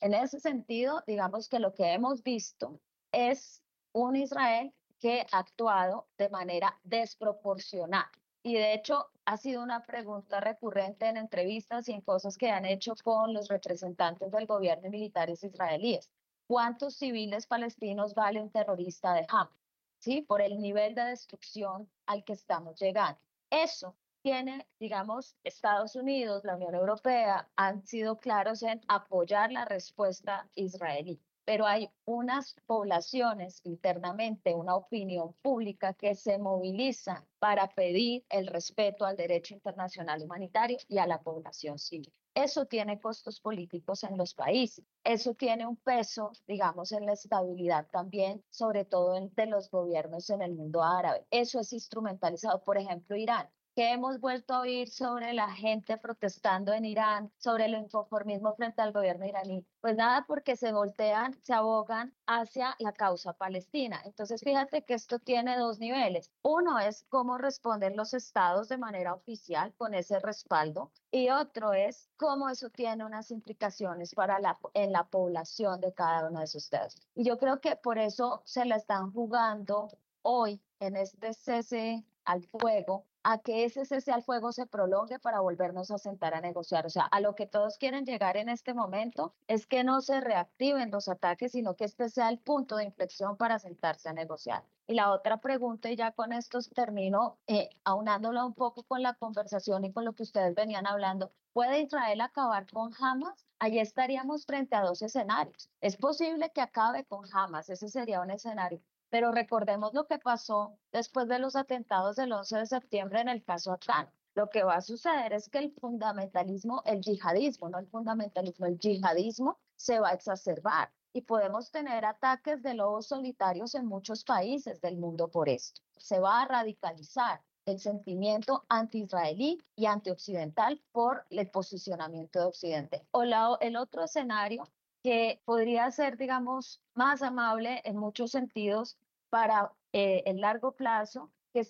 En 0.01 0.13
ese 0.13 0.41
sentido, 0.41 1.03
digamos 1.07 1.49
que 1.49 1.59
lo 1.59 1.73
que 1.73 1.95
hemos 1.95 2.23
visto 2.23 2.83
es 3.13 3.63
un 3.93 4.17
Israel 4.17 4.75
que 5.01 5.27
ha 5.33 5.39
actuado 5.39 6.07
de 6.19 6.29
manera 6.29 6.79
desproporcional. 6.83 8.05
Y 8.43 8.57
de 8.57 8.75
hecho, 8.75 9.09
ha 9.25 9.39
sido 9.39 9.63
una 9.63 9.85
pregunta 9.85 10.39
recurrente 10.41 11.07
en 11.07 11.17
entrevistas 11.17 11.89
y 11.89 11.93
en 11.93 12.03
cosas 12.03 12.37
que 12.37 12.51
han 12.51 12.67
hecho 12.67 12.93
con 13.03 13.33
los 13.33 13.49
representantes 13.49 14.31
del 14.31 14.45
gobierno 14.45 14.91
militares 14.91 15.43
israelíes 15.45 16.11
cuántos 16.47 16.97
civiles 16.97 17.47
palestinos 17.47 18.15
vale 18.15 18.41
un 18.41 18.51
terrorista 18.51 19.15
de 19.15 19.27
Hamas, 19.29 19.57
¿sí? 19.99 20.23
Por 20.23 20.41
el 20.43 20.61
nivel 20.61 20.95
de 20.95 21.05
destrucción 21.05 21.91
al 22.07 22.25
que 22.25 22.35
estamos 22.35 22.79
llegando. 22.81 23.21
Eso 23.51 23.97
tiene, 24.23 24.67
digamos, 24.79 25.37
Estados 25.45 25.97
Unidos, 25.97 26.45
la 26.45 26.57
Unión 26.57 26.75
Europea, 26.75 27.49
han 27.57 27.85
sido 27.87 28.19
claros 28.19 28.63
en 28.63 28.81
apoyar 28.89 29.51
la 29.53 29.65
respuesta 29.65 30.49
israelí. 30.55 31.21
Pero 31.45 31.67
hay 31.67 31.91
unas 32.05 32.55
poblaciones 32.67 33.61
internamente, 33.65 34.55
una 34.55 34.77
opinión 34.77 35.35
pública 35.43 35.95
que 35.95 36.15
se 36.15 36.39
moviliza 36.39 37.27
para 37.39 37.69
pedir 37.69 38.25
el 38.29 38.47
respeto 38.47 39.05
al 39.05 39.17
derecho 39.17 39.55
internacional 39.55 40.23
humanitario 40.23 40.79
y 40.89 40.99
a 40.99 41.07
la 41.07 41.21
población 41.21 41.79
civil. 41.79 42.13
Eso 42.35 42.65
tiene 42.65 42.99
costos 42.99 43.41
políticos 43.41 44.05
en 44.05 44.17
los 44.17 44.35
países. 44.35 44.85
Eso 45.05 45.35
tiene 45.35 45.67
un 45.67 45.77
peso, 45.77 46.33
digamos, 46.47 46.93
en 46.93 47.05
la 47.05 47.13
estabilidad 47.13 47.87
también, 47.91 48.43
sobre 48.49 48.87
todo 48.87 49.17
entre 49.17 49.47
los 49.47 49.71
gobiernos 49.71 50.31
en 50.31 50.41
el 50.41 50.55
mundo 50.55 50.83
árabe. 50.83 51.27
Eso 51.31 51.61
es 51.61 51.73
instrumentalizado. 51.75 52.63
Por 52.65 52.79
ejemplo, 52.79 53.17
Irán. 53.17 53.51
¿Qué 53.75 53.91
hemos 53.91 54.21
vuelto 54.21 54.53
a 54.53 54.61
oír 54.61 54.91
sobre 54.91 55.33
la 55.33 55.51
gente 55.51 55.97
protestando 55.97 56.75
en 56.75 56.85
Irán, 56.85 57.33
sobre 57.39 57.65
el 57.65 57.73
inconformismo 57.73 58.55
frente 58.55 58.83
al 58.83 58.93
gobierno 58.93 59.25
iraní? 59.25 59.65
Pues 59.81 59.97
nada, 59.97 60.27
porque 60.27 60.57
se 60.57 60.73
voltean, 60.73 61.35
se 61.43 61.55
abogan 61.55 62.15
hacia 62.27 62.77
la 62.81 62.93
causa 62.93 63.33
palestina. 63.33 64.03
Entonces, 64.05 64.43
fíjate 64.43 64.85
que 64.85 64.93
esto 64.93 65.21
tiene 65.21 65.57
dos 65.57 65.79
niveles. 65.79 66.31
Uno 66.43 66.79
es 66.81 67.07
cómo 67.09 67.39
responden 67.39 67.97
los 67.97 68.13
estados 68.13 68.69
de 68.69 68.77
manera 68.77 69.15
oficial 69.15 69.73
con 69.79 69.95
ese 69.95 70.21
respaldo 70.21 70.93
y 71.11 71.31
otro 71.31 71.73
es 71.73 72.11
cómo 72.19 72.51
eso 72.51 72.69
tiene 72.69 73.07
unas 73.07 73.31
implicaciones 73.31 74.15
para 74.15 74.39
la, 74.39 74.59
en 74.75 74.93
la 74.93 75.05
población 75.05 75.81
de 75.81 75.95
cada 75.95 76.29
uno 76.29 76.41
de 76.41 76.45
esos 76.45 76.65
estados. 76.65 76.97
Y 77.15 77.25
yo 77.25 77.39
creo 77.39 77.63
que 77.63 77.77
por 77.77 77.97
eso 77.97 78.43
se 78.45 78.67
la 78.67 78.77
están 78.77 79.13
jugando 79.13 79.89
hoy 80.21 80.61
en 80.79 80.97
este 80.97 81.33
cese 81.33 82.05
al 82.27 82.43
fuego 82.45 83.07
a 83.25 83.39
que 83.39 83.65
ese 83.65 83.85
cese 83.85 84.13
al 84.13 84.23
fuego 84.23 84.53
se 84.53 84.67
prolongue 84.67 85.19
para 85.19 85.41
volvernos 85.41 85.91
a 85.91 85.99
sentar 85.99 86.35
a 86.35 86.41
negociar. 86.41 86.87
O 86.87 86.91
sea, 86.91 87.05
a 87.05 87.21
lo 87.21 87.35
que 87.35 87.47
todos 87.47 87.79
quieren 87.79 88.05
llegar 88.05 88.37
en 88.37 88.49
este 88.49 88.75
momento 88.75 89.35
es 89.49 89.67
que 89.67 89.85
no 89.85 90.01
se 90.01 90.21
reactiven 90.21 90.91
los 90.91 91.09
ataques, 91.09 91.53
sino 91.53 91.77
que 91.77 91.85
este 91.85 92.09
sea 92.09 92.29
el 92.29 92.39
punto 92.39 92.77
de 92.77 92.85
inflexión 92.85 93.37
para 93.37 93.59
sentarse 93.59 94.09
a 94.09 94.13
negociar. 94.13 94.65
Y 94.87 94.95
la 94.95 95.13
otra 95.13 95.39
pregunta, 95.39 95.91
y 95.91 95.97
ya 95.97 96.13
con 96.13 96.33
esto 96.33 96.59
termino, 96.75 97.39
eh, 97.47 97.71
aunándolo 97.85 98.45
un 98.45 98.55
poco 98.55 98.83
con 98.83 99.03
la 99.03 99.15
conversación 99.15 99.85
y 99.85 99.93
con 99.93 100.05
lo 100.05 100.13
que 100.13 100.25
ustedes 100.25 100.55
venían 100.55 100.87
hablando, 100.87 101.33
¿puede 101.53 101.81
Israel 101.81 102.21
acabar 102.21 102.67
con 102.71 102.93
Hamas? 103.01 103.47
Allí 103.59 103.79
estaríamos 103.79 104.45
frente 104.45 104.75
a 104.75 104.83
dos 104.83 105.01
escenarios. 105.03 105.71
Es 105.81 105.97
posible 105.97 106.51
que 106.53 106.61
acabe 106.61 107.05
con 107.05 107.25
Hamas, 107.33 107.71
ese 107.71 107.89
sería 107.89 108.21
un 108.21 108.31
escenario, 108.31 108.81
pero 109.13 109.31
recordemos 109.31 109.93
lo 109.93 110.07
que 110.07 110.19
pasó 110.19 110.79
después 110.91 111.29
de 111.29 111.39
los 111.39 111.55
atentados 111.55 112.17
del 112.17 112.33
11 112.33 112.57
de 112.61 112.67
septiembre 112.67 113.21
en 113.21 113.29
el 113.29 113.45
caso 113.45 113.71
Afgano. 113.71 114.11
Lo 114.35 114.49
que 114.49 114.63
va 114.63 114.77
a 114.77 114.81
suceder 114.81 115.35
es 115.35 115.51
que 115.51 115.59
el 115.59 115.71
fundamentalismo, 115.71 116.83
el 116.87 117.03
yihadismo, 117.03 117.69
no 117.69 117.79
el 117.79 117.87
fundamentalismo, 117.89 118.65
el 118.65 118.79
yihadismo 118.79 119.59
se 119.77 120.01
va 120.01 120.09
a 120.09 120.15
exacerbar 120.15 120.91
y 121.13 121.21
podemos 121.21 121.71
tener 121.71 122.07
ataques 122.07 122.63
de 122.63 122.73
lobos 122.73 123.09
solitarios 123.09 123.75
en 123.75 123.85
muchos 123.85 124.25
países 124.25 124.81
del 124.81 124.97
mundo 124.97 125.29
por 125.29 125.51
esto. 125.51 125.83
Se 125.99 126.19
va 126.19 126.41
a 126.41 126.47
radicalizar 126.47 127.43
el 127.67 127.81
sentimiento 127.81 128.65
anti-israelí 128.71 129.63
y 129.77 129.85
anti-occidental 129.85 130.81
por 130.91 131.27
el 131.29 131.51
posicionamiento 131.51 132.39
de 132.39 132.47
Occidente. 132.47 133.07
O 133.11 133.25
el 133.25 133.77
otro 133.77 134.05
escenario 134.05 134.67
que 135.03 135.43
podría 135.45 135.91
ser, 135.91 136.17
digamos, 136.17 136.81
más 136.95 137.23
amable 137.23 137.83
en 137.85 137.97
muchos 137.97 138.31
sentidos 138.31 138.97
para 139.33 139.73
eh, 139.95 140.23
el 140.27 140.43
largo 140.43 140.73
plazo, 140.73 141.33
que 141.55 141.61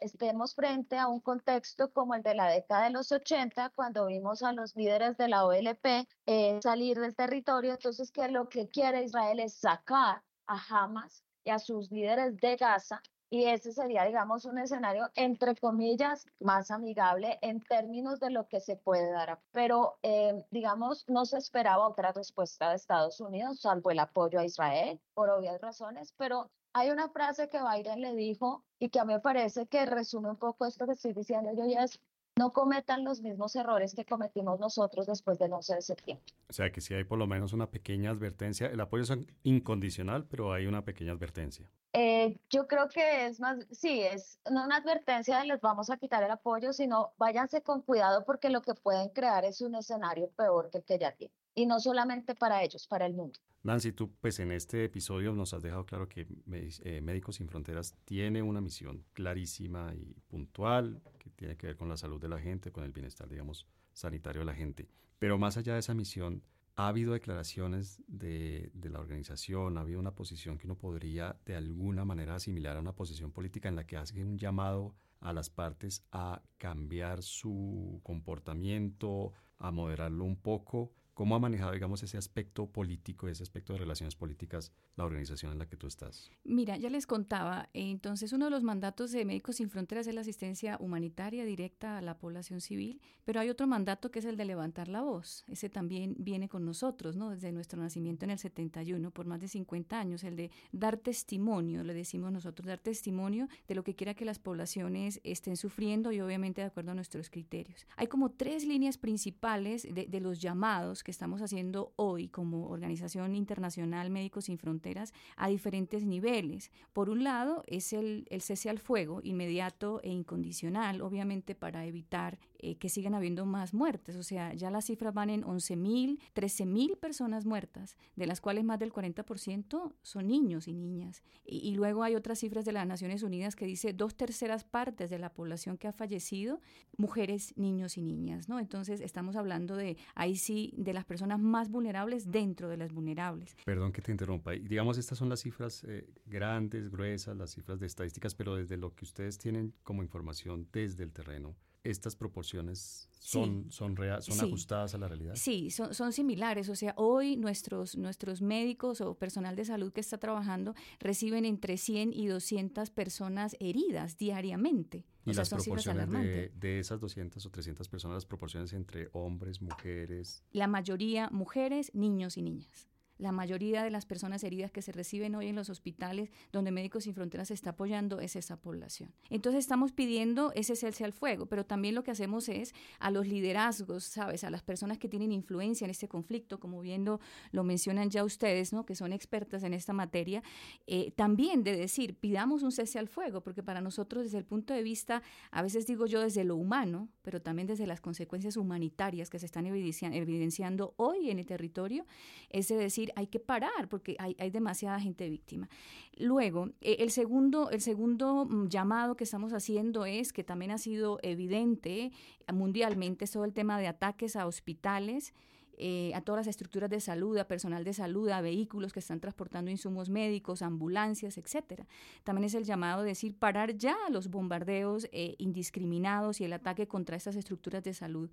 estemos 0.00 0.54
frente 0.54 0.96
a 0.96 1.08
un 1.08 1.18
contexto 1.20 1.92
como 1.92 2.14
el 2.14 2.22
de 2.22 2.36
la 2.36 2.46
década 2.48 2.84
de 2.84 2.90
los 2.90 3.10
80, 3.10 3.70
cuando 3.70 4.06
vimos 4.06 4.44
a 4.44 4.52
los 4.52 4.76
líderes 4.76 5.16
de 5.16 5.26
la 5.26 5.44
OLP 5.44 6.06
eh, 6.26 6.60
salir 6.62 7.00
del 7.00 7.16
territorio. 7.16 7.72
Entonces, 7.72 8.12
que 8.12 8.28
lo 8.28 8.48
que 8.48 8.68
quiere 8.68 9.02
Israel 9.02 9.40
es 9.40 9.54
sacar 9.54 10.22
a 10.46 10.58
Hamas 10.70 11.24
y 11.44 11.50
a 11.50 11.58
sus 11.58 11.90
líderes 11.90 12.36
de 12.36 12.54
Gaza 12.54 13.02
y 13.30 13.44
ese 13.44 13.72
sería, 13.72 14.04
digamos, 14.04 14.44
un 14.46 14.58
escenario, 14.58 15.10
entre 15.14 15.54
comillas, 15.56 16.24
más 16.40 16.70
amigable 16.70 17.38
en 17.42 17.60
términos 17.60 18.20
de 18.20 18.30
lo 18.30 18.48
que 18.48 18.60
se 18.60 18.76
puede 18.76 19.10
dar. 19.10 19.38
Pero, 19.52 19.98
eh, 20.02 20.46
digamos, 20.50 21.04
no 21.08 21.26
se 21.26 21.36
esperaba 21.36 21.88
otra 21.88 22.12
respuesta 22.12 22.70
de 22.70 22.76
Estados 22.76 23.20
Unidos, 23.20 23.60
salvo 23.60 23.90
el 23.90 23.98
apoyo 23.98 24.38
a 24.40 24.44
Israel, 24.44 25.00
por 25.14 25.28
obvias 25.28 25.60
razones, 25.60 26.14
pero 26.16 26.50
hay 26.78 26.90
una 26.90 27.08
frase 27.08 27.48
que 27.48 27.58
Biden 27.58 28.00
le 28.00 28.14
dijo 28.14 28.64
y 28.78 28.88
que 28.88 29.00
a 29.00 29.04
mí 29.04 29.12
me 29.12 29.20
parece 29.20 29.66
que 29.66 29.84
resume 29.84 30.30
un 30.30 30.36
poco 30.36 30.64
esto 30.64 30.86
que 30.86 30.92
estoy 30.92 31.12
diciendo 31.12 31.50
yo, 31.56 31.66
y 31.66 31.74
es, 31.74 32.00
no 32.38 32.52
cometan 32.52 33.04
los 33.04 33.20
mismos 33.20 33.56
errores 33.56 33.94
que 33.94 34.04
cometimos 34.04 34.60
nosotros 34.60 35.06
después 35.06 35.38
del 35.38 35.52
11 35.52 35.74
de 35.74 35.82
septiembre. 35.82 36.24
O 36.48 36.52
sea 36.52 36.70
que 36.70 36.80
si 36.80 36.94
hay 36.94 37.04
por 37.04 37.18
lo 37.18 37.26
menos 37.26 37.52
una 37.52 37.70
pequeña 37.70 38.10
advertencia, 38.10 38.68
el 38.68 38.80
apoyo 38.80 39.02
es 39.02 39.12
incondicional, 39.42 40.26
pero 40.26 40.52
hay 40.52 40.66
una 40.66 40.84
pequeña 40.84 41.12
advertencia. 41.12 41.68
Eh, 41.94 42.38
yo 42.50 42.68
creo 42.68 42.88
que 42.88 43.26
es 43.26 43.40
más, 43.40 43.66
sí, 43.72 44.02
es 44.02 44.38
no 44.50 44.64
una 44.64 44.76
advertencia 44.76 45.38
de 45.38 45.46
les 45.46 45.60
vamos 45.60 45.90
a 45.90 45.96
quitar 45.96 46.22
el 46.22 46.30
apoyo, 46.30 46.72
sino 46.72 47.12
váyanse 47.18 47.62
con 47.62 47.82
cuidado 47.82 48.24
porque 48.24 48.50
lo 48.50 48.62
que 48.62 48.74
pueden 48.74 49.08
crear 49.08 49.44
es 49.44 49.60
un 49.62 49.74
escenario 49.74 50.30
peor 50.36 50.70
que 50.70 50.78
el 50.78 50.84
que 50.84 50.98
ya 50.98 51.12
tienen. 51.12 51.34
Y 51.58 51.66
no 51.66 51.80
solamente 51.80 52.36
para 52.36 52.62
ellos, 52.62 52.86
para 52.86 53.04
el 53.04 53.14
mundo. 53.14 53.40
Nancy, 53.64 53.90
tú 53.90 54.12
pues 54.20 54.38
en 54.38 54.52
este 54.52 54.84
episodio 54.84 55.32
nos 55.32 55.52
has 55.54 55.60
dejado 55.60 55.84
claro 55.84 56.08
que 56.08 56.28
eh, 56.52 57.00
Médicos 57.00 57.34
Sin 57.34 57.48
Fronteras 57.48 57.96
tiene 58.04 58.42
una 58.42 58.60
misión 58.60 59.04
clarísima 59.12 59.92
y 59.92 60.14
puntual 60.28 61.02
que 61.18 61.30
tiene 61.30 61.56
que 61.56 61.66
ver 61.66 61.76
con 61.76 61.88
la 61.88 61.96
salud 61.96 62.20
de 62.20 62.28
la 62.28 62.38
gente, 62.38 62.70
con 62.70 62.84
el 62.84 62.92
bienestar, 62.92 63.28
digamos, 63.28 63.66
sanitario 63.92 64.42
de 64.42 64.44
la 64.44 64.54
gente. 64.54 64.88
Pero 65.18 65.36
más 65.36 65.56
allá 65.56 65.72
de 65.72 65.80
esa 65.80 65.94
misión, 65.94 66.44
ha 66.76 66.86
habido 66.86 67.12
declaraciones 67.12 68.04
de, 68.06 68.70
de, 68.72 68.88
la 68.88 69.00
organización, 69.00 69.78
ha 69.78 69.80
habido 69.80 69.98
una 69.98 70.14
posición 70.14 70.58
que 70.58 70.68
uno 70.68 70.76
podría 70.76 71.40
de 71.44 71.56
alguna 71.56 72.04
manera 72.04 72.36
asimilar 72.36 72.76
a 72.76 72.80
una 72.80 72.94
posición 72.94 73.32
política 73.32 73.68
en 73.68 73.74
la 73.74 73.84
que 73.84 73.96
hace 73.96 74.22
un 74.22 74.38
llamado 74.38 74.94
a 75.18 75.32
las 75.32 75.50
partes 75.50 76.04
a 76.12 76.40
cambiar 76.56 77.24
su 77.24 78.00
comportamiento, 78.04 79.32
a 79.58 79.72
moderarlo 79.72 80.22
un 80.22 80.36
poco 80.36 80.92
¿Cómo 81.18 81.34
ha 81.34 81.40
manejado, 81.40 81.72
digamos, 81.72 82.00
ese 82.04 82.16
aspecto 82.16 82.68
político, 82.68 83.26
ese 83.26 83.42
aspecto 83.42 83.72
de 83.72 83.80
relaciones 83.80 84.14
políticas, 84.14 84.70
la 84.94 85.04
organización 85.04 85.50
en 85.50 85.58
la 85.58 85.66
que 85.66 85.76
tú 85.76 85.88
estás? 85.88 86.30
Mira, 86.44 86.76
ya 86.76 86.90
les 86.90 87.08
contaba, 87.08 87.70
entonces 87.72 88.32
uno 88.32 88.44
de 88.44 88.52
los 88.52 88.62
mandatos 88.62 89.10
de 89.10 89.24
Médicos 89.24 89.56
Sin 89.56 89.68
Fronteras 89.68 90.06
es 90.06 90.14
la 90.14 90.20
asistencia 90.20 90.76
humanitaria 90.78 91.44
directa 91.44 91.98
a 91.98 92.02
la 92.02 92.18
población 92.18 92.60
civil, 92.60 93.00
pero 93.24 93.40
hay 93.40 93.50
otro 93.50 93.66
mandato 93.66 94.12
que 94.12 94.20
es 94.20 94.26
el 94.26 94.36
de 94.36 94.44
levantar 94.44 94.86
la 94.86 95.02
voz. 95.02 95.44
Ese 95.48 95.68
también 95.68 96.14
viene 96.20 96.48
con 96.48 96.64
nosotros, 96.64 97.16
¿no? 97.16 97.30
Desde 97.30 97.50
nuestro 97.50 97.82
nacimiento 97.82 98.24
en 98.24 98.30
el 98.30 98.38
71, 98.38 99.10
por 99.10 99.26
más 99.26 99.40
de 99.40 99.48
50 99.48 99.98
años, 99.98 100.22
el 100.22 100.36
de 100.36 100.52
dar 100.70 100.98
testimonio, 100.98 101.82
le 101.82 101.94
decimos 101.94 102.30
nosotros, 102.30 102.64
dar 102.64 102.78
testimonio 102.78 103.48
de 103.66 103.74
lo 103.74 103.82
que 103.82 103.96
quiera 103.96 104.14
que 104.14 104.24
las 104.24 104.38
poblaciones 104.38 105.20
estén 105.24 105.56
sufriendo 105.56 106.12
y 106.12 106.20
obviamente 106.20 106.60
de 106.60 106.68
acuerdo 106.68 106.92
a 106.92 106.94
nuestros 106.94 107.28
criterios. 107.28 107.88
Hay 107.96 108.06
como 108.06 108.30
tres 108.30 108.64
líneas 108.64 108.98
principales 108.98 109.82
de, 109.82 110.06
de 110.06 110.20
los 110.20 110.40
llamados 110.40 111.02
que 111.08 111.12
estamos 111.12 111.40
haciendo 111.40 111.94
hoy 111.96 112.28
como 112.28 112.68
Organización 112.68 113.34
Internacional 113.34 114.10
Médicos 114.10 114.44
Sin 114.44 114.58
Fronteras 114.58 115.14
a 115.36 115.48
diferentes 115.48 116.04
niveles. 116.04 116.70
Por 116.92 117.08
un 117.08 117.24
lado, 117.24 117.64
es 117.66 117.94
el, 117.94 118.26
el 118.28 118.42
cese 118.42 118.68
al 118.68 118.78
fuego 118.78 119.22
inmediato 119.22 120.02
e 120.02 120.10
incondicional, 120.10 121.00
obviamente 121.00 121.54
para 121.54 121.86
evitar 121.86 122.38
eh, 122.58 122.76
que 122.76 122.90
sigan 122.90 123.14
habiendo 123.14 123.46
más 123.46 123.72
muertes. 123.72 124.16
O 124.16 124.22
sea, 124.22 124.52
ya 124.52 124.70
las 124.70 124.84
cifras 124.84 125.14
van 125.14 125.30
en 125.30 125.44
11.000, 125.44 126.18
13.000 126.34 126.98
personas 126.98 127.46
muertas, 127.46 127.96
de 128.16 128.26
las 128.26 128.42
cuales 128.42 128.64
más 128.64 128.78
del 128.78 128.92
40% 128.92 129.94
son 130.02 130.26
niños 130.26 130.68
y 130.68 130.74
niñas. 130.74 131.22
Y, 131.46 131.66
y, 131.66 131.74
luego 131.74 132.02
hay 132.02 132.16
otras 132.16 132.40
cifras 132.40 132.66
de 132.66 132.72
las 132.72 132.86
Naciones 132.86 133.22
Unidas 133.22 133.56
que 133.56 133.64
dice 133.64 133.94
dos 133.94 134.14
terceras 134.14 134.64
partes 134.64 135.08
de 135.08 135.18
la 135.18 135.32
población 135.32 135.78
que 135.78 135.88
ha 135.88 135.92
fallecido, 135.92 136.60
mujeres, 136.98 137.56
niños 137.56 137.96
y 137.96 138.02
niñas, 138.02 138.48
¿no? 138.50 138.58
Entonces 138.58 139.00
estamos 139.00 139.36
hablando 139.36 139.74
de, 139.74 139.96
ahí 140.14 140.36
sí, 140.36 140.74
de 140.76 140.97
las 140.98 141.04
personas 141.04 141.38
más 141.38 141.70
vulnerables 141.70 142.30
dentro 142.30 142.68
de 142.68 142.76
las 142.76 142.92
vulnerables. 142.92 143.56
Perdón 143.64 143.92
que 143.92 144.02
te 144.02 144.10
interrumpa. 144.10 144.50
Digamos, 144.52 144.98
estas 144.98 145.16
son 145.16 145.28
las 145.28 145.40
cifras 145.40 145.84
eh, 145.84 146.08
grandes, 146.26 146.90
gruesas, 146.90 147.36
las 147.36 147.52
cifras 147.52 147.78
de 147.78 147.86
estadísticas, 147.86 148.34
pero 148.34 148.56
desde 148.56 148.76
lo 148.76 148.94
que 148.96 149.04
ustedes 149.04 149.38
tienen 149.38 149.72
como 149.84 150.02
información 150.02 150.68
desde 150.72 151.04
el 151.04 151.12
terreno, 151.12 151.54
estas 151.84 152.16
proporciones 152.16 153.08
son, 153.18 153.64
sí. 153.64 153.76
son, 153.76 153.96
rea 153.96 154.20
son 154.20 154.36
sí. 154.36 154.46
ajustadas 154.46 154.94
a 154.94 154.98
la 154.98 155.08
realidad. 155.08 155.34
Sí, 155.36 155.70
son, 155.70 155.94
son, 155.94 156.12
similares. 156.12 156.68
O 156.68 156.76
sea, 156.76 156.94
hoy 156.96 157.36
nuestros, 157.36 157.96
nuestros 157.96 158.40
médicos 158.42 159.00
o 159.00 159.14
personal 159.14 159.56
de 159.56 159.64
salud 159.64 159.92
que 159.92 160.00
está 160.00 160.18
trabajando 160.18 160.74
reciben 161.00 161.44
entre 161.44 161.76
100 161.76 162.12
y 162.12 162.26
200 162.26 162.90
personas 162.90 163.56
heridas 163.60 164.16
diariamente. 164.16 165.04
¿Y 165.24 165.30
o 165.30 165.34
sea, 165.34 165.42
las 165.42 165.50
proporciones 165.50 166.10
de, 166.10 166.52
de, 166.54 166.78
esas 166.78 167.00
200 167.00 167.44
o 167.44 167.50
300 167.50 167.88
personas, 167.88 168.14
las 168.14 168.26
proporciones 168.26 168.72
entre 168.72 169.08
hombres, 169.12 169.60
mujeres? 169.60 170.42
La 170.52 170.66
mayoría 170.66 171.28
mujeres, 171.30 171.94
niños 171.94 172.36
y 172.38 172.42
niñas 172.42 172.88
la 173.18 173.32
mayoría 173.32 173.82
de 173.82 173.90
las 173.90 174.06
personas 174.06 174.44
heridas 174.44 174.70
que 174.70 174.82
se 174.82 174.92
reciben 174.92 175.34
hoy 175.34 175.48
en 175.48 175.56
los 175.56 175.68
hospitales 175.70 176.30
donde 176.52 176.70
Médicos 176.70 177.04
Sin 177.04 177.14
Fronteras 177.14 177.50
está 177.50 177.70
apoyando 177.70 178.20
es 178.20 178.36
esa 178.36 178.56
población. 178.56 179.12
Entonces 179.28 179.60
estamos 179.60 179.92
pidiendo 179.92 180.52
ese 180.54 180.76
cese 180.76 181.04
al 181.04 181.12
fuego, 181.12 181.46
pero 181.46 181.66
también 181.66 181.94
lo 181.94 182.04
que 182.04 182.10
hacemos 182.10 182.48
es 182.48 182.74
a 182.98 183.10
los 183.10 183.26
liderazgos, 183.26 184.04
¿sabes? 184.04 184.44
A 184.44 184.50
las 184.50 184.62
personas 184.62 184.98
que 184.98 185.08
tienen 185.08 185.32
influencia 185.32 185.84
en 185.84 185.90
este 185.90 186.08
conflicto, 186.08 186.60
como 186.60 186.80
viendo 186.80 187.20
lo 187.50 187.64
mencionan 187.64 188.10
ya 188.10 188.24
ustedes, 188.24 188.72
¿no? 188.72 188.86
Que 188.86 188.94
son 188.94 189.12
expertas 189.12 189.62
en 189.62 189.74
esta 189.74 189.92
materia, 189.92 190.42
eh, 190.86 191.10
también 191.12 191.64
de 191.64 191.76
decir, 191.76 192.16
pidamos 192.16 192.62
un 192.62 192.72
cese 192.72 192.98
al 192.98 193.08
fuego, 193.08 193.42
porque 193.42 193.62
para 193.62 193.80
nosotros 193.80 194.24
desde 194.24 194.38
el 194.38 194.44
punto 194.44 194.74
de 194.74 194.82
vista, 194.82 195.22
a 195.50 195.62
veces 195.62 195.86
digo 195.86 196.06
yo 196.06 196.20
desde 196.20 196.44
lo 196.44 196.56
humano, 196.56 197.08
pero 197.22 197.42
también 197.42 197.66
desde 197.66 197.86
las 197.86 198.00
consecuencias 198.00 198.56
humanitarias 198.56 199.30
que 199.30 199.38
se 199.38 199.46
están 199.46 199.66
evidenciando 199.66 200.94
hoy 200.96 201.30
en 201.30 201.38
el 201.38 201.46
territorio, 201.46 202.06
es 202.50 202.68
de 202.68 202.76
decir, 202.76 203.07
hay 203.16 203.26
que 203.26 203.40
parar 203.40 203.88
porque 203.88 204.16
hay, 204.18 204.50
demasiada 204.50 205.00
gente 205.00 205.28
víctima. 205.28 205.68
Luego, 206.16 206.70
eh, 206.80 206.96
el, 207.00 207.10
segundo, 207.10 207.70
el 207.70 207.80
segundo 207.80 208.48
llamado 208.68 209.16
que 209.16 209.24
estamos 209.24 209.52
haciendo 209.52 210.04
es, 210.04 210.32
que 210.32 210.44
también 210.44 210.70
ha 210.70 210.78
sido 210.78 211.18
evidente 211.22 212.12
mundialmente, 212.52 213.26
todo 213.26 213.44
el 213.44 213.52
tema 213.52 213.78
de 213.78 213.86
ataques 213.86 214.36
a 214.36 214.46
hospitales, 214.46 215.34
eh, 215.78 216.12
a 216.14 216.20
todas 216.20 216.40
las 216.40 216.46
estructuras 216.48 216.90
de 216.90 217.00
salud, 217.00 217.38
a 217.38 217.46
personal 217.46 217.84
de 217.84 217.92
salud, 217.92 218.28
a 218.28 218.40
vehículos 218.40 218.92
que 218.92 218.98
están 218.98 219.20
transportando 219.20 219.70
insumos 219.70 220.08
médicos, 220.10 220.62
ambulancias, 220.62 221.38
etcétera. 221.38 221.86
También 222.24 222.44
es 222.44 222.54
el 222.54 222.64
llamado 222.64 223.02
de 223.02 223.08
decir 223.08 223.36
parar 223.36 223.76
ya 223.76 223.96
los 224.10 224.28
bombardeos 224.28 225.08
eh, 225.12 225.36
indiscriminados 225.38 226.40
y 226.40 226.44
el 226.44 226.52
ataque 226.52 226.88
contra 226.88 227.16
estas 227.16 227.36
estructuras 227.36 227.84
de 227.84 227.94
salud. 227.94 228.30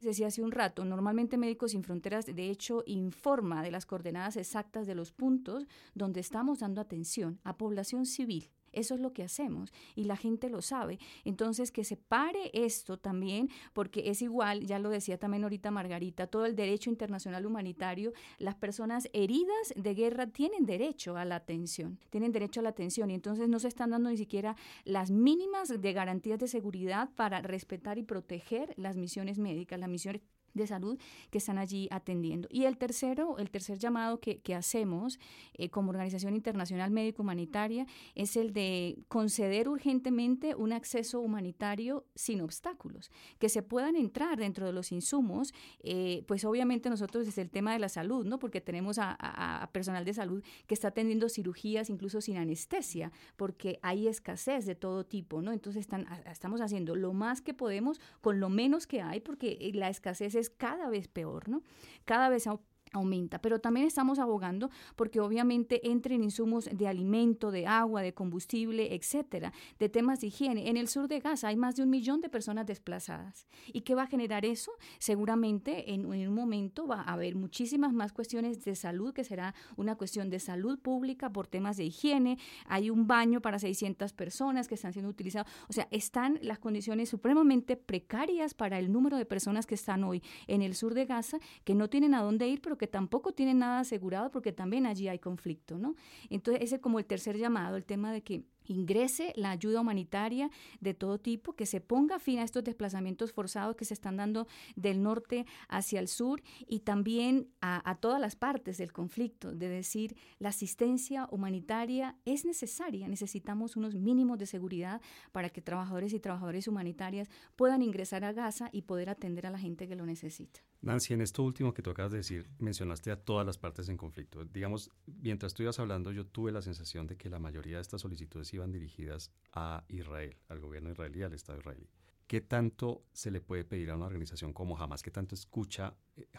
Decía 0.00 0.26
hace 0.26 0.42
un 0.42 0.52
rato, 0.52 0.84
normalmente 0.84 1.38
Médicos 1.38 1.70
Sin 1.70 1.84
Fronteras 1.84 2.26
de 2.26 2.50
hecho 2.50 2.82
informa 2.86 3.62
de 3.62 3.70
las 3.70 3.86
coordenadas 3.86 4.36
exactas 4.36 4.86
de 4.86 4.94
los 4.94 5.12
puntos 5.12 5.66
donde 5.94 6.20
estamos 6.20 6.58
dando 6.58 6.80
atención 6.80 7.40
a 7.44 7.56
población 7.56 8.06
civil 8.06 8.50
eso 8.72 8.94
es 8.94 9.00
lo 9.00 9.12
que 9.12 9.22
hacemos 9.22 9.72
y 9.94 10.04
la 10.04 10.16
gente 10.16 10.48
lo 10.50 10.62
sabe. 10.62 10.98
Entonces, 11.24 11.70
que 11.70 11.84
se 11.84 11.96
pare 11.96 12.50
esto 12.52 12.98
también, 12.98 13.48
porque 13.72 14.10
es 14.10 14.22
igual, 14.22 14.66
ya 14.66 14.78
lo 14.78 14.90
decía 14.90 15.18
también 15.18 15.42
ahorita 15.44 15.70
Margarita, 15.70 16.26
todo 16.26 16.46
el 16.46 16.56
derecho 16.56 16.90
internacional 16.90 17.46
humanitario, 17.46 18.12
las 18.38 18.54
personas 18.54 19.08
heridas 19.12 19.72
de 19.76 19.94
guerra 19.94 20.26
tienen 20.26 20.66
derecho 20.66 21.16
a 21.16 21.24
la 21.24 21.36
atención, 21.36 21.98
tienen 22.10 22.32
derecho 22.32 22.60
a 22.60 22.62
la 22.62 22.70
atención 22.70 23.10
y 23.10 23.14
entonces 23.14 23.48
no 23.48 23.58
se 23.58 23.68
están 23.68 23.90
dando 23.90 24.10
ni 24.10 24.16
siquiera 24.16 24.56
las 24.84 25.10
mínimas 25.10 25.68
de 25.68 25.92
garantías 25.92 26.38
de 26.38 26.48
seguridad 26.48 27.10
para 27.14 27.40
respetar 27.42 27.98
y 27.98 28.02
proteger 28.02 28.74
las 28.76 28.96
misiones 28.96 29.38
médicas, 29.38 29.78
las 29.78 29.88
misiones 29.88 30.22
de 30.54 30.66
salud 30.66 30.98
que 31.30 31.38
están 31.38 31.58
allí 31.58 31.88
atendiendo. 31.90 32.48
Y 32.50 32.64
el 32.64 32.76
tercero, 32.78 33.38
el 33.38 33.50
tercer 33.50 33.78
llamado 33.78 34.20
que, 34.20 34.38
que 34.38 34.54
hacemos 34.54 35.18
eh, 35.54 35.70
como 35.70 35.90
Organización 35.90 36.34
Internacional 36.34 36.90
Médico 36.90 37.22
Humanitaria 37.22 37.86
es 38.14 38.36
el 38.36 38.52
de 38.52 38.98
conceder 39.08 39.68
urgentemente 39.68 40.54
un 40.54 40.72
acceso 40.72 41.20
humanitario 41.20 42.04
sin 42.14 42.40
obstáculos, 42.40 43.10
que 43.38 43.48
se 43.48 43.62
puedan 43.62 43.96
entrar 43.96 44.38
dentro 44.38 44.66
de 44.66 44.72
los 44.72 44.92
insumos, 44.92 45.52
eh, 45.80 46.24
pues 46.26 46.44
obviamente 46.44 46.90
nosotros 46.90 47.26
desde 47.26 47.42
el 47.42 47.50
tema 47.50 47.72
de 47.72 47.78
la 47.78 47.88
salud, 47.88 48.24
¿no? 48.26 48.38
Porque 48.38 48.60
tenemos 48.60 48.98
a, 48.98 49.16
a, 49.18 49.70
personal 49.72 50.04
de 50.04 50.14
salud 50.14 50.42
que 50.66 50.74
está 50.74 50.88
atendiendo 50.88 51.28
cirugías 51.28 51.90
incluso 51.90 52.20
sin 52.20 52.36
anestesia, 52.36 53.12
porque 53.36 53.78
hay 53.82 54.08
escasez 54.08 54.66
de 54.66 54.74
todo 54.74 55.04
tipo, 55.04 55.42
¿no? 55.42 55.52
Entonces 55.52 55.80
están, 55.80 56.06
estamos 56.30 56.60
haciendo 56.60 56.94
lo 56.94 57.12
más 57.12 57.40
que 57.40 57.54
podemos 57.54 58.00
con 58.20 58.40
lo 58.40 58.48
menos 58.48 58.86
que 58.86 59.00
hay, 59.00 59.20
porque 59.20 59.70
la 59.74 59.88
escasez 59.88 60.34
es 60.38 60.50
cada 60.50 60.88
vez 60.88 61.08
peor, 61.08 61.48
¿no? 61.48 61.62
Cada 62.04 62.28
vez 62.28 62.46
aumenta, 62.92 63.40
pero 63.40 63.60
también 63.60 63.86
estamos 63.86 64.18
abogando 64.18 64.70
porque 64.96 65.20
obviamente 65.20 65.88
entren 65.90 66.22
insumos 66.22 66.68
de 66.72 66.88
alimento, 66.88 67.50
de 67.50 67.66
agua, 67.66 68.02
de 68.02 68.14
combustible, 68.14 68.94
etcétera, 68.94 69.52
de 69.78 69.88
temas 69.88 70.20
de 70.20 70.28
higiene. 70.28 70.68
En 70.68 70.76
el 70.76 70.88
sur 70.88 71.08
de 71.08 71.20
Gaza 71.20 71.48
hay 71.48 71.56
más 71.56 71.76
de 71.76 71.82
un 71.82 71.90
millón 71.90 72.20
de 72.20 72.28
personas 72.28 72.66
desplazadas. 72.66 73.46
¿Y 73.72 73.82
qué 73.82 73.94
va 73.94 74.04
a 74.04 74.06
generar 74.06 74.44
eso? 74.44 74.72
Seguramente 74.98 75.92
en, 75.92 76.06
un 76.06 76.34
momento 76.34 76.86
va 76.86 77.02
a 77.02 77.12
haber 77.12 77.34
muchísimas 77.34 77.92
más 77.92 78.12
cuestiones 78.12 78.64
de 78.64 78.74
salud, 78.74 79.12
que 79.12 79.24
será 79.24 79.54
una 79.76 79.96
cuestión 79.96 80.30
de 80.30 80.40
salud 80.40 80.78
pública 80.78 81.30
por 81.30 81.46
temas 81.46 81.76
de 81.76 81.84
higiene. 81.84 82.38
Hay 82.66 82.90
un 82.90 83.06
baño 83.06 83.40
para 83.40 83.58
600 83.58 84.12
personas 84.12 84.68
que 84.68 84.74
están 84.74 84.92
siendo 84.92 85.10
utilizados. 85.10 85.50
O 85.68 85.72
sea, 85.72 85.88
están 85.90 86.38
las 86.42 86.58
condiciones 86.58 87.08
supremamente 87.08 87.76
precarias 87.76 88.54
para 88.54 88.78
el 88.78 88.92
número 88.92 89.16
de 89.16 89.26
personas 89.26 89.66
que 89.66 89.74
están 89.74 90.04
hoy 90.04 90.22
en 90.46 90.62
el 90.62 90.74
sur 90.74 90.94
de 90.94 91.06
Gaza, 91.06 91.38
que 91.64 91.74
no 91.74 91.88
tienen 91.88 92.14
a 92.14 92.22
dónde 92.22 92.48
ir, 92.48 92.60
pero 92.60 92.77
que 92.78 92.86
tampoco 92.86 93.32
tienen 93.32 93.58
nada 93.58 93.80
asegurado 93.80 94.30
porque 94.30 94.52
también 94.52 94.86
allí 94.86 95.08
hay 95.08 95.18
conflicto, 95.18 95.78
¿no? 95.78 95.94
Entonces, 96.30 96.62
ese 96.62 96.76
es 96.76 96.80
como 96.80 96.98
el 96.98 97.04
tercer 97.04 97.36
llamado, 97.36 97.76
el 97.76 97.84
tema 97.84 98.12
de 98.12 98.22
que 98.22 98.44
ingrese 98.68 99.32
la 99.36 99.50
ayuda 99.50 99.80
humanitaria 99.80 100.50
de 100.80 100.94
todo 100.94 101.18
tipo, 101.18 101.54
que 101.54 101.66
se 101.66 101.80
ponga 101.80 102.18
fin 102.18 102.38
a 102.38 102.44
estos 102.44 102.64
desplazamientos 102.64 103.32
forzados 103.32 103.76
que 103.76 103.84
se 103.84 103.94
están 103.94 104.16
dando 104.16 104.46
del 104.76 105.02
norte 105.02 105.46
hacia 105.68 106.00
el 106.00 106.08
sur 106.08 106.42
y 106.66 106.80
también 106.80 107.48
a, 107.60 107.96
todas 108.00 108.20
las 108.20 108.36
partes 108.36 108.78
del 108.78 108.92
conflicto, 108.92 109.52
de 109.52 109.68
decir, 109.68 110.16
la 110.38 110.50
asistencia 110.50 111.28
humanitaria 111.30 112.16
es 112.24 112.44
necesaria, 112.44 113.08
necesitamos 113.08 113.76
unos 113.76 113.94
mínimos 113.94 114.38
de 114.38 114.46
seguridad 114.46 115.00
para 115.32 115.50
que 115.50 115.60
trabajadores 115.60 116.12
y 116.12 116.20
trabajadoras 116.20 116.68
humanitarias 116.68 117.28
puedan 117.56 117.82
ingresar 117.82 118.24
a 118.24 118.32
Gaza 118.32 118.68
y 118.72 118.82
poder 118.82 119.10
atender 119.10 119.46
a 119.46 119.50
la 119.50 119.58
gente 119.58 119.88
que 119.88 119.96
lo 119.96 120.06
necesita. 120.06 120.60
Nancy, 120.80 121.12
en 121.14 121.22
esto 121.22 121.42
último 121.42 121.74
que 121.74 121.82
tú 121.82 121.90
acabas 121.90 122.12
de 122.12 122.18
decir, 122.18 122.48
mencionaste 122.60 123.10
a 123.10 123.16
todas 123.16 123.44
las 123.44 123.58
partes 123.58 123.88
en 123.88 123.96
conflicto. 123.96 124.44
Digamos, 124.44 124.90
mientras 125.06 125.52
tú 125.52 125.64
ibas 125.64 125.80
hablando, 125.80 126.12
yo 126.12 126.24
tuve 126.24 126.52
la 126.52 126.62
sensación 126.62 127.08
de 127.08 127.16
que 127.16 127.28
la 127.28 127.40
mayoría 127.40 127.76
de 127.76 127.82
estas 127.82 128.02
solicitudes 128.02 128.52
iban 128.58 128.72
dirigidas 128.72 129.32
a 129.52 129.84
Israel, 129.88 130.36
al 130.48 130.60
gobierno 130.60 130.90
israelí, 130.90 131.22
al 131.22 131.34
Estado 131.34 131.58
israelí. 131.58 131.88
¿Qué 132.26 132.42
tanto 132.42 133.04
se 133.12 133.30
le 133.30 133.40
puede 133.40 133.64
pedir 133.64 133.90
a 133.90 133.96
una 133.96 134.06
organización 134.06 134.52
como 134.52 134.76
Hamas? 134.76 135.02
¿Qué 135.02 135.10
tanto 135.10 135.34
escucha 135.34 135.96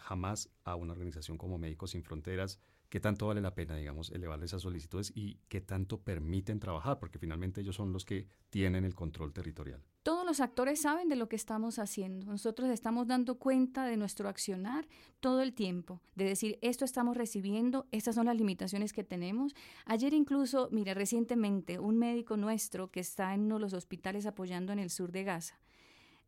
Hamas 0.08 0.48
a 0.64 0.76
una 0.76 0.92
organización 0.92 1.36
como 1.36 1.58
Médicos 1.58 1.90
Sin 1.90 2.04
Fronteras? 2.04 2.60
¿Qué 2.88 3.00
tanto 3.00 3.26
vale 3.26 3.40
la 3.40 3.54
pena, 3.54 3.76
digamos, 3.76 4.10
elevar 4.10 4.42
esas 4.42 4.62
solicitudes 4.62 5.12
y 5.14 5.40
qué 5.48 5.60
tanto 5.60 6.00
permiten 6.00 6.60
trabajar? 6.60 6.98
Porque 7.00 7.18
finalmente 7.18 7.60
ellos 7.60 7.76
son 7.76 7.92
los 7.92 8.04
que 8.04 8.28
tienen 8.50 8.84
el 8.84 8.94
control 8.94 9.32
territorial 9.32 9.82
los 10.30 10.38
actores 10.38 10.82
saben 10.82 11.08
de 11.08 11.16
lo 11.16 11.28
que 11.28 11.34
estamos 11.34 11.80
haciendo. 11.80 12.24
Nosotros 12.24 12.70
estamos 12.70 13.08
dando 13.08 13.34
cuenta 13.34 13.84
de 13.84 13.96
nuestro 13.96 14.28
accionar 14.28 14.86
todo 15.18 15.42
el 15.42 15.52
tiempo, 15.52 16.00
de 16.14 16.24
decir, 16.24 16.56
esto 16.62 16.84
estamos 16.84 17.16
recibiendo, 17.16 17.88
estas 17.90 18.14
son 18.14 18.26
las 18.26 18.36
limitaciones 18.36 18.92
que 18.92 19.02
tenemos. 19.02 19.56
Ayer 19.86 20.14
incluso, 20.14 20.68
mire, 20.70 20.94
recientemente 20.94 21.80
un 21.80 21.98
médico 21.98 22.36
nuestro 22.36 22.92
que 22.92 23.00
está 23.00 23.34
en 23.34 23.40
uno 23.40 23.56
de 23.56 23.62
los 23.62 23.72
hospitales 23.72 24.24
apoyando 24.24 24.72
en 24.72 24.78
el 24.78 24.90
sur 24.90 25.10
de 25.10 25.24
Gaza, 25.24 25.58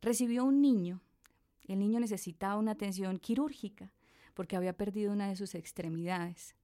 recibió 0.01 0.45
un 0.45 0.61
niño. 0.61 1.01
El 1.69 1.79
niño 1.79 2.01
necesitaba 2.01 2.57
una 2.57 2.73
atención 2.73 3.21
quirúrgica 3.21 3.93
porque 4.35 4.57
había 4.57 4.77
perdido 4.77 5.13
una 5.13 5.29
de 5.29 5.37
sus 5.37 5.55
extremidades. 5.55 6.57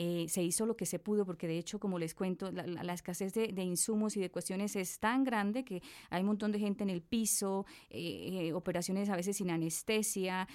Eh, 0.00 0.26
se 0.28 0.44
hizo 0.44 0.64
lo 0.64 0.76
que 0.76 0.86
se 0.86 1.00
pudo, 1.00 1.26
porque 1.26 1.48
de 1.48 1.58
hecho, 1.58 1.80
como 1.80 1.98
les 1.98 2.14
cuento, 2.14 2.52
la, 2.52 2.94
escasez 2.94 3.34
de, 3.34 3.62
insumos 3.64 4.16
y 4.16 4.20
de 4.20 4.30
cuestiones 4.30 4.76
es 4.76 5.00
tan 5.00 5.24
grande 5.24 5.64
que 5.64 5.82
hay 6.08 6.20
un 6.20 6.28
montón 6.28 6.52
de 6.52 6.60
gente 6.60 6.84
en 6.84 6.90
el 6.90 7.02
piso, 7.02 7.66
eh, 7.90 8.46
eh, 8.48 8.52
operaciones 8.52 9.08
a 9.08 9.16
veces 9.16 9.36
sin 9.36 9.50
anestesia, 9.50 10.46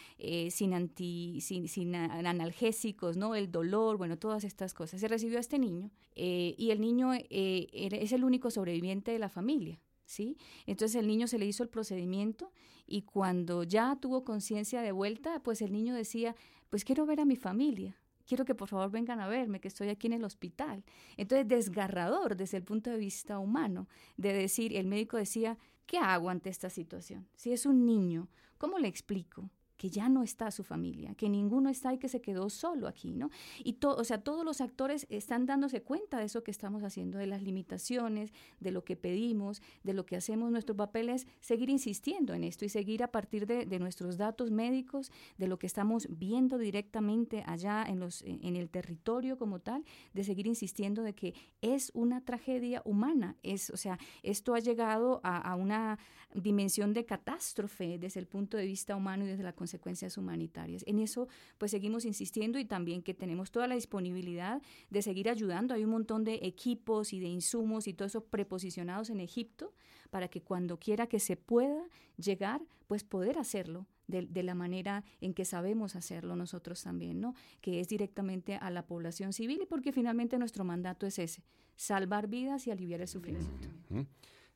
sin, 0.50 0.74
anti, 0.74 1.42
sin, 1.42 1.68
sin, 1.68 1.94
analgésicos, 1.94 3.18
¿no? 3.18 3.36
el 3.36 3.52
dolor, 3.52 3.98
bueno, 3.98 4.18
todas 4.18 4.46
estas 4.46 4.74
cosas. 4.74 5.02
Se 5.02 5.10
recibió 5.10 5.38
a 5.38 5.42
este 5.42 5.60
niño 5.60 5.92
y 6.16 6.70
el 6.72 6.80
niño 6.80 7.12
es 7.14 8.12
el 8.14 8.24
único 8.24 8.50
sobreviviente 8.50 9.12
de 9.12 9.20
la 9.20 9.30
familia. 9.30 9.82
¿Sí? 10.06 10.38
Entonces 10.68 10.96
el 10.96 11.08
niño 11.08 11.28
se 11.28 11.40
le 11.40 11.46
hizo 11.46 11.64
el 11.64 11.70
procedimiento 11.70 12.52
y 12.86 13.04
cuando 13.04 13.64
ya 13.64 13.98
tuvo 14.00 14.24
conciencia 14.24 14.82
de 14.82 14.92
vuelta, 14.92 15.42
pues 15.42 15.62
el 15.62 15.72
niño 15.72 15.96
decía, 15.96 16.36
pues 16.70 16.84
quiero 16.84 17.06
ver 17.06 17.22
a 17.22 17.26
mi 17.26 17.36
familia, 17.36 17.98
quiero 18.28 18.46
que 18.46 18.56
por 18.56 18.68
favor 18.68 18.90
vengan 18.92 19.20
a 19.20 19.28
verme, 19.28 19.60
que 19.60 19.68
estoy 19.68 19.90
aquí 19.90 20.08
en 20.08 20.14
el 20.14 20.24
hospital. 20.24 20.84
Entonces, 21.18 21.48
desgarrador 21.48 22.36
desde 22.36 22.58
el 22.58 22.64
punto 22.64 22.90
de 22.90 22.98
vista 22.98 23.40
humano, 23.40 23.88
de 24.18 24.34
decir, 24.34 24.76
el 24.76 24.88
médico 24.88 25.18
decía, 25.18 25.58
¿qué 25.86 25.98
hago 25.98 26.30
ante 26.30 26.50
esta 26.50 26.70
situación? 26.70 27.28
Si 27.36 27.52
es 27.52 27.66
un 27.66 27.86
niño, 27.86 28.30
¿cómo 28.58 28.80
le 28.80 28.88
explico? 28.88 29.50
Que 29.84 29.90
ya 29.90 30.08
no 30.08 30.24
está 30.24 30.50
su 30.50 30.64
familia, 30.64 31.14
que 31.14 31.28
ninguno 31.28 31.70
está 31.70 31.94
y 31.94 31.98
que 31.98 32.08
se 32.08 32.22
quedó 32.22 32.50
solo 32.50 32.88
aquí, 32.88 33.16
¿no? 33.16 33.30
Y 33.66 33.74
todo, 33.74 33.98
o 33.98 34.06
sea, 34.06 34.24
todos 34.24 34.46
los 34.46 34.62
actores 34.62 35.06
están 35.10 35.46
dándose 35.46 35.82
cuenta 35.82 36.20
de 36.20 36.24
eso 36.24 36.42
que 36.42 36.52
estamos 36.52 36.84
haciendo, 36.84 37.18
de 37.18 37.28
las 37.28 37.44
limitaciones, 37.44 38.32
de 38.62 38.72
lo 38.72 38.86
que 38.86 38.96
pedimos, 38.96 39.62
de 39.84 39.92
lo 39.92 40.06
que 40.06 40.16
hacemos. 40.16 40.50
Nuestro 40.50 40.74
papel 40.74 41.10
es 41.10 41.28
seguir 41.42 41.70
insistiendo 41.70 42.34
en 42.34 42.46
esto 42.46 42.64
y 42.64 42.70
seguir 42.70 43.04
a 43.04 43.12
partir 43.12 43.46
de, 43.46 43.66
nuestros 43.78 44.16
datos 44.16 44.52
médicos, 44.52 45.12
de 45.38 45.48
lo 45.48 45.60
que 45.60 45.68
estamos 45.68 46.08
viendo 46.10 46.58
directamente 46.58 47.44
allá 47.46 47.84
en, 47.86 48.00
los, 48.00 48.22
en 48.22 48.56
el 48.56 48.70
territorio 48.70 49.38
como 49.38 49.60
tal, 49.60 49.84
de 50.14 50.24
seguir 50.24 50.48
insistiendo 50.48 51.04
de 51.04 51.14
que 51.14 51.34
es 51.62 51.92
una 51.94 52.22
tragedia 52.22 52.82
humana. 52.86 53.36
Es, 53.44 53.70
o 53.70 53.76
sea, 53.76 54.00
esto 54.22 54.56
ha 54.56 54.60
llegado 54.60 55.20
a, 55.26 55.54
una 55.58 56.00
dimensión 56.34 56.94
de 56.94 57.06
catástrofe 57.06 57.98
desde 57.98 58.20
el 58.20 58.28
punto 58.28 58.58
de 58.58 58.66
vista 58.66 58.96
humano 58.96 59.26
y 59.26 59.28
desde 59.28 59.44
la 59.44 59.54
consecuencias 59.80 60.18
humanitarias. 60.18 60.84
En 60.88 61.00
eso 61.00 61.28
pues 61.58 61.72
seguimos 61.72 62.06
insistiendo 62.06 62.60
y 62.60 62.66
también 62.66 63.02
que 63.02 63.14
tenemos 63.14 63.52
toda 63.52 63.68
la 63.68 63.76
disponibilidad 63.76 64.62
de 64.90 65.02
seguir 65.02 65.30
ayudando. 65.30 65.74
Hay 65.74 65.84
un 65.84 65.92
montón 65.92 66.24
de 66.24 66.40
equipos 66.44 67.14
y 67.14 67.20
de 67.20 67.28
insumos 67.28 67.88
y 67.88 67.94
todo 67.94 68.08
eso 68.08 68.26
preposicionados 68.26 69.10
en 69.10 69.20
Egipto 69.20 69.74
para 70.10 70.28
que 70.28 70.42
cuando 70.42 70.78
quiera 70.78 71.08
que 71.08 71.20
se 71.20 71.36
pueda 71.36 71.84
llegar, 72.18 72.62
pues 72.88 73.04
poder 73.04 73.38
hacerlo 73.40 73.88
de, 74.08 74.28
de, 74.28 74.44
la 74.44 74.54
manera 74.54 75.04
en 75.22 75.34
que 75.34 75.46
sabemos 75.46 75.96
hacerlo 75.96 76.36
nosotros 76.36 76.84
también, 76.84 77.20
¿no? 77.20 77.34
Que 77.62 77.80
es 77.80 77.88
directamente 77.88 78.56
a 78.56 78.70
la 78.70 78.86
población 78.86 79.34
civil 79.34 79.62
y 79.64 79.66
porque 79.66 79.92
finalmente 79.92 80.38
nuestro 80.38 80.64
mandato 80.66 81.08
es 81.08 81.18
ese, 81.18 81.44
salvar 81.76 82.28
vidas 82.28 82.68
y 82.68 82.72
aliviar 82.72 83.02
el 83.02 83.08
sufrimiento. 83.08 83.70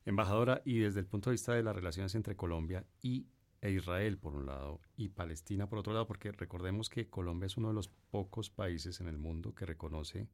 Embajadora, 0.04 0.62
y 0.64 0.78
desde 0.78 1.00
el 1.00 1.06
punto 1.06 1.30
de 1.30 1.34
vista 1.34 1.54
de 1.54 1.62
las 1.62 1.74
relaciones 1.74 2.14
entre 2.14 2.36
Colombia 2.36 2.84
y 3.02 3.26
e 3.60 3.70
Israel 3.70 4.18
por 4.18 4.34
un 4.34 4.46
lado 4.46 4.80
y 4.96 5.08
Palestina 5.08 5.68
por 5.68 5.78
otro 5.78 5.92
lado, 5.92 6.06
porque 6.06 6.32
recordemos 6.32 6.88
que 6.88 7.08
Colombia 7.08 7.46
es 7.46 7.56
uno 7.56 7.68
de 7.68 7.74
los 7.74 7.88
pocos 7.88 8.50
países 8.50 9.00
en 9.00 9.08
el 9.08 9.18
mundo 9.18 9.54
que 9.54 9.66
reconoce 9.66 10.28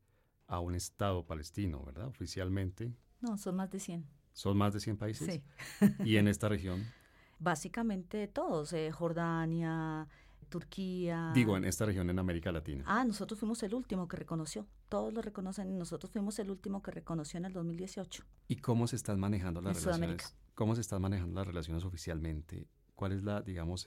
a 0.46 0.60
un 0.60 0.74
Estado 0.74 1.26
palestino, 1.26 1.82
¿verdad? 1.84 2.06
Oficialmente. 2.06 2.92
No, 3.20 3.38
son 3.38 3.56
más 3.56 3.70
de 3.70 3.80
100. 3.80 4.06
¿Son 4.32 4.56
más 4.56 4.74
de 4.74 4.80
100 4.80 4.96
países? 4.96 5.40
Sí. 5.80 5.88
¿Y 6.04 6.16
en 6.16 6.28
esta 6.28 6.48
región? 6.48 6.84
Básicamente 7.38 8.28
todos, 8.28 8.72
eh, 8.72 8.90
Jordania, 8.90 10.06
Turquía. 10.48 11.32
Digo, 11.34 11.56
en 11.56 11.64
esta 11.64 11.86
región 11.86 12.10
en 12.10 12.18
América 12.18 12.52
Latina. 12.52 12.84
Ah, 12.86 13.04
nosotros 13.04 13.38
fuimos 13.38 13.62
el 13.62 13.74
último 13.74 14.06
que 14.06 14.16
reconoció. 14.16 14.66
Todos 14.88 15.12
lo 15.14 15.22
reconocen 15.22 15.70
y 15.70 15.74
nosotros 15.74 16.12
fuimos 16.12 16.38
el 16.38 16.50
último 16.50 16.82
que 16.82 16.90
reconoció 16.90 17.38
en 17.38 17.46
el 17.46 17.52
2018. 17.52 18.24
¿Y 18.48 18.56
cómo 18.56 18.86
se 18.86 18.96
están 18.96 19.18
manejando 19.18 19.60
las 19.62 19.82
relaciones? 19.82 20.36
¿Cómo 20.54 20.74
se 20.74 20.82
están 20.82 21.02
manejando 21.02 21.34
las 21.40 21.46
relaciones 21.46 21.84
oficialmente 21.84 22.68
cuál 22.94 23.12
es 23.12 23.22
la, 23.22 23.42
digamos, 23.42 23.86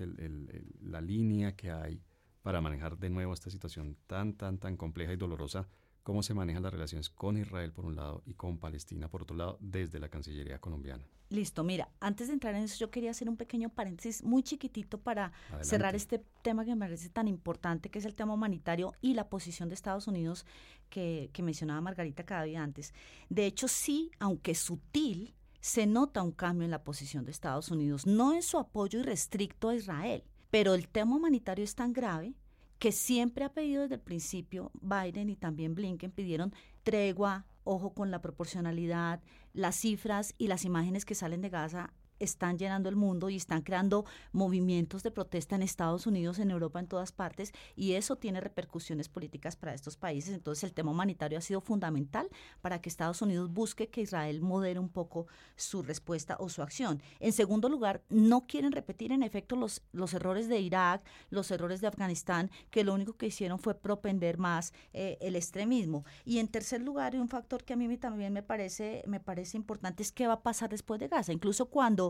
la 0.81 1.01
línea 1.01 1.55
que 1.55 1.71
hay 1.71 2.01
para 2.41 2.61
manejar 2.61 2.97
de 2.97 3.09
nuevo 3.09 3.33
esta 3.33 3.49
situación 3.49 3.97
tan, 4.07 4.33
tan, 4.33 4.57
tan 4.57 4.77
compleja 4.77 5.11
y 5.11 5.17
dolorosa, 5.17 5.67
cómo 6.03 6.23
se 6.23 6.33
manejan 6.33 6.63
las 6.63 6.71
relaciones 6.71 7.09
con 7.09 7.37
Israel 7.37 7.73
por 7.73 7.83
un 7.83 7.97
lado 7.97 8.23
y 8.25 8.35
con 8.35 8.57
Palestina 8.57 9.09
por 9.09 9.23
otro 9.23 9.35
lado 9.35 9.57
desde 9.59 9.99
la 9.99 10.07
Cancillería 10.07 10.59
colombiana. 10.59 11.05
Listo, 11.29 11.65
mira, 11.65 11.89
antes 11.99 12.27
de 12.27 12.33
entrar 12.35 12.55
en 12.55 12.63
eso 12.63 12.77
yo 12.79 12.89
quería 12.89 13.11
hacer 13.11 13.27
un 13.27 13.35
pequeño 13.35 13.67
paréntesis 13.67 14.23
muy 14.23 14.43
chiquitito 14.43 14.97
para 14.97 15.33
cerrar 15.59 15.93
este 15.93 16.23
tema 16.41 16.63
que 16.63 16.73
me 16.73 16.79
parece 16.85 17.09
tan 17.09 17.27
importante, 17.27 17.89
que 17.89 17.99
es 17.99 18.05
el 18.05 18.15
tema 18.15 18.33
humanitario 18.33 18.93
y 19.01 19.13
la 19.13 19.27
posición 19.27 19.67
de 19.67 19.75
Estados 19.75 20.07
Unidos 20.07 20.45
que, 20.89 21.29
que 21.33 21.43
mencionaba 21.43 21.81
Margarita 21.81 22.23
cada 22.23 22.43
día 22.43 22.63
antes. 22.63 22.93
De 23.27 23.45
hecho, 23.45 23.67
sí, 23.67 24.09
aunque 24.19 24.55
sutil, 24.55 25.35
se 25.59 25.85
nota 25.85 26.23
un 26.23 26.31
cambio 26.31 26.65
en 26.65 26.71
la 26.71 26.83
posición 26.83 27.25
de 27.25 27.31
Estados 27.31 27.71
Unidos, 27.71 28.05
no 28.05 28.33
en 28.33 28.43
su 28.43 28.57
apoyo 28.57 28.99
irrestricto 28.99 29.69
a 29.69 29.75
Israel, 29.75 30.23
pero 30.49 30.73
el 30.73 30.87
tema 30.87 31.15
humanitario 31.15 31.63
es 31.63 31.75
tan 31.75 31.93
grave 31.93 32.33
que 32.79 32.91
siempre 32.91 33.43
ha 33.43 33.53
pedido 33.53 33.81
desde 33.81 33.95
el 33.95 34.01
principio, 34.01 34.71
Biden 34.81 35.29
y 35.29 35.35
también 35.35 35.75
Blinken 35.75 36.11
pidieron 36.11 36.53
tregua, 36.83 37.45
ojo 37.63 37.93
con 37.93 38.11
la 38.11 38.21
proporcionalidad, 38.21 39.21
las 39.53 39.75
cifras 39.75 40.35
y 40.37 40.47
las 40.47 40.63
imágenes 40.63 41.03
que 41.03 41.15
salen 41.15 41.41
de 41.41 41.49
Gaza 41.49 41.93
están 42.19 42.57
llenando 42.57 42.89
el 42.89 42.95
mundo 42.95 43.29
y 43.29 43.35
están 43.35 43.61
creando 43.61 44.05
movimientos 44.31 45.03
de 45.03 45.11
protesta 45.11 45.55
en 45.55 45.61
Estados 45.61 46.07
Unidos, 46.07 46.39
en 46.39 46.51
Europa, 46.51 46.79
en 46.79 46.87
todas 46.87 47.11
partes, 47.11 47.51
y 47.75 47.93
eso 47.93 48.15
tiene 48.15 48.41
repercusiones 48.41 49.09
políticas 49.09 49.55
para 49.55 49.73
estos 49.73 49.97
países. 49.97 50.33
Entonces 50.33 50.63
el 50.63 50.73
tema 50.73 50.91
humanitario 50.91 51.37
ha 51.37 51.41
sido 51.41 51.61
fundamental 51.61 52.29
para 52.61 52.81
que 52.81 52.89
Estados 52.89 53.21
Unidos 53.21 53.51
busque 53.51 53.89
que 53.89 54.01
Israel 54.01 54.41
modere 54.41 54.79
un 54.79 54.89
poco 54.89 55.27
su 55.55 55.83
respuesta 55.83 56.37
o 56.39 56.49
su 56.49 56.61
acción. 56.61 57.01
En 57.19 57.33
segundo 57.33 57.69
lugar, 57.69 58.03
no 58.09 58.47
quieren 58.47 58.71
repetir 58.71 59.11
en 59.11 59.23
efecto 59.23 59.55
los, 59.55 59.81
los 59.91 60.13
errores 60.13 60.47
de 60.47 60.59
Irak, 60.59 61.03
los 61.29 61.51
errores 61.51 61.81
de 61.81 61.87
Afganistán, 61.87 62.51
que 62.69 62.83
lo 62.83 62.93
único 62.93 63.13
que 63.13 63.27
hicieron 63.27 63.59
fue 63.59 63.75
propender 63.75 64.37
más 64.37 64.73
eh, 64.93 65.17
el 65.21 65.35
extremismo. 65.35 66.05
Y 66.25 66.39
en 66.39 66.47
tercer 66.47 66.81
lugar, 66.81 67.15
y 67.15 67.19
un 67.19 67.29
factor 67.29 67.63
que 67.63 67.73
a 67.73 67.75
mí 67.75 67.97
también 67.97 68.33
me 68.33 68.43
parece, 68.43 69.03
me 69.07 69.19
parece 69.19 69.57
importante 69.57 70.03
es 70.03 70.11
qué 70.11 70.27
va 70.27 70.33
a 70.33 70.43
pasar 70.43 70.69
después 70.69 70.99
de 70.99 71.07
Gaza. 71.07 71.33
Incluso 71.33 71.67
cuando 71.67 72.06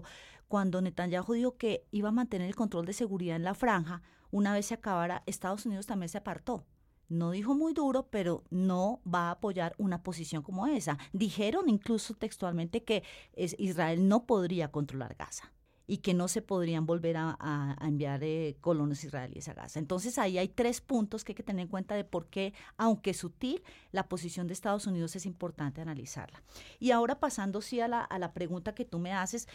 cuando, 0.47 0.81
Netanyahu 0.81 1.33
dijo 1.33 1.57
que 1.57 1.85
iba 1.91 2.09
a 2.09 2.13
mantener 2.13 2.47
el 2.47 2.55
control 2.55 2.85
de 2.85 2.93
seguridad 2.93 3.35
en 3.35 3.43
la 3.43 3.53
franja, 3.53 4.01
una 4.31 4.53
vez 4.53 4.67
se 4.67 4.73
acabara, 4.73 5.23
Estados 5.25 5.65
Unidos 5.65 5.85
también 5.85 6.09
se 6.09 6.17
apartó. 6.17 6.65
No 7.09 7.31
dijo 7.31 7.55
muy 7.55 7.73
duro, 7.73 8.07
pero 8.09 8.43
no 8.49 9.01
va 9.05 9.29
a 9.29 9.31
apoyar 9.31 9.73
una 9.77 10.03
posición 10.03 10.43
como 10.43 10.67
esa. 10.67 10.97
Dijeron 11.13 11.69
incluso 11.69 12.13
textualmente 12.13 12.83
que 12.83 13.03
Israel 13.35 14.07
no 14.07 14.25
podría 14.25 14.71
controlar 14.71 15.15
Gaza 15.15 15.53
y 15.89 15.99
que 15.99 16.13
no 16.13 16.27
se 16.27 16.41
podrían 16.41 16.85
volver 16.85 17.15
a, 17.17 17.77
enviar 17.81 18.21
eh, 18.21 18.57
colonos 18.59 19.05
israelíes 19.05 19.47
a 19.47 19.53
Gaza. 19.53 19.79
Entonces 19.79 20.17
ahí 20.17 20.37
hay 20.37 20.49
tres 20.49 20.81
puntos 20.81 21.23
que 21.23 21.31
hay 21.31 21.35
que 21.35 21.43
tener 21.43 21.63
en 21.63 21.69
cuenta 21.69 21.95
de 21.95 22.03
por 22.03 22.27
qué, 22.27 22.53
aunque 22.75 23.13
sutil, 23.13 23.63
la 23.93 24.09
posición 24.09 24.47
de 24.47 24.53
Estados 24.53 24.85
Unidos 24.85 25.15
es 25.15 25.25
importante 25.25 25.79
analizarla. 25.79 26.43
Y 26.77 26.91
ahora 26.91 27.21
pasando 27.21 27.61
sí 27.61 27.79
a 27.79 27.87
la, 27.87 28.01
a 28.01 28.19
la 28.19 28.33
pregunta 28.33 28.75
que 28.75 28.83
tú 28.83 28.99
me 28.99 29.13
haces, 29.13 29.47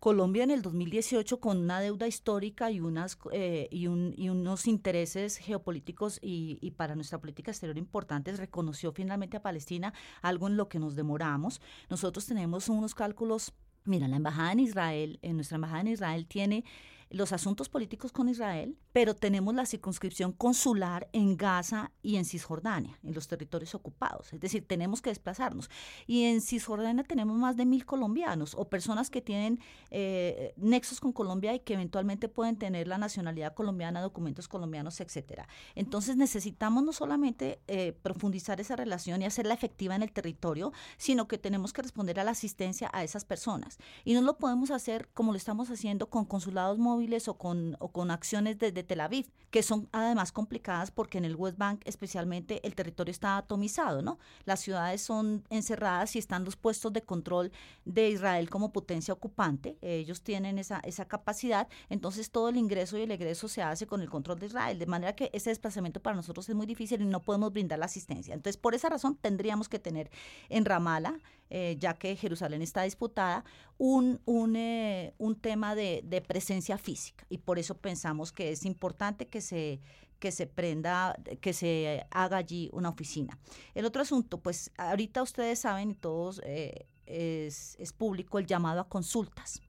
Colombia 0.00 0.44
en 0.44 0.50
el 0.50 0.62
2018 0.62 1.40
con 1.40 1.58
una 1.58 1.78
deuda 1.78 2.06
histórica 2.06 2.70
y, 2.70 2.80
unas, 2.80 3.18
eh, 3.32 3.68
y, 3.70 3.86
unos 3.86 4.66
intereses 4.66 5.36
geopolíticos 5.36 6.18
y, 6.22 6.70
para 6.78 6.94
nuestra 6.94 7.20
política 7.20 7.50
exterior 7.50 7.76
importantes, 7.76 8.38
reconoció 8.38 8.92
finalmente 8.92 9.36
a 9.36 9.42
Palestina, 9.42 9.92
algo 10.22 10.48
en 10.48 10.56
lo 10.56 10.70
que 10.70 10.78
nos 10.78 10.96
demoramos. 10.96 11.60
Nosotros 11.90 12.24
tenemos 12.24 12.70
unos 12.70 12.94
cálculos, 12.94 13.52
mira, 13.84 14.08
la 14.08 14.16
embajada 14.16 14.52
en 14.52 14.60
Israel, 14.60 15.18
en 15.20 15.36
nuestra 15.36 15.56
embajada 15.56 15.82
en 15.82 15.88
Israel 15.88 16.26
tiene 16.26 16.64
los 17.10 17.32
asuntos 17.32 17.68
políticos 17.68 18.10
con 18.10 18.30
Israel, 18.30 18.78
pero 18.92 19.14
tenemos 19.14 19.54
la 19.54 19.66
circunscripción 19.66 20.32
consular 20.32 21.08
en 21.12 21.36
Gaza 21.36 21.92
y 22.02 22.16
en 22.16 22.24
Cisjordania, 22.24 22.98
en 23.02 23.14
los 23.14 23.28
territorios 23.28 23.74
ocupados. 23.74 24.32
Es 24.32 24.40
decir, 24.40 24.66
tenemos 24.66 25.00
que 25.00 25.10
desplazarnos. 25.10 25.70
Y 26.06 26.24
en 26.24 26.40
Cisjordania 26.40 27.04
tenemos 27.04 27.36
más 27.36 27.56
de 27.56 27.66
mil 27.66 27.86
colombianos 27.86 28.54
o 28.54 28.68
personas 28.68 29.10
que 29.10 29.20
tienen 29.20 29.60
eh, 29.90 30.54
nexos 30.56 31.00
con 31.00 31.12
Colombia 31.12 31.54
y 31.54 31.60
que 31.60 31.74
eventualmente 31.74 32.28
pueden 32.28 32.56
tener 32.56 32.88
la 32.88 32.98
nacionalidad 32.98 33.54
colombiana, 33.54 34.00
documentos 34.00 34.48
colombianos, 34.48 35.00
etcétera. 35.00 35.48
Entonces 35.74 36.16
necesitamos 36.16 36.82
no 36.82 36.92
solamente 36.92 37.60
eh, 37.68 37.92
profundizar 38.02 38.60
esa 38.60 38.76
relación 38.76 39.22
y 39.22 39.26
hacerla 39.26 39.54
efectiva 39.54 39.94
en 39.94 40.02
el 40.02 40.12
territorio, 40.12 40.72
sino 40.96 41.28
que 41.28 41.38
tenemos 41.38 41.72
que 41.72 41.82
responder 41.82 42.18
a 42.18 42.24
la 42.24 42.32
asistencia 42.32 42.90
a 42.92 43.04
esas 43.04 43.24
personas. 43.24 43.78
Y 44.04 44.14
no 44.14 44.22
lo 44.22 44.36
podemos 44.38 44.70
hacer 44.70 45.08
como 45.14 45.32
lo 45.32 45.36
estamos 45.36 45.70
haciendo 45.70 46.10
con 46.10 46.24
consulados 46.24 46.78
móviles 46.78 47.28
o 47.28 47.34
con, 47.38 47.76
o 47.78 47.88
con 47.92 48.10
acciones 48.10 48.58
desde 48.58 48.79
Tel 48.82 49.00
Aviv, 49.00 49.26
que 49.50 49.62
son 49.62 49.88
además 49.92 50.32
complicadas 50.32 50.90
porque 50.90 51.18
en 51.18 51.24
el 51.24 51.36
West 51.36 51.58
Bank 51.58 51.82
especialmente 51.84 52.60
el 52.66 52.74
territorio 52.74 53.10
está 53.10 53.36
atomizado, 53.36 54.02
¿no? 54.02 54.18
Las 54.44 54.60
ciudades 54.60 55.02
son 55.02 55.44
encerradas 55.50 56.14
y 56.16 56.18
están 56.18 56.44
los 56.44 56.56
puestos 56.56 56.92
de 56.92 57.02
control 57.02 57.52
de 57.84 58.10
Israel 58.10 58.48
como 58.50 58.72
potencia 58.72 59.14
ocupante. 59.14 59.76
Ellos 59.80 60.22
tienen 60.22 60.58
esa, 60.58 60.80
esa 60.80 61.06
capacidad, 61.06 61.68
entonces 61.88 62.30
todo 62.30 62.48
el 62.48 62.56
ingreso 62.56 62.98
y 62.98 63.02
el 63.02 63.10
egreso 63.10 63.48
se 63.48 63.62
hace 63.62 63.86
con 63.86 64.00
el 64.00 64.10
control 64.10 64.38
de 64.38 64.46
Israel, 64.46 64.78
de 64.78 64.86
manera 64.86 65.14
que 65.14 65.30
ese 65.32 65.50
desplazamiento 65.50 66.00
para 66.00 66.16
nosotros 66.16 66.48
es 66.48 66.54
muy 66.54 66.66
difícil 66.66 67.00
y 67.02 67.06
no 67.06 67.20
podemos 67.20 67.52
brindar 67.52 67.78
la 67.78 67.86
asistencia. 67.86 68.34
Entonces, 68.34 68.56
por 68.56 68.74
esa 68.74 68.88
razón 68.88 69.16
tendríamos 69.16 69.68
que 69.68 69.78
tener 69.78 70.10
en 70.48 70.64
Ramala 70.64 71.18
eh, 71.50 71.76
ya 71.78 71.94
que 71.94 72.14
Jerusalén 72.16 72.62
está 72.62 72.82
disputada, 72.82 73.44
un, 73.76 74.20
un, 74.24 74.54
eh, 74.56 75.14
un 75.18 75.34
tema 75.34 75.74
de, 75.74 76.02
de, 76.04 76.20
presencia 76.20 76.78
física. 76.78 77.26
Y 77.28 77.38
por 77.38 77.58
eso 77.58 77.76
pensamos 77.76 78.30
que 78.30 78.52
es 78.52 78.64
importante 78.64 79.26
que 79.26 79.40
se, 79.40 79.80
que 80.20 80.30
se 80.30 80.46
prenda, 80.46 81.16
que 81.40 81.52
se 81.52 82.06
haga 82.10 82.36
allí 82.36 82.70
una 82.72 82.88
oficina. 82.88 83.38
El 83.74 83.84
otro 83.84 84.02
asunto, 84.02 84.38
pues 84.38 84.70
ahorita 84.76 85.22
ustedes 85.22 85.58
saben 85.58 85.90
y 85.90 85.94
todos 85.94 86.40
eh, 86.44 86.86
es, 87.06 87.74
es 87.80 87.92
público 87.92 88.38
el 88.38 88.46
llamado 88.46 88.80
a 88.80 88.88
consultas. 88.88 89.60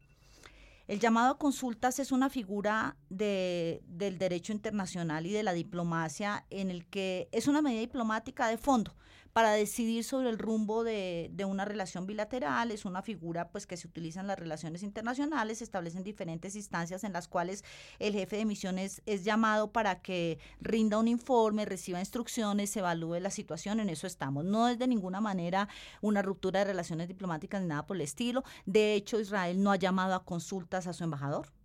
El 0.87 0.99
llamado 0.99 1.31
a 1.31 1.37
consultas 1.37 1.99
es 1.99 2.11
una 2.11 2.29
figura 2.29 2.97
de, 3.09 3.81
del 3.87 4.17
derecho 4.17 4.51
internacional 4.51 5.25
y 5.25 5.31
de 5.31 5.41
la 5.41 5.53
diplomacia 5.53 6.45
en 6.49 6.69
el 6.69 6.85
que 6.85 7.29
es 7.31 7.47
una 7.47 7.61
medida 7.61 7.79
diplomática 7.79 8.47
de 8.49 8.57
fondo 8.57 8.93
para 9.33 9.51
decidir 9.51 10.03
sobre 10.03 10.29
el 10.29 10.37
rumbo 10.37 10.83
de, 10.83 11.29
de, 11.33 11.45
una 11.45 11.65
relación 11.65 12.05
bilateral. 12.05 12.71
Es 12.71 12.85
una 12.85 13.01
figura 13.01 13.49
pues 13.49 13.67
que 13.67 13.77
se 13.77 13.87
utiliza 13.87 14.21
en 14.21 14.27
las 14.27 14.39
relaciones 14.39 14.83
internacionales, 14.83 15.59
se 15.59 15.63
establecen 15.63 16.03
diferentes 16.03 16.55
instancias 16.55 17.03
en 17.03 17.13
las 17.13 17.27
cuales 17.27 17.63
el 17.99 18.13
jefe 18.13 18.37
de 18.37 18.45
misiones 18.45 19.01
es 19.05 19.23
llamado 19.23 19.71
para 19.71 20.01
que 20.01 20.39
rinda 20.59 20.97
un 20.97 21.07
informe, 21.07 21.65
reciba 21.65 21.99
instrucciones, 21.99 22.75
evalúe 22.75 23.19
la 23.19 23.29
situación, 23.29 23.79
en 23.79 23.89
eso 23.89 24.07
estamos. 24.07 24.45
No 24.45 24.67
es 24.67 24.77
de 24.79 24.87
ninguna 24.87 25.21
manera 25.21 25.67
una 26.01 26.21
ruptura 26.21 26.59
de 26.59 26.65
relaciones 26.65 27.07
diplomáticas 27.07 27.61
ni 27.61 27.67
nada 27.67 27.85
por 27.85 27.97
el 27.97 28.01
estilo. 28.01 28.43
De 28.65 28.95
hecho, 28.95 29.19
Israel 29.19 29.61
no 29.61 29.71
ha 29.71 29.75
llamado 29.75 30.15
a 30.15 30.25
consultas 30.25 30.87
a 30.87 30.93
su 30.93 31.03
embajador. 31.03 31.60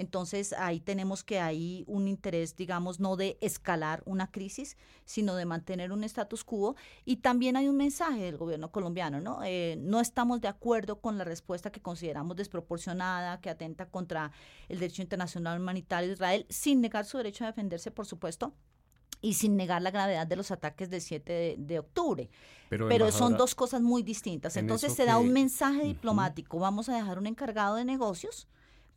Entonces 0.00 0.54
ahí 0.54 0.80
tenemos 0.80 1.22
que 1.22 1.40
hay 1.40 1.84
un 1.86 2.08
interés, 2.08 2.56
digamos, 2.56 3.00
no 3.00 3.16
de 3.16 3.36
escalar 3.42 4.02
una 4.06 4.30
crisis, 4.30 4.78
sino 5.04 5.34
de 5.34 5.44
mantener 5.44 5.92
un 5.92 6.04
status 6.04 6.42
quo. 6.42 6.74
Y 7.04 7.16
también 7.16 7.54
hay 7.54 7.68
un 7.68 7.76
mensaje 7.76 8.22
del 8.22 8.38
gobierno 8.38 8.72
colombiano, 8.72 9.20
¿no? 9.20 9.40
Eh, 9.44 9.76
no 9.78 10.00
estamos 10.00 10.40
de 10.40 10.48
acuerdo 10.48 11.02
con 11.02 11.18
la 11.18 11.24
respuesta 11.24 11.70
que 11.70 11.82
consideramos 11.82 12.34
desproporcionada, 12.34 13.42
que 13.42 13.50
atenta 13.50 13.90
contra 13.90 14.32
el 14.70 14.78
derecho 14.78 15.02
internacional 15.02 15.60
humanitario 15.60 16.08
de 16.08 16.14
Israel, 16.14 16.46
sin 16.48 16.80
negar 16.80 17.04
su 17.04 17.18
derecho 17.18 17.44
a 17.44 17.48
defenderse, 17.48 17.90
por 17.90 18.06
supuesto, 18.06 18.54
y 19.20 19.34
sin 19.34 19.54
negar 19.54 19.82
la 19.82 19.90
gravedad 19.90 20.26
de 20.26 20.36
los 20.36 20.50
ataques 20.50 20.88
del 20.88 21.02
7 21.02 21.30
de, 21.30 21.56
de 21.58 21.78
octubre. 21.78 22.30
Pero, 22.70 22.88
Pero 22.88 23.12
son 23.12 23.36
dos 23.36 23.54
cosas 23.54 23.82
muy 23.82 24.02
distintas. 24.02 24.56
Entonces 24.56 24.94
se 24.94 25.04
da 25.04 25.18
un 25.18 25.30
mensaje 25.34 25.84
diplomático, 25.84 26.58
vamos 26.58 26.88
a 26.88 26.94
dejar 26.94 27.18
un 27.18 27.26
encargado 27.26 27.76
de 27.76 27.84
negocios 27.84 28.48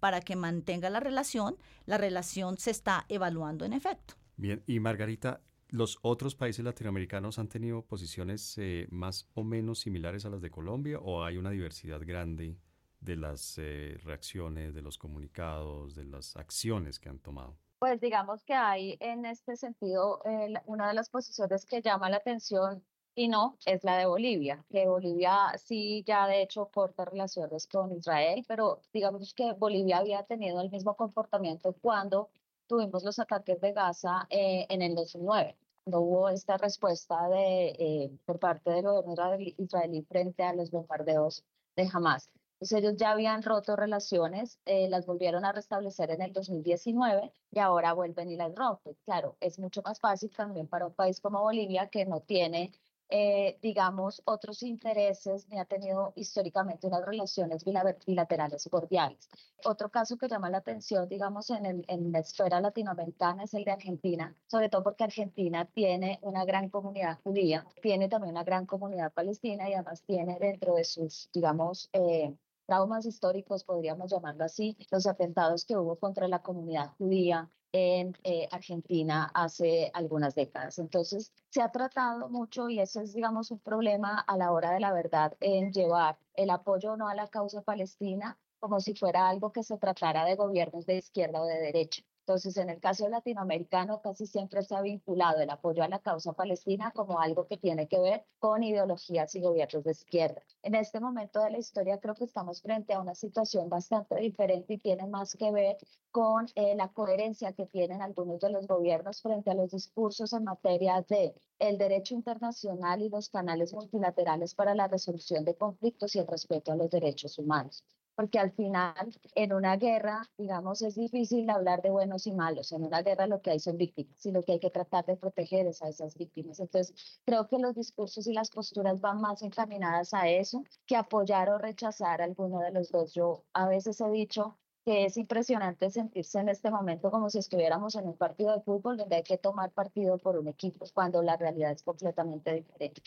para 0.03 0.19
que 0.19 0.35
mantenga 0.35 0.89
la 0.89 0.99
relación, 0.99 1.55
la 1.85 1.97
relación 1.97 2.57
se 2.57 2.71
está 2.71 3.05
evaluando 3.07 3.63
en 3.63 3.71
efecto. 3.71 4.15
Bien, 4.35 4.61
y 4.67 4.81
Margarita, 4.81 5.39
¿los 5.69 5.97
otros 6.01 6.35
países 6.35 6.65
latinoamericanos 6.65 7.39
han 7.39 7.47
tenido 7.47 7.85
posiciones 7.85 8.57
eh, 8.57 8.85
más 8.91 9.29
o 9.33 9.45
menos 9.45 9.79
similares 9.79 10.25
a 10.25 10.29
las 10.29 10.41
de 10.41 10.51
Colombia 10.51 10.99
o 10.99 11.23
hay 11.23 11.37
una 11.37 11.51
diversidad 11.51 12.01
grande 12.05 12.57
de 12.99 13.15
las 13.15 13.57
eh, 13.57 13.97
reacciones, 14.03 14.73
de 14.73 14.81
los 14.81 14.97
comunicados, 14.97 15.95
de 15.95 16.03
las 16.03 16.35
acciones 16.35 16.99
que 16.99 17.07
han 17.07 17.19
tomado? 17.19 17.55
Pues 17.79 18.01
digamos 18.01 18.43
que 18.43 18.55
hay 18.55 18.97
en 18.99 19.25
este 19.25 19.55
sentido 19.55 20.19
eh, 20.25 20.53
una 20.65 20.89
de 20.89 20.95
las 20.95 21.09
posiciones 21.09 21.65
que 21.65 21.81
llama 21.81 22.09
la 22.09 22.17
atención 22.17 22.83
y 23.15 23.27
no 23.27 23.57
es 23.65 23.83
la 23.83 23.97
de 23.97 24.05
Bolivia, 24.05 24.65
que 24.69 24.87
Bolivia 24.87 25.53
sí 25.57 26.03
ya 26.05 26.27
de 26.27 26.41
hecho 26.41 26.69
corta 26.69 27.05
relaciones 27.05 27.67
con 27.67 27.91
Israel, 27.91 28.43
pero 28.47 28.81
digamos 28.91 29.33
que 29.33 29.53
Bolivia 29.53 29.97
había 29.99 30.23
tenido 30.23 30.61
el 30.61 30.71
mismo 30.71 30.95
comportamiento 30.95 31.73
cuando 31.81 32.29
tuvimos 32.67 33.03
los 33.03 33.19
ataques 33.19 33.59
de 33.61 33.73
Gaza 33.73 34.27
eh, 34.29 34.65
en 34.69 34.81
el 34.81 34.95
2009. 34.95 35.57
No 35.85 35.99
hubo 35.99 36.29
esta 36.29 36.57
respuesta 36.57 37.27
de, 37.29 37.67
eh, 37.77 38.11
por 38.25 38.39
parte 38.39 38.71
del 38.71 38.83
gobierno 38.83 39.37
israelí 39.57 40.03
frente 40.03 40.43
a 40.43 40.53
los 40.53 40.71
bombardeos 40.71 41.43
de 41.75 41.89
Hamas. 41.91 42.29
Entonces 42.53 42.79
ellos 42.79 42.95
ya 42.95 43.11
habían 43.11 43.43
roto 43.43 43.75
relaciones, 43.75 44.57
eh, 44.65 44.87
las 44.87 45.05
volvieron 45.05 45.43
a 45.43 45.51
restablecer 45.51 46.11
en 46.11 46.21
el 46.21 46.31
2019 46.31 47.33
y 47.51 47.59
ahora 47.59 47.91
vuelven 47.93 48.29
y 48.29 48.37
las 48.37 48.55
rompen. 48.55 48.95
Claro, 49.03 49.35
es 49.41 49.59
mucho 49.59 49.81
más 49.83 49.99
fácil 49.99 50.31
también 50.31 50.67
para 50.67 50.87
un 50.87 50.93
país 50.93 51.19
como 51.19 51.41
Bolivia 51.41 51.89
que 51.89 52.05
no 52.05 52.21
tiene 52.21 52.71
eh, 53.15 53.59
digamos, 53.61 54.23
otros 54.25 54.63
intereses 54.63 55.47
ni 55.47 55.59
ha 55.59 55.65
tenido 55.65 56.13
históricamente 56.15 56.87
unas 56.87 57.05
relaciones 57.05 57.63
bilaterales 57.63 58.67
cordiales. 58.71 59.29
Otro 59.63 59.89
caso 59.89 60.17
que 60.17 60.27
llama 60.27 60.49
la 60.49 60.57
atención, 60.57 61.07
digamos, 61.07 61.51
en, 61.51 61.67
el, 61.67 61.85
en 61.89 62.11
la 62.11 62.17
esfera 62.17 62.59
latinoamericana 62.59 63.43
es 63.43 63.53
el 63.53 63.65
de 63.65 63.71
Argentina, 63.71 64.35
sobre 64.47 64.67
todo 64.67 64.81
porque 64.81 65.03
Argentina 65.03 65.65
tiene 65.65 66.17
una 66.23 66.43
gran 66.43 66.69
comunidad 66.69 67.19
judía, 67.23 67.67
tiene 67.83 68.09
también 68.09 68.31
una 68.31 68.43
gran 68.43 68.65
comunidad 68.65 69.13
palestina 69.13 69.69
y 69.69 69.75
además 69.75 70.01
tiene 70.01 70.39
dentro 70.39 70.73
de 70.73 70.83
sus, 70.83 71.29
digamos, 71.31 71.91
eh, 71.93 72.35
traumas 72.65 73.05
históricos, 73.05 73.63
podríamos 73.63 74.09
llamarlo 74.09 74.43
así, 74.43 74.75
los 74.89 75.05
atentados 75.05 75.65
que 75.65 75.77
hubo 75.77 75.97
contra 75.97 76.27
la 76.27 76.41
comunidad 76.41 76.89
judía 76.97 77.47
en 77.73 78.15
eh, 78.23 78.47
Argentina 78.51 79.31
hace 79.33 79.91
algunas 79.93 80.35
décadas. 80.35 80.79
Entonces, 80.79 81.33
se 81.49 81.61
ha 81.61 81.71
tratado 81.71 82.29
mucho 82.29 82.69
y 82.69 82.79
ese 82.79 83.03
es, 83.03 83.13
digamos, 83.13 83.51
un 83.51 83.59
problema 83.59 84.19
a 84.19 84.37
la 84.37 84.51
hora 84.51 84.71
de 84.71 84.79
la 84.79 84.93
verdad 84.93 85.35
en 85.41 85.71
llevar 85.73 86.17
el 86.35 86.49
apoyo 86.51 86.95
no 86.97 87.07
a 87.09 87.15
la 87.15 87.27
causa 87.27 87.61
palestina 87.61 88.37
como 88.59 88.79
si 88.79 88.95
fuera 88.95 89.27
algo 89.27 89.51
que 89.51 89.63
se 89.63 89.77
tratara 89.77 90.23
de 90.25 90.35
gobiernos 90.35 90.85
de 90.85 90.97
izquierda 90.97 91.41
o 91.41 91.45
de 91.45 91.59
derecha. 91.59 92.03
Entonces, 92.25 92.55
en 92.55 92.69
el 92.69 92.79
caso 92.79 93.09
latinoamericano, 93.09 94.01
casi 94.01 94.25
siempre 94.25 94.61
ha 94.69 94.81
vinculado 94.81 95.41
el 95.41 95.49
apoyo 95.49 95.83
a 95.83 95.89
la 95.89 95.99
causa 95.99 96.31
palestina 96.31 96.91
como 96.91 97.19
algo 97.19 97.47
que 97.47 97.57
tiene 97.57 97.89
que 97.89 97.99
ver 97.99 98.25
con 98.39 98.63
ideologías 98.63 99.35
y 99.35 99.41
gobiernos 99.41 99.83
de 99.83 99.91
izquierda. 99.91 100.41
En 100.61 100.73
este 100.75 101.01
momento 101.01 101.41
de 101.41 101.51
la 101.51 101.57
historia 101.57 101.99
creo 101.99 102.15
que 102.15 102.23
estamos 102.23 102.61
frente 102.61 102.93
a 102.93 103.01
una 103.01 103.13
situación 103.13 103.67
bastante 103.67 104.15
diferente 104.15 104.75
y 104.75 104.77
tiene 104.77 105.05
más 105.05 105.35
que 105.35 105.51
ver 105.51 105.75
con 106.11 106.47
eh, 106.55 106.75
la 106.75 106.87
coherencia 106.93 107.51
que 107.51 107.65
tienen 107.65 108.01
algunos 108.01 108.39
de 108.39 108.51
los 108.51 108.67
gobiernos 108.67 109.21
frente 109.21 109.51
a 109.51 109.55
los 109.55 109.71
discursos 109.71 110.31
en 110.31 110.45
materia 110.45 111.01
de 111.09 111.35
el 111.59 111.77
derecho 111.77 112.15
internacional 112.15 113.01
y 113.01 113.09
los 113.09 113.27
canales 113.27 113.73
multilaterales 113.73 114.55
para 114.55 114.75
la 114.75 114.87
resolución 114.87 115.43
de 115.43 115.55
conflictos 115.55 116.15
y 116.15 116.19
el 116.19 116.27
respeto 116.27 116.71
a 116.71 116.77
los 116.77 116.89
derechos 116.89 117.37
humanos 117.37 117.83
porque 118.15 118.39
al 118.39 118.51
final 118.51 118.93
en 119.35 119.53
una 119.53 119.77
guerra, 119.77 120.29
digamos, 120.37 120.81
es 120.81 120.95
difícil 120.95 121.49
hablar 121.49 121.81
de 121.81 121.89
buenos 121.89 122.27
y 122.27 122.31
malos. 122.31 122.71
En 122.71 122.83
una 122.83 123.01
guerra 123.01 123.27
lo 123.27 123.41
que 123.41 123.51
hay 123.51 123.59
son 123.59 123.77
víctimas 123.77 124.25
y 124.25 124.31
lo 124.31 124.43
que 124.43 124.53
hay 124.53 124.59
que 124.59 124.69
tratar 124.69 125.05
de 125.05 125.17
proteger 125.17 125.67
es 125.67 125.81
a 125.81 125.89
esas 125.89 126.15
víctimas. 126.17 126.59
Entonces, 126.59 127.19
creo 127.25 127.47
que 127.47 127.59
los 127.59 127.75
discursos 127.75 128.27
y 128.27 128.33
las 128.33 128.49
posturas 128.49 129.01
van 129.01 129.21
más 129.21 129.41
encaminadas 129.41 130.13
a 130.13 130.27
eso 130.29 130.63
que 130.85 130.95
apoyar 130.95 131.49
o 131.49 131.57
rechazar 131.57 132.21
alguno 132.21 132.59
de 132.59 132.71
los 132.71 132.91
dos. 132.91 133.13
Yo 133.13 133.43
a 133.53 133.67
veces 133.67 133.99
he 134.01 134.09
dicho 134.09 134.57
que 134.85 135.05
es 135.05 135.17
impresionante 135.17 135.89
sentirse 135.89 136.39
en 136.39 136.49
este 136.49 136.69
momento 136.69 137.09
como 137.09 137.29
si 137.29 137.39
estuviéramos 137.39 137.95
en 137.95 138.07
un 138.07 138.17
partido 138.17 138.53
de 138.53 138.61
fútbol 138.61 138.97
donde 138.97 139.15
hay 139.15 139.23
que 139.23 139.37
tomar 139.37 139.71
partido 139.71 140.17
por 140.17 140.37
un 140.37 140.47
equipo, 140.49 140.85
cuando 140.93 141.21
la 141.21 141.37
realidad 141.37 141.71
es 141.71 141.83
completamente 141.83 142.53
diferente. 142.53 143.01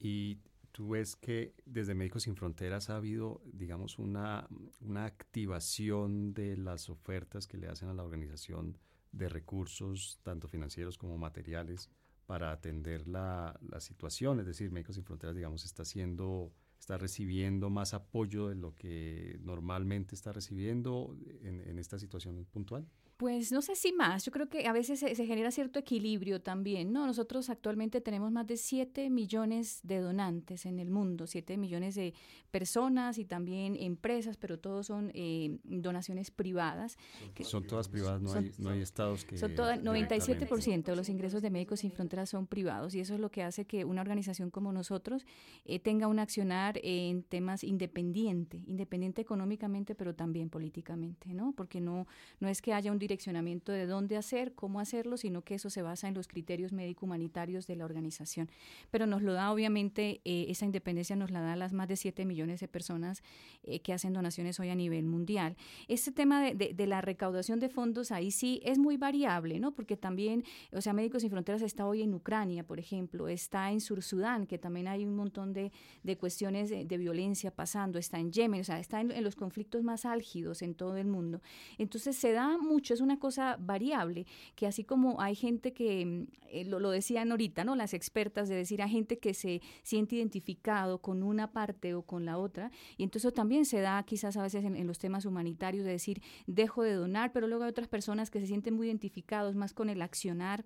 Y 0.00 0.38
tú 0.80 0.88
ves 0.88 1.14
que 1.14 1.52
desde 1.66 1.94
Médicos 1.94 2.22
Sin 2.22 2.36
Fronteras 2.36 2.88
ha 2.88 2.96
habido, 2.96 3.42
digamos, 3.52 3.98
una, 3.98 4.48
una 4.80 5.04
activación 5.04 6.32
de 6.32 6.56
las 6.56 6.88
ofertas 6.88 7.46
que 7.46 7.58
le 7.58 7.68
hacen 7.68 7.90
a 7.90 7.92
la 7.92 8.02
organización 8.02 8.78
de 9.12 9.28
recursos, 9.28 10.20
tanto 10.22 10.48
financieros 10.48 10.96
como 10.96 11.18
materiales, 11.18 11.90
para 12.24 12.50
atender 12.50 13.06
la, 13.06 13.60
la 13.60 13.78
situación. 13.80 14.40
Es 14.40 14.46
decir, 14.46 14.70
Médicos 14.70 14.94
Sin 14.94 15.04
Fronteras, 15.04 15.36
digamos, 15.36 15.66
está 15.66 15.82
haciendo 15.82 16.50
está 16.78 16.96
recibiendo 16.96 17.68
más 17.68 17.92
apoyo 17.92 18.48
de 18.48 18.54
lo 18.54 18.74
que 18.74 19.38
normalmente 19.42 20.14
está 20.14 20.32
recibiendo 20.32 21.14
en 21.42 21.78
esta 21.78 21.98
situación 21.98 22.46
puntual? 22.50 22.88
Pues 23.20 23.52
no 23.52 23.60
sé 23.60 23.76
si 23.76 23.92
más, 23.92 24.24
yo 24.24 24.32
creo 24.32 24.48
que 24.48 24.66
a 24.66 24.72
veces 24.72 25.00
se, 25.00 25.14
genera 25.26 25.50
cierto 25.50 25.78
equilibrio 25.78 26.40
también, 26.40 26.90
¿no? 26.90 27.06
Nosotros 27.06 27.50
actualmente 27.50 28.00
tenemos 28.00 28.32
más 28.32 28.46
de 28.46 28.56
7 28.56 29.10
millones 29.10 29.80
de 29.82 29.98
donantes 29.98 30.64
en 30.64 30.78
el 30.78 30.88
mundo, 30.88 31.26
7 31.26 31.58
millones 31.58 31.96
de 31.96 32.14
personas 32.50 33.18
y 33.18 33.26
también 33.26 33.76
empresas, 33.76 34.38
pero 34.38 34.58
todos 34.58 34.86
son 34.86 35.10
eh, 35.12 35.58
donaciones 35.64 36.30
privadas. 36.30 36.96
son 37.42 37.66
todas 37.66 37.90
privadas, 37.90 38.22
no, 38.22 38.32
hay, 38.32 38.52
no 38.56 38.70
hay 38.70 38.80
estados 38.80 39.26
que... 39.26 39.36
Son 39.36 39.54
todas, 39.54 39.78
97% 39.82 40.84
de 40.84 40.96
los 40.96 41.10
ingresos 41.10 41.42
de 41.42 41.50
Médicos 41.50 41.80
Sin 41.80 41.92
Fronteras 41.92 42.30
son 42.30 42.46
privados 42.46 42.94
y 42.94 43.00
eso 43.00 43.12
es 43.12 43.20
lo 43.20 43.30
que 43.30 43.42
hace 43.42 43.66
que 43.66 43.84
una 43.84 44.00
organización 44.00 44.50
como 44.50 44.72
nosotros 44.72 45.26
eh, 45.66 45.78
tenga 45.78 46.06
un 46.06 46.20
accionar 46.20 46.80
en 46.82 47.22
temas 47.22 47.64
independiente, 47.64 48.62
independiente 48.66 49.20
económicamente, 49.20 49.94
pero 49.94 50.14
también 50.14 50.48
políticamente, 50.48 51.34
¿no? 51.34 51.52
Porque 51.54 51.82
no, 51.82 52.06
no 52.38 52.48
es 52.48 52.62
que 52.62 52.72
haya 52.72 52.90
un 52.90 52.98
direccionamiento 53.10 53.72
de 53.72 53.86
dónde 53.86 54.16
hacer, 54.16 54.54
cómo 54.54 54.78
hacerlo, 54.78 55.16
sino 55.16 55.42
que 55.42 55.56
eso 55.56 55.68
se 55.68 55.82
basa 55.82 56.06
en 56.06 56.14
los 56.14 56.28
criterios 56.28 56.72
médico-humanitarios 56.72 57.66
de 57.66 57.74
la 57.74 57.84
organización. 57.84 58.48
Pero 58.92 59.06
nos 59.06 59.22
lo 59.22 59.32
da, 59.32 59.52
obviamente, 59.52 60.20
eh, 60.24 60.46
esa 60.48 60.64
independencia 60.64 61.16
nos 61.16 61.32
la 61.32 61.40
da 61.40 61.54
a 61.54 61.56
las 61.56 61.72
más 61.72 61.88
de 61.88 61.96
7 61.96 62.24
millones 62.24 62.60
de 62.60 62.68
personas 62.68 63.22
eh, 63.64 63.80
que 63.80 63.92
hacen 63.92 64.12
donaciones 64.12 64.60
hoy 64.60 64.68
a 64.68 64.76
nivel 64.76 65.06
mundial. 65.06 65.56
Este 65.88 66.12
tema 66.12 66.40
de, 66.42 66.72
de, 66.72 66.86
la 66.86 67.00
recaudación 67.00 67.58
de 67.58 67.68
fondos 67.68 68.12
ahí 68.12 68.30
sí 68.30 68.60
es 68.64 68.78
muy 68.78 68.96
variable, 68.96 69.58
¿no? 69.58 69.72
Porque 69.72 69.96
también, 69.96 70.44
o 70.72 70.80
sea, 70.80 70.92
Médicos 70.92 71.22
Sin 71.22 71.30
Fronteras 71.30 71.62
está 71.62 71.86
hoy 71.86 72.02
en 72.02 72.14
Ucrania, 72.14 72.64
por 72.64 72.78
ejemplo, 72.78 73.26
está 73.26 73.72
en 73.72 73.80
Sur 73.80 74.02
Sudán, 74.02 74.46
que 74.46 74.58
también 74.58 74.86
hay 74.86 75.04
un 75.04 75.16
montón 75.16 75.52
de, 75.52 75.72
de 76.04 76.16
cuestiones 76.16 76.70
de, 76.70 77.00
violencia 77.00 77.50
pasando, 77.50 77.98
está 77.98 78.18
en 78.18 78.30
Yemen, 78.30 78.60
o 78.60 78.64
sea, 78.64 78.78
está 78.78 79.00
en, 79.00 79.10
en 79.10 79.24
los 79.24 79.34
conflictos 79.34 79.82
más 79.82 80.04
álgidos 80.04 80.62
en 80.62 80.74
todo 80.74 80.96
el 80.96 81.06
mundo. 81.06 81.40
Entonces 81.78 82.14
se 82.14 82.32
da 82.32 82.58
mucho 82.58 82.94
una 83.00 83.18
cosa 83.18 83.56
variable, 83.58 84.26
que 84.54 84.66
así 84.66 84.84
como 84.84 85.20
hay 85.20 85.34
gente 85.34 85.72
que, 85.72 86.04
mm, 86.04 86.26
eh, 86.48 86.64
lo, 86.64 86.80
lo, 86.80 86.90
decían 86.90 87.30
ahorita, 87.30 87.64
¿no? 87.64 87.76
Las 87.76 87.94
expertas 87.94 88.48
de 88.48 88.56
decir 88.56 88.82
a 88.82 88.88
gente 88.88 89.18
que 89.18 89.34
se 89.34 89.60
siente 89.82 90.16
identificado 90.16 91.00
con 91.00 91.22
una 91.22 91.52
parte 91.52 91.94
o 91.94 92.02
con 92.02 92.24
la 92.24 92.38
otra, 92.38 92.70
y 92.96 93.02
entonces 93.02 93.32
también 93.32 93.64
se 93.64 93.80
da 93.80 94.02
quizás 94.02 94.36
a 94.36 94.42
veces 94.42 94.64
en, 94.64 94.76
en 94.76 94.86
los 94.86 94.98
temas 94.98 95.24
humanitarios 95.24 95.84
de 95.84 95.92
decir, 95.92 96.22
dejo 96.46 96.82
de 96.82 96.94
donar, 96.94 97.32
pero 97.32 97.46
luego 97.46 97.64
hay 97.64 97.70
otras 97.70 97.88
personas 97.88 98.30
que 98.30 98.40
se 98.40 98.46
sienten 98.46 98.74
muy 98.74 98.86
identificados 98.88 99.54
más 99.54 99.72
con 99.72 99.88
el 99.88 100.02
accionar 100.02 100.64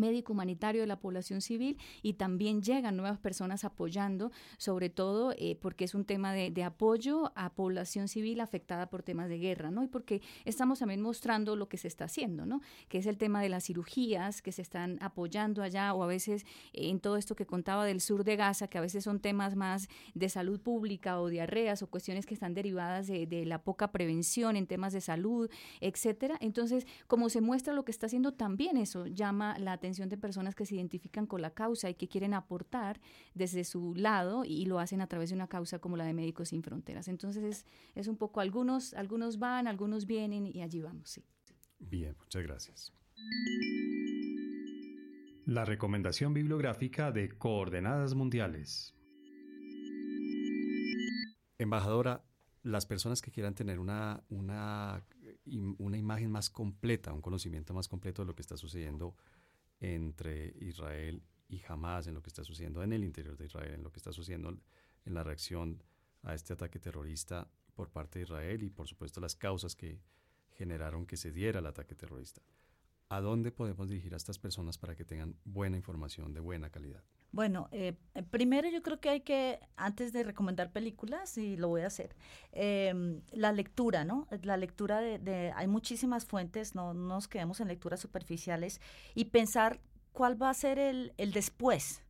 médico 0.00 0.32
humanitario 0.32 0.80
de 0.80 0.86
la 0.86 0.98
población 0.98 1.40
civil 1.40 1.78
y 2.02 2.14
también 2.14 2.62
llegan 2.62 2.96
nuevas 2.96 3.18
personas 3.18 3.64
apoyando, 3.64 4.32
sobre 4.58 4.90
todo 4.90 5.32
eh, 5.36 5.56
porque 5.60 5.84
es 5.84 5.94
un 5.94 6.04
tema 6.04 6.32
de, 6.32 6.50
apoyo 6.64 7.32
a 7.36 7.54
población 7.54 8.08
civil 8.08 8.40
afectada 8.40 8.90
por 8.90 9.02
temas 9.02 9.28
de 9.28 9.38
guerra, 9.38 9.70
¿no? 9.70 9.82
Y 9.82 9.86
porque 9.86 10.20
estamos 10.44 10.78
también 10.80 11.00
mostrando 11.00 11.56
lo 11.56 11.68
que 11.68 11.76
se 11.76 11.88
está 11.88 12.04
haciendo, 12.04 12.46
¿no? 12.46 12.60
Que 12.88 12.98
es 12.98 13.06
el 13.06 13.16
tema 13.16 13.40
de 13.42 13.48
las 13.48 13.64
cirugías 13.64 14.42
que 14.42 14.52
se 14.52 14.62
están 14.62 14.98
apoyando 15.00 15.62
allá 15.62 15.94
o 15.94 16.02
a 16.02 16.06
veces 16.06 16.44
en 16.72 17.00
todo 17.00 17.16
esto 17.16 17.34
que 17.36 17.46
contaba 17.46 17.84
del 17.84 18.00
sur 18.00 18.24
de 18.24 18.36
Gaza, 18.36 18.68
que 18.68 18.78
a 18.78 18.80
veces 18.80 19.04
son 19.04 19.20
temas 19.20 19.56
más 19.56 19.88
de 20.14 20.28
salud 20.28 20.60
pública 20.60 21.20
o 21.20 21.28
diarreas 21.28 21.82
o 21.82 21.86
cuestiones 21.86 22.26
que 22.26 22.34
están 22.34 22.54
derivadas 22.54 23.06
de, 23.06 23.26
de 23.26 23.46
la 23.46 23.62
poca 23.62 23.92
prevención 23.92 24.56
en 24.56 24.66
temas 24.66 24.92
de 24.92 25.00
salud, 25.00 25.50
etcétera. 25.80 26.36
Entonces, 26.40 26.86
como 27.06 27.28
se 27.28 27.40
muestra 27.40 27.74
lo 27.74 27.84
que 27.84 27.90
está 27.90 28.06
haciendo, 28.06 28.32
también 28.32 28.76
eso 28.76 29.06
llama 29.06 29.58
la 29.58 29.72
atención 29.72 29.89
de 29.96 30.16
personas 30.16 30.54
que 30.54 30.66
se 30.66 30.74
identifican 30.74 31.26
con 31.26 31.42
la 31.42 31.50
causa 31.50 31.90
y 31.90 31.94
que 31.94 32.08
quieren 32.08 32.34
aportar 32.34 33.00
desde 33.34 33.64
su 33.64 33.94
lado 33.94 34.44
y 34.44 34.66
lo 34.66 34.78
hacen 34.78 35.00
a 35.00 35.06
través 35.06 35.30
de 35.30 35.36
una 35.36 35.48
causa 35.48 35.78
como 35.78 35.96
la 35.96 36.04
de 36.04 36.14
Médicos 36.14 36.50
Sin 36.50 36.62
Fronteras. 36.62 37.08
Entonces 37.08 37.42
es, 37.44 37.66
es 37.94 38.08
un 38.08 38.16
poco, 38.16 38.40
algunos, 38.40 38.94
algunos 38.94 39.38
van, 39.38 39.66
algunos 39.66 40.06
vienen 40.06 40.46
y 40.46 40.62
allí 40.62 40.80
vamos, 40.80 41.10
sí. 41.10 41.24
Bien, 41.78 42.14
muchas 42.18 42.42
gracias. 42.42 42.92
La 45.46 45.64
recomendación 45.64 46.32
bibliográfica 46.34 47.10
de 47.10 47.30
Coordenadas 47.30 48.14
Mundiales. 48.14 48.94
Embajadora, 51.58 52.24
las 52.62 52.86
personas 52.86 53.20
que 53.20 53.30
quieran 53.30 53.54
tener 53.54 53.78
una, 53.78 54.22
una, 54.28 55.04
una 55.78 55.96
imagen 55.96 56.30
más 56.30 56.50
completa, 56.50 57.12
un 57.12 57.22
conocimiento 57.22 57.74
más 57.74 57.88
completo 57.88 58.22
de 58.22 58.26
lo 58.26 58.34
que 58.34 58.42
está 58.42 58.56
sucediendo 58.56 59.16
entre 59.80 60.54
Israel 60.60 61.22
y 61.48 61.62
Hamas, 61.66 62.06
en 62.06 62.14
lo 62.14 62.22
que 62.22 62.28
está 62.28 62.44
sucediendo 62.44 62.82
en 62.82 62.92
el 62.92 63.02
interior 63.02 63.36
de 63.36 63.46
Israel, 63.46 63.74
en 63.74 63.82
lo 63.82 63.90
que 63.90 63.98
está 63.98 64.12
sucediendo 64.12 64.56
en 65.04 65.14
la 65.14 65.24
reacción 65.24 65.82
a 66.22 66.34
este 66.34 66.52
ataque 66.52 66.78
terrorista 66.78 67.48
por 67.74 67.90
parte 67.90 68.18
de 68.18 68.24
Israel 68.24 68.62
y 68.62 68.70
por 68.70 68.86
supuesto 68.86 69.20
las 69.20 69.34
causas 69.34 69.74
que 69.74 70.00
generaron 70.52 71.06
que 71.06 71.16
se 71.16 71.32
diera 71.32 71.60
el 71.60 71.66
ataque 71.66 71.94
terrorista. 71.94 72.42
¿A 73.08 73.20
dónde 73.20 73.50
podemos 73.50 73.88
dirigir 73.88 74.14
a 74.14 74.18
estas 74.18 74.38
personas 74.38 74.78
para 74.78 74.94
que 74.94 75.04
tengan 75.04 75.34
buena 75.44 75.76
información 75.76 76.32
de 76.32 76.40
buena 76.40 76.70
calidad? 76.70 77.02
Bueno, 77.32 77.68
eh, 77.70 77.94
eh, 78.14 78.22
primero 78.24 78.68
yo 78.68 78.82
creo 78.82 79.00
que 79.00 79.08
hay 79.08 79.20
que, 79.20 79.60
antes 79.76 80.12
de 80.12 80.24
recomendar 80.24 80.72
películas, 80.72 81.38
y 81.38 81.56
lo 81.56 81.68
voy 81.68 81.82
a 81.82 81.86
hacer, 81.86 82.16
em, 82.52 83.20
la 83.30 83.52
lectura, 83.52 84.04
¿no? 84.04 84.26
La 84.42 84.56
lectura 84.56 85.00
de, 85.00 85.52
hay 85.54 85.66
muchísimas 85.68 86.24
fuentes, 86.24 86.74
no, 86.74 86.92
nos 86.92 87.28
quedemos 87.28 87.60
en 87.60 87.68
lecturas 87.68 88.00
superficiales, 88.00 88.80
y 89.14 89.26
pensar 89.26 89.80
cuál 90.12 90.40
va 90.42 90.50
a 90.50 90.54
ser 90.54 90.78
el, 90.80 91.12
el 91.18 91.32
después, 91.32 92.02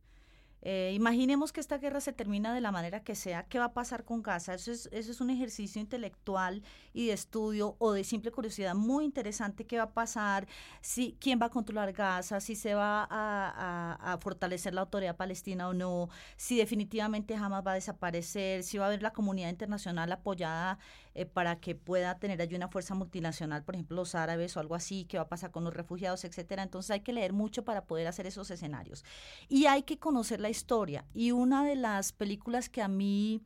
eh, 0.63 0.91
imaginemos 0.93 1.51
que 1.51 1.59
esta 1.59 1.79
guerra 1.79 2.01
se 2.01 2.13
termina 2.13 2.53
de 2.53 2.61
la 2.61 2.71
manera 2.71 3.03
que 3.03 3.15
sea, 3.15 3.43
¿qué 3.43 3.57
va 3.57 3.65
a 3.65 3.73
pasar 3.73 4.03
con 4.03 4.21
Gaza? 4.21 4.53
Eso 4.53 4.71
es, 4.71 4.89
eso 4.91 5.11
es 5.11 5.19
un 5.19 5.31
ejercicio 5.31 5.81
intelectual 5.81 6.61
y 6.93 7.07
de 7.07 7.13
estudio 7.13 7.75
o 7.79 7.93
de 7.93 8.03
simple 8.03 8.31
curiosidad 8.31 8.75
muy 8.75 9.05
interesante. 9.05 9.65
¿Qué 9.65 9.77
va 9.77 9.83
a 9.83 9.93
pasar? 9.93 10.47
Si, 10.81 11.17
¿Quién 11.19 11.39
va 11.41 11.47
a 11.47 11.49
controlar 11.49 11.93
Gaza? 11.93 12.39
¿Si 12.39 12.55
se 12.55 12.75
va 12.75 13.07
a, 13.09 14.17
fortalecer 14.21 14.73
la 14.73 14.81
autoridad 14.81 15.15
palestina 15.15 15.67
o 15.67 15.73
no? 15.73 16.09
¿Si 16.37 16.57
definitivamente 16.57 17.35
jamás 17.37 17.65
va 17.65 17.71
a 17.71 17.75
desaparecer? 17.75 18.63
¿Si 18.63 18.77
va 18.77 18.85
a 18.85 18.87
haber 18.87 19.01
la 19.01 19.13
comunidad 19.13 19.49
internacional 19.49 20.11
apoyada 20.11 20.77
eh, 21.15 21.25
para 21.25 21.59
que 21.59 21.73
pueda 21.75 22.19
tener 22.19 22.41
allí 22.41 22.55
una 22.55 22.67
fuerza 22.67 22.93
multinacional, 22.93 23.63
por 23.63 23.75
ejemplo, 23.75 23.95
los 23.95 24.13
árabes 24.13 24.55
o 24.57 24.59
algo 24.59 24.75
así? 24.75 25.05
¿Qué 25.05 25.17
va 25.17 25.23
a 25.23 25.29
pasar 25.29 25.49
con 25.49 25.63
los 25.63 25.73
refugiados, 25.73 26.23
etcétera? 26.23 26.61
Entonces 26.61 26.91
hay 26.91 26.99
que 27.01 27.13
leer 27.13 27.33
mucho 27.33 27.63
para 27.63 27.85
poder 27.85 28.07
hacer 28.07 28.27
esos 28.27 28.51
escenarios. 28.51 29.03
Y 29.49 29.65
hay 29.65 29.83
que 29.83 29.97
conocer 29.97 30.39
la 30.39 30.50
historia. 30.51 31.05
Y 31.13 31.31
una 31.31 31.65
de 31.65 31.75
las 31.75 32.11
películas 32.13 32.69
que 32.69 32.81
a 32.81 32.87
mí 32.87 33.41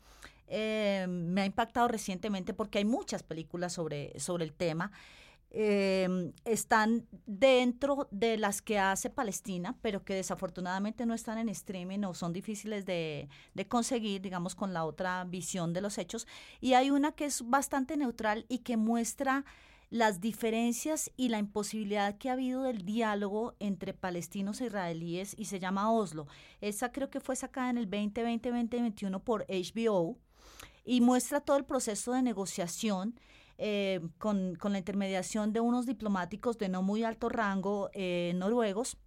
eh, 0.48 1.06
me 1.10 1.42
ha 1.42 1.46
impactado 1.46 1.88
recientemente, 1.88 2.54
porque 2.54 2.80
hay 2.80 2.86
muchas 2.86 3.24
películas 3.24 3.74
sobre, 3.74 4.20
sobre 4.20 4.44
el 4.44 4.54
tema, 4.54 4.92
eh, 5.58 6.34
están 6.44 7.08
dentro 7.26 8.10
de 8.12 8.38
las 8.38 8.62
que 8.62 8.78
hace 8.78 9.10
Palestina, 9.10 9.78
pero 9.82 10.04
que 10.04 10.14
desafortunadamente 10.14 11.06
no 11.06 11.14
están 11.14 11.38
en 11.38 11.48
streaming 11.48 12.00
o 12.04 12.14
son 12.14 12.34
difíciles 12.34 12.86
de, 12.86 13.30
de, 13.54 13.68
conseguir, 13.68 14.22
digamos, 14.22 14.54
con 14.54 14.74
la 14.74 14.84
otra 14.84 15.24
visión 15.24 15.72
de 15.72 15.80
los 15.80 15.98
hechos. 15.98 16.28
Y 16.60 16.74
hay 16.74 16.92
una 16.92 17.14
que 17.14 17.26
es 17.26 17.48
bastante 17.50 17.96
neutral 17.96 18.46
y 18.50 18.60
que 18.60 18.76
muestra 18.76 19.46
las 19.90 20.22
diferencias 20.22 21.12
y 21.16 21.30
la 21.30 21.40
imposibilidad 21.40 22.18
que 22.18 22.30
ha 22.30 22.34
habido 22.34 22.64
del 22.64 22.86
diálogo 22.86 23.56
entre 23.60 23.94
palestinos 23.94 24.62
e 24.62 24.66
israelíes 24.66 25.36
y 25.38 25.46
se 25.46 25.60
llama 25.60 25.92
Oslo. 25.92 26.28
Esa 26.62 26.92
creo 26.92 27.10
que 27.10 27.20
fue 27.20 27.36
sacada 27.36 27.70
en 27.70 27.78
el 27.78 27.90
2020-2021 27.90 29.22
por 29.22 29.46
HBO 29.48 30.18
y 30.84 31.02
muestra 31.02 31.42
todo 31.42 31.58
el 31.58 31.66
proceso 31.66 32.14
de 32.14 32.22
negociación 32.22 33.20
eh, 33.58 34.02
con, 34.18 34.58
la 34.62 34.78
intermediación 34.78 35.54
de 35.54 35.62
unos 35.62 35.86
diplomáticos 35.86 36.58
de 36.58 36.68
no 36.68 36.82
muy 36.82 37.04
alto 37.04 37.30
rango 37.30 37.90
eh, 37.94 38.34
noruegos 38.36 38.98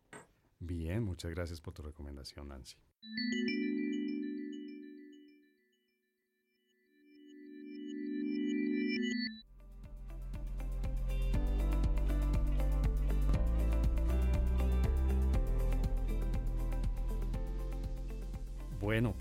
Bien, 0.59 1.03
muchas 1.03 1.31
gracias 1.31 1.59
por 1.61 1.73
tu 1.73 1.81
recomendación, 1.81 2.49
Nancy. 2.49 2.75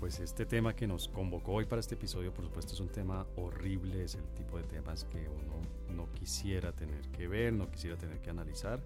Pues 0.09 0.21
este 0.21 0.47
tema 0.47 0.75
que 0.75 0.87
nos 0.87 1.07
convocó 1.07 1.53
hoy 1.53 1.65
para 1.65 1.81
este 1.81 1.93
episodio, 1.93 2.33
por 2.33 2.43
supuesto, 2.43 2.73
es 2.73 2.79
un 2.79 2.89
tema 2.89 3.27
horrible, 3.35 4.03
es 4.03 4.15
el 4.15 4.23
tipo 4.33 4.57
de 4.57 4.63
temas 4.63 5.03
que 5.03 5.29
uno 5.29 5.61
no 5.95 6.11
quisiera 6.13 6.71
tener 6.71 7.07
que 7.09 7.27
ver, 7.27 7.53
no 7.53 7.69
quisiera 7.69 7.95
tener 7.95 8.19
que 8.19 8.31
analizar, 8.31 8.81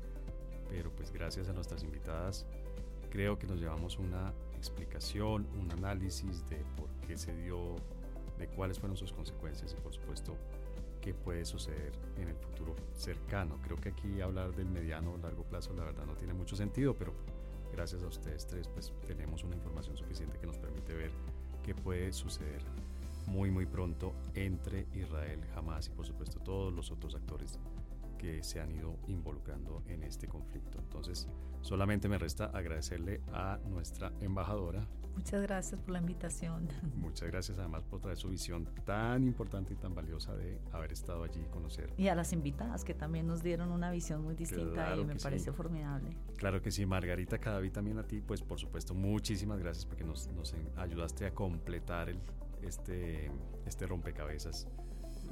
pero 0.67 0.91
pues 0.91 1.13
gracias 1.13 1.47
a 1.47 1.53
nuestras 1.53 1.81
invitadas 1.85 2.45
creo 3.09 3.39
que 3.39 3.47
nos 3.47 3.57
llevamos 3.57 3.99
una 3.99 4.33
explicación, 4.57 5.47
un 5.57 5.71
análisis 5.71 6.45
de 6.49 6.57
por 6.75 6.89
qué 7.07 7.15
se 7.15 7.33
dio, 7.37 7.77
de 8.37 8.49
cuáles 8.49 8.77
fueron 8.77 8.97
sus 8.97 9.13
consecuencias 9.13 9.73
y 9.79 9.81
por 9.81 9.93
supuesto 9.93 10.35
qué 10.99 11.13
puede 11.13 11.45
suceder 11.45 11.93
en 12.17 12.27
el 12.27 12.35
futuro 12.35 12.75
cercano. 12.91 13.61
Creo 13.63 13.77
que 13.77 13.87
aquí 13.87 14.19
hablar 14.19 14.53
del 14.53 14.67
mediano 14.67 15.13
o 15.13 15.17
largo 15.19 15.43
plazo 15.43 15.71
la 15.73 15.85
verdad 15.85 16.05
no 16.05 16.17
tiene 16.17 16.33
mucho 16.33 16.57
sentido, 16.57 16.93
pero 16.93 17.13
gracias 17.73 18.03
a 18.03 18.07
ustedes 18.07 18.47
tres, 18.47 18.67
pues 18.69 18.93
tenemos 19.05 19.43
una 19.43 19.55
información 19.55 19.97
suficiente 19.97 20.37
que 20.39 20.47
nos 20.47 20.57
permite 20.57 20.93
ver 20.93 21.11
qué 21.63 21.73
puede 21.75 22.13
suceder 22.13 22.61
muy 23.25 23.49
muy 23.51 23.65
pronto 23.65 24.13
entre 24.35 24.87
Israel, 24.93 25.41
Hamas 25.55 25.87
y 25.87 25.89
por 25.91 26.05
supuesto 26.05 26.39
todos 26.39 26.73
los 26.73 26.91
otros 26.91 27.15
actores 27.15 27.59
que 28.17 28.43
se 28.43 28.61
han 28.61 28.71
ido 28.71 28.97
involucrando 29.07 29.83
en 29.87 30.03
este 30.03 30.27
conflicto. 30.27 30.79
Entonces, 30.79 31.27
solamente 31.61 32.07
me 32.07 32.17
resta 32.17 32.45
agradecerle 32.45 33.21
a 33.33 33.59
nuestra 33.65 34.13
embajadora, 34.21 34.87
Muchas 35.15 35.41
gracias 35.41 35.79
por 35.79 35.91
la 35.91 35.99
invitación. 35.99 36.67
Muchas 36.97 37.29
gracias 37.29 37.57
además 37.59 37.83
por 37.83 37.99
traer 38.01 38.17
su 38.17 38.29
visión 38.29 38.67
tan 38.85 39.23
importante 39.23 39.73
y 39.73 39.77
tan 39.77 39.93
valiosa 39.93 40.35
de 40.35 40.59
haber 40.71 40.91
estado 40.91 41.23
allí 41.23 41.41
y 41.41 41.49
conocer. 41.49 41.93
Y 41.97 42.07
a 42.07 42.15
las 42.15 42.33
invitadas 42.33 42.83
que 42.83 42.93
también 42.93 43.27
nos 43.27 43.43
dieron 43.43 43.71
una 43.71 43.91
visión 43.91 44.23
muy 44.23 44.35
distinta 44.35 44.95
y 44.95 45.05
me 45.05 45.15
pareció 45.15 45.53
formidable. 45.53 46.15
Claro 46.37 46.61
que 46.61 46.71
sí, 46.71 46.85
Margarita 46.85 47.37
Cadaví 47.37 47.69
también 47.69 47.99
a 47.99 48.03
ti, 48.03 48.21
pues 48.21 48.41
por 48.41 48.59
supuesto 48.59 48.93
muchísimas 48.93 49.59
gracias 49.59 49.85
porque 49.85 50.03
nos, 50.03 50.27
nos 50.29 50.55
ayudaste 50.77 51.25
a 51.25 51.31
completar 51.33 52.09
el, 52.09 52.19
este, 52.61 53.31
este 53.65 53.85
rompecabezas 53.85 54.67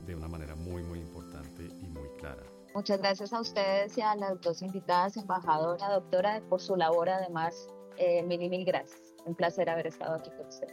de 0.05 0.15
una 0.15 0.27
manera 0.27 0.55
muy 0.55 0.83
muy 0.83 0.99
importante 0.99 1.65
y 1.65 1.87
muy 1.87 2.07
clara. 2.19 2.43
Muchas 2.73 2.99
gracias 2.99 3.33
a 3.33 3.41
ustedes 3.41 3.97
y 3.97 4.01
a 4.01 4.15
las 4.15 4.39
dos 4.39 4.61
invitadas, 4.61 5.17
embajadora, 5.17 5.89
doctora, 5.89 6.41
por 6.49 6.61
su 6.61 6.75
labor 6.75 7.09
además. 7.09 7.67
Eh, 7.97 8.23
mil 8.23 8.41
y 8.41 8.49
mil 8.49 8.65
gracias. 8.65 9.10
Un 9.25 9.35
placer 9.35 9.69
haber 9.69 9.87
estado 9.87 10.15
aquí 10.15 10.29
con 10.31 10.47
usted. 10.47 10.67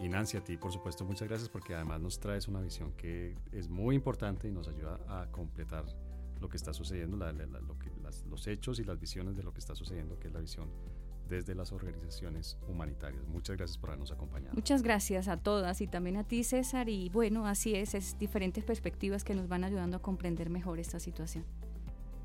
Y 0.00 0.08
Nancy, 0.08 0.36
a 0.36 0.44
ti, 0.44 0.56
por 0.56 0.72
supuesto, 0.72 1.04
muchas 1.04 1.28
gracias 1.28 1.48
porque 1.48 1.74
además 1.74 2.00
nos 2.00 2.18
traes 2.18 2.48
una 2.48 2.60
visión 2.60 2.92
que 2.92 3.36
es 3.52 3.68
muy 3.68 3.94
importante 3.94 4.48
y 4.48 4.50
nos 4.50 4.68
ayuda 4.68 4.98
a 5.08 5.30
completar 5.30 5.84
lo 6.40 6.48
que 6.48 6.56
está 6.56 6.74
sucediendo, 6.74 7.16
los 8.28 8.46
hechos 8.46 8.78
y 8.80 8.84
las 8.84 8.98
visiones 8.98 9.36
de 9.36 9.42
lo 9.42 9.52
que 9.52 9.60
está 9.60 9.74
sucediendo, 9.74 10.18
que 10.18 10.28
es 10.28 10.34
la 10.34 10.40
visión 10.40 10.68
desde 11.28 11.54
las 11.54 11.72
organizaciones 11.72 12.58
humanitarias. 12.68 13.26
Muchas 13.28 13.56
gracias 13.56 13.78
por 13.78 13.90
habernos 13.90 14.10
acompañado. 14.10 14.54
Muchas 14.54 14.82
gracias 14.82 15.28
a 15.28 15.38
todas 15.38 15.80
y 15.80 15.86
también 15.86 16.16
a 16.16 16.24
ti, 16.24 16.44
César. 16.44 16.88
Y 16.88 17.08
bueno, 17.08 17.46
así 17.46 17.74
es, 17.74 17.94
es 17.94 18.18
diferentes 18.18 18.64
perspectivas 18.64 19.24
que 19.24 19.34
nos 19.34 19.48
van 19.48 19.64
ayudando 19.64 19.96
a 19.96 20.02
comprender 20.02 20.50
mejor 20.50 20.80
esta 20.80 20.98
situación. 20.98 21.44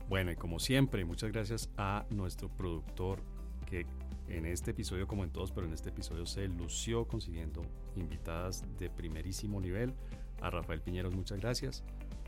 Bueno, 0.09 0.31
y 0.31 0.35
como 0.35 0.59
siempre, 0.59 1.05
muchas 1.05 1.31
gracias 1.31 1.69
a 1.77 2.05
nuestro 2.09 2.49
productor 2.49 3.21
que 3.65 3.85
en 4.29 4.45
este 4.45 4.71
episodio 4.71 5.07
como 5.07 5.23
en 5.23 5.31
todos, 5.31 5.51
pero 5.51 5.67
en 5.67 5.73
este 5.73 5.89
episodio 5.89 6.25
se 6.25 6.47
lució 6.47 7.07
consiguiendo 7.07 7.61
invitadas 7.95 8.63
de 8.77 8.89
primerísimo 8.89 9.59
nivel. 9.59 9.93
A 10.41 10.49
Rafael 10.49 10.81
Piñeros, 10.81 11.15
muchas 11.15 11.39
gracias. 11.39 11.83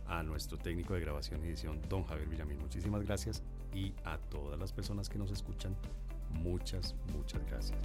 A 0.07 0.23
nuestro 0.23 0.57
técnico 0.57 0.93
de 0.93 0.99
grabación 0.99 1.43
y 1.43 1.47
edición, 1.47 1.79
don 1.87 2.03
Javier 2.03 2.27
Villamil, 2.27 2.57
muchísimas 2.57 3.03
gracias. 3.03 3.43
Y 3.73 3.93
a 4.03 4.17
todas 4.17 4.59
las 4.59 4.73
personas 4.73 5.07
que 5.09 5.17
nos 5.17 5.31
escuchan, 5.31 5.75
muchas, 6.29 6.95
muchas 7.13 7.41
gracias. 7.45 7.79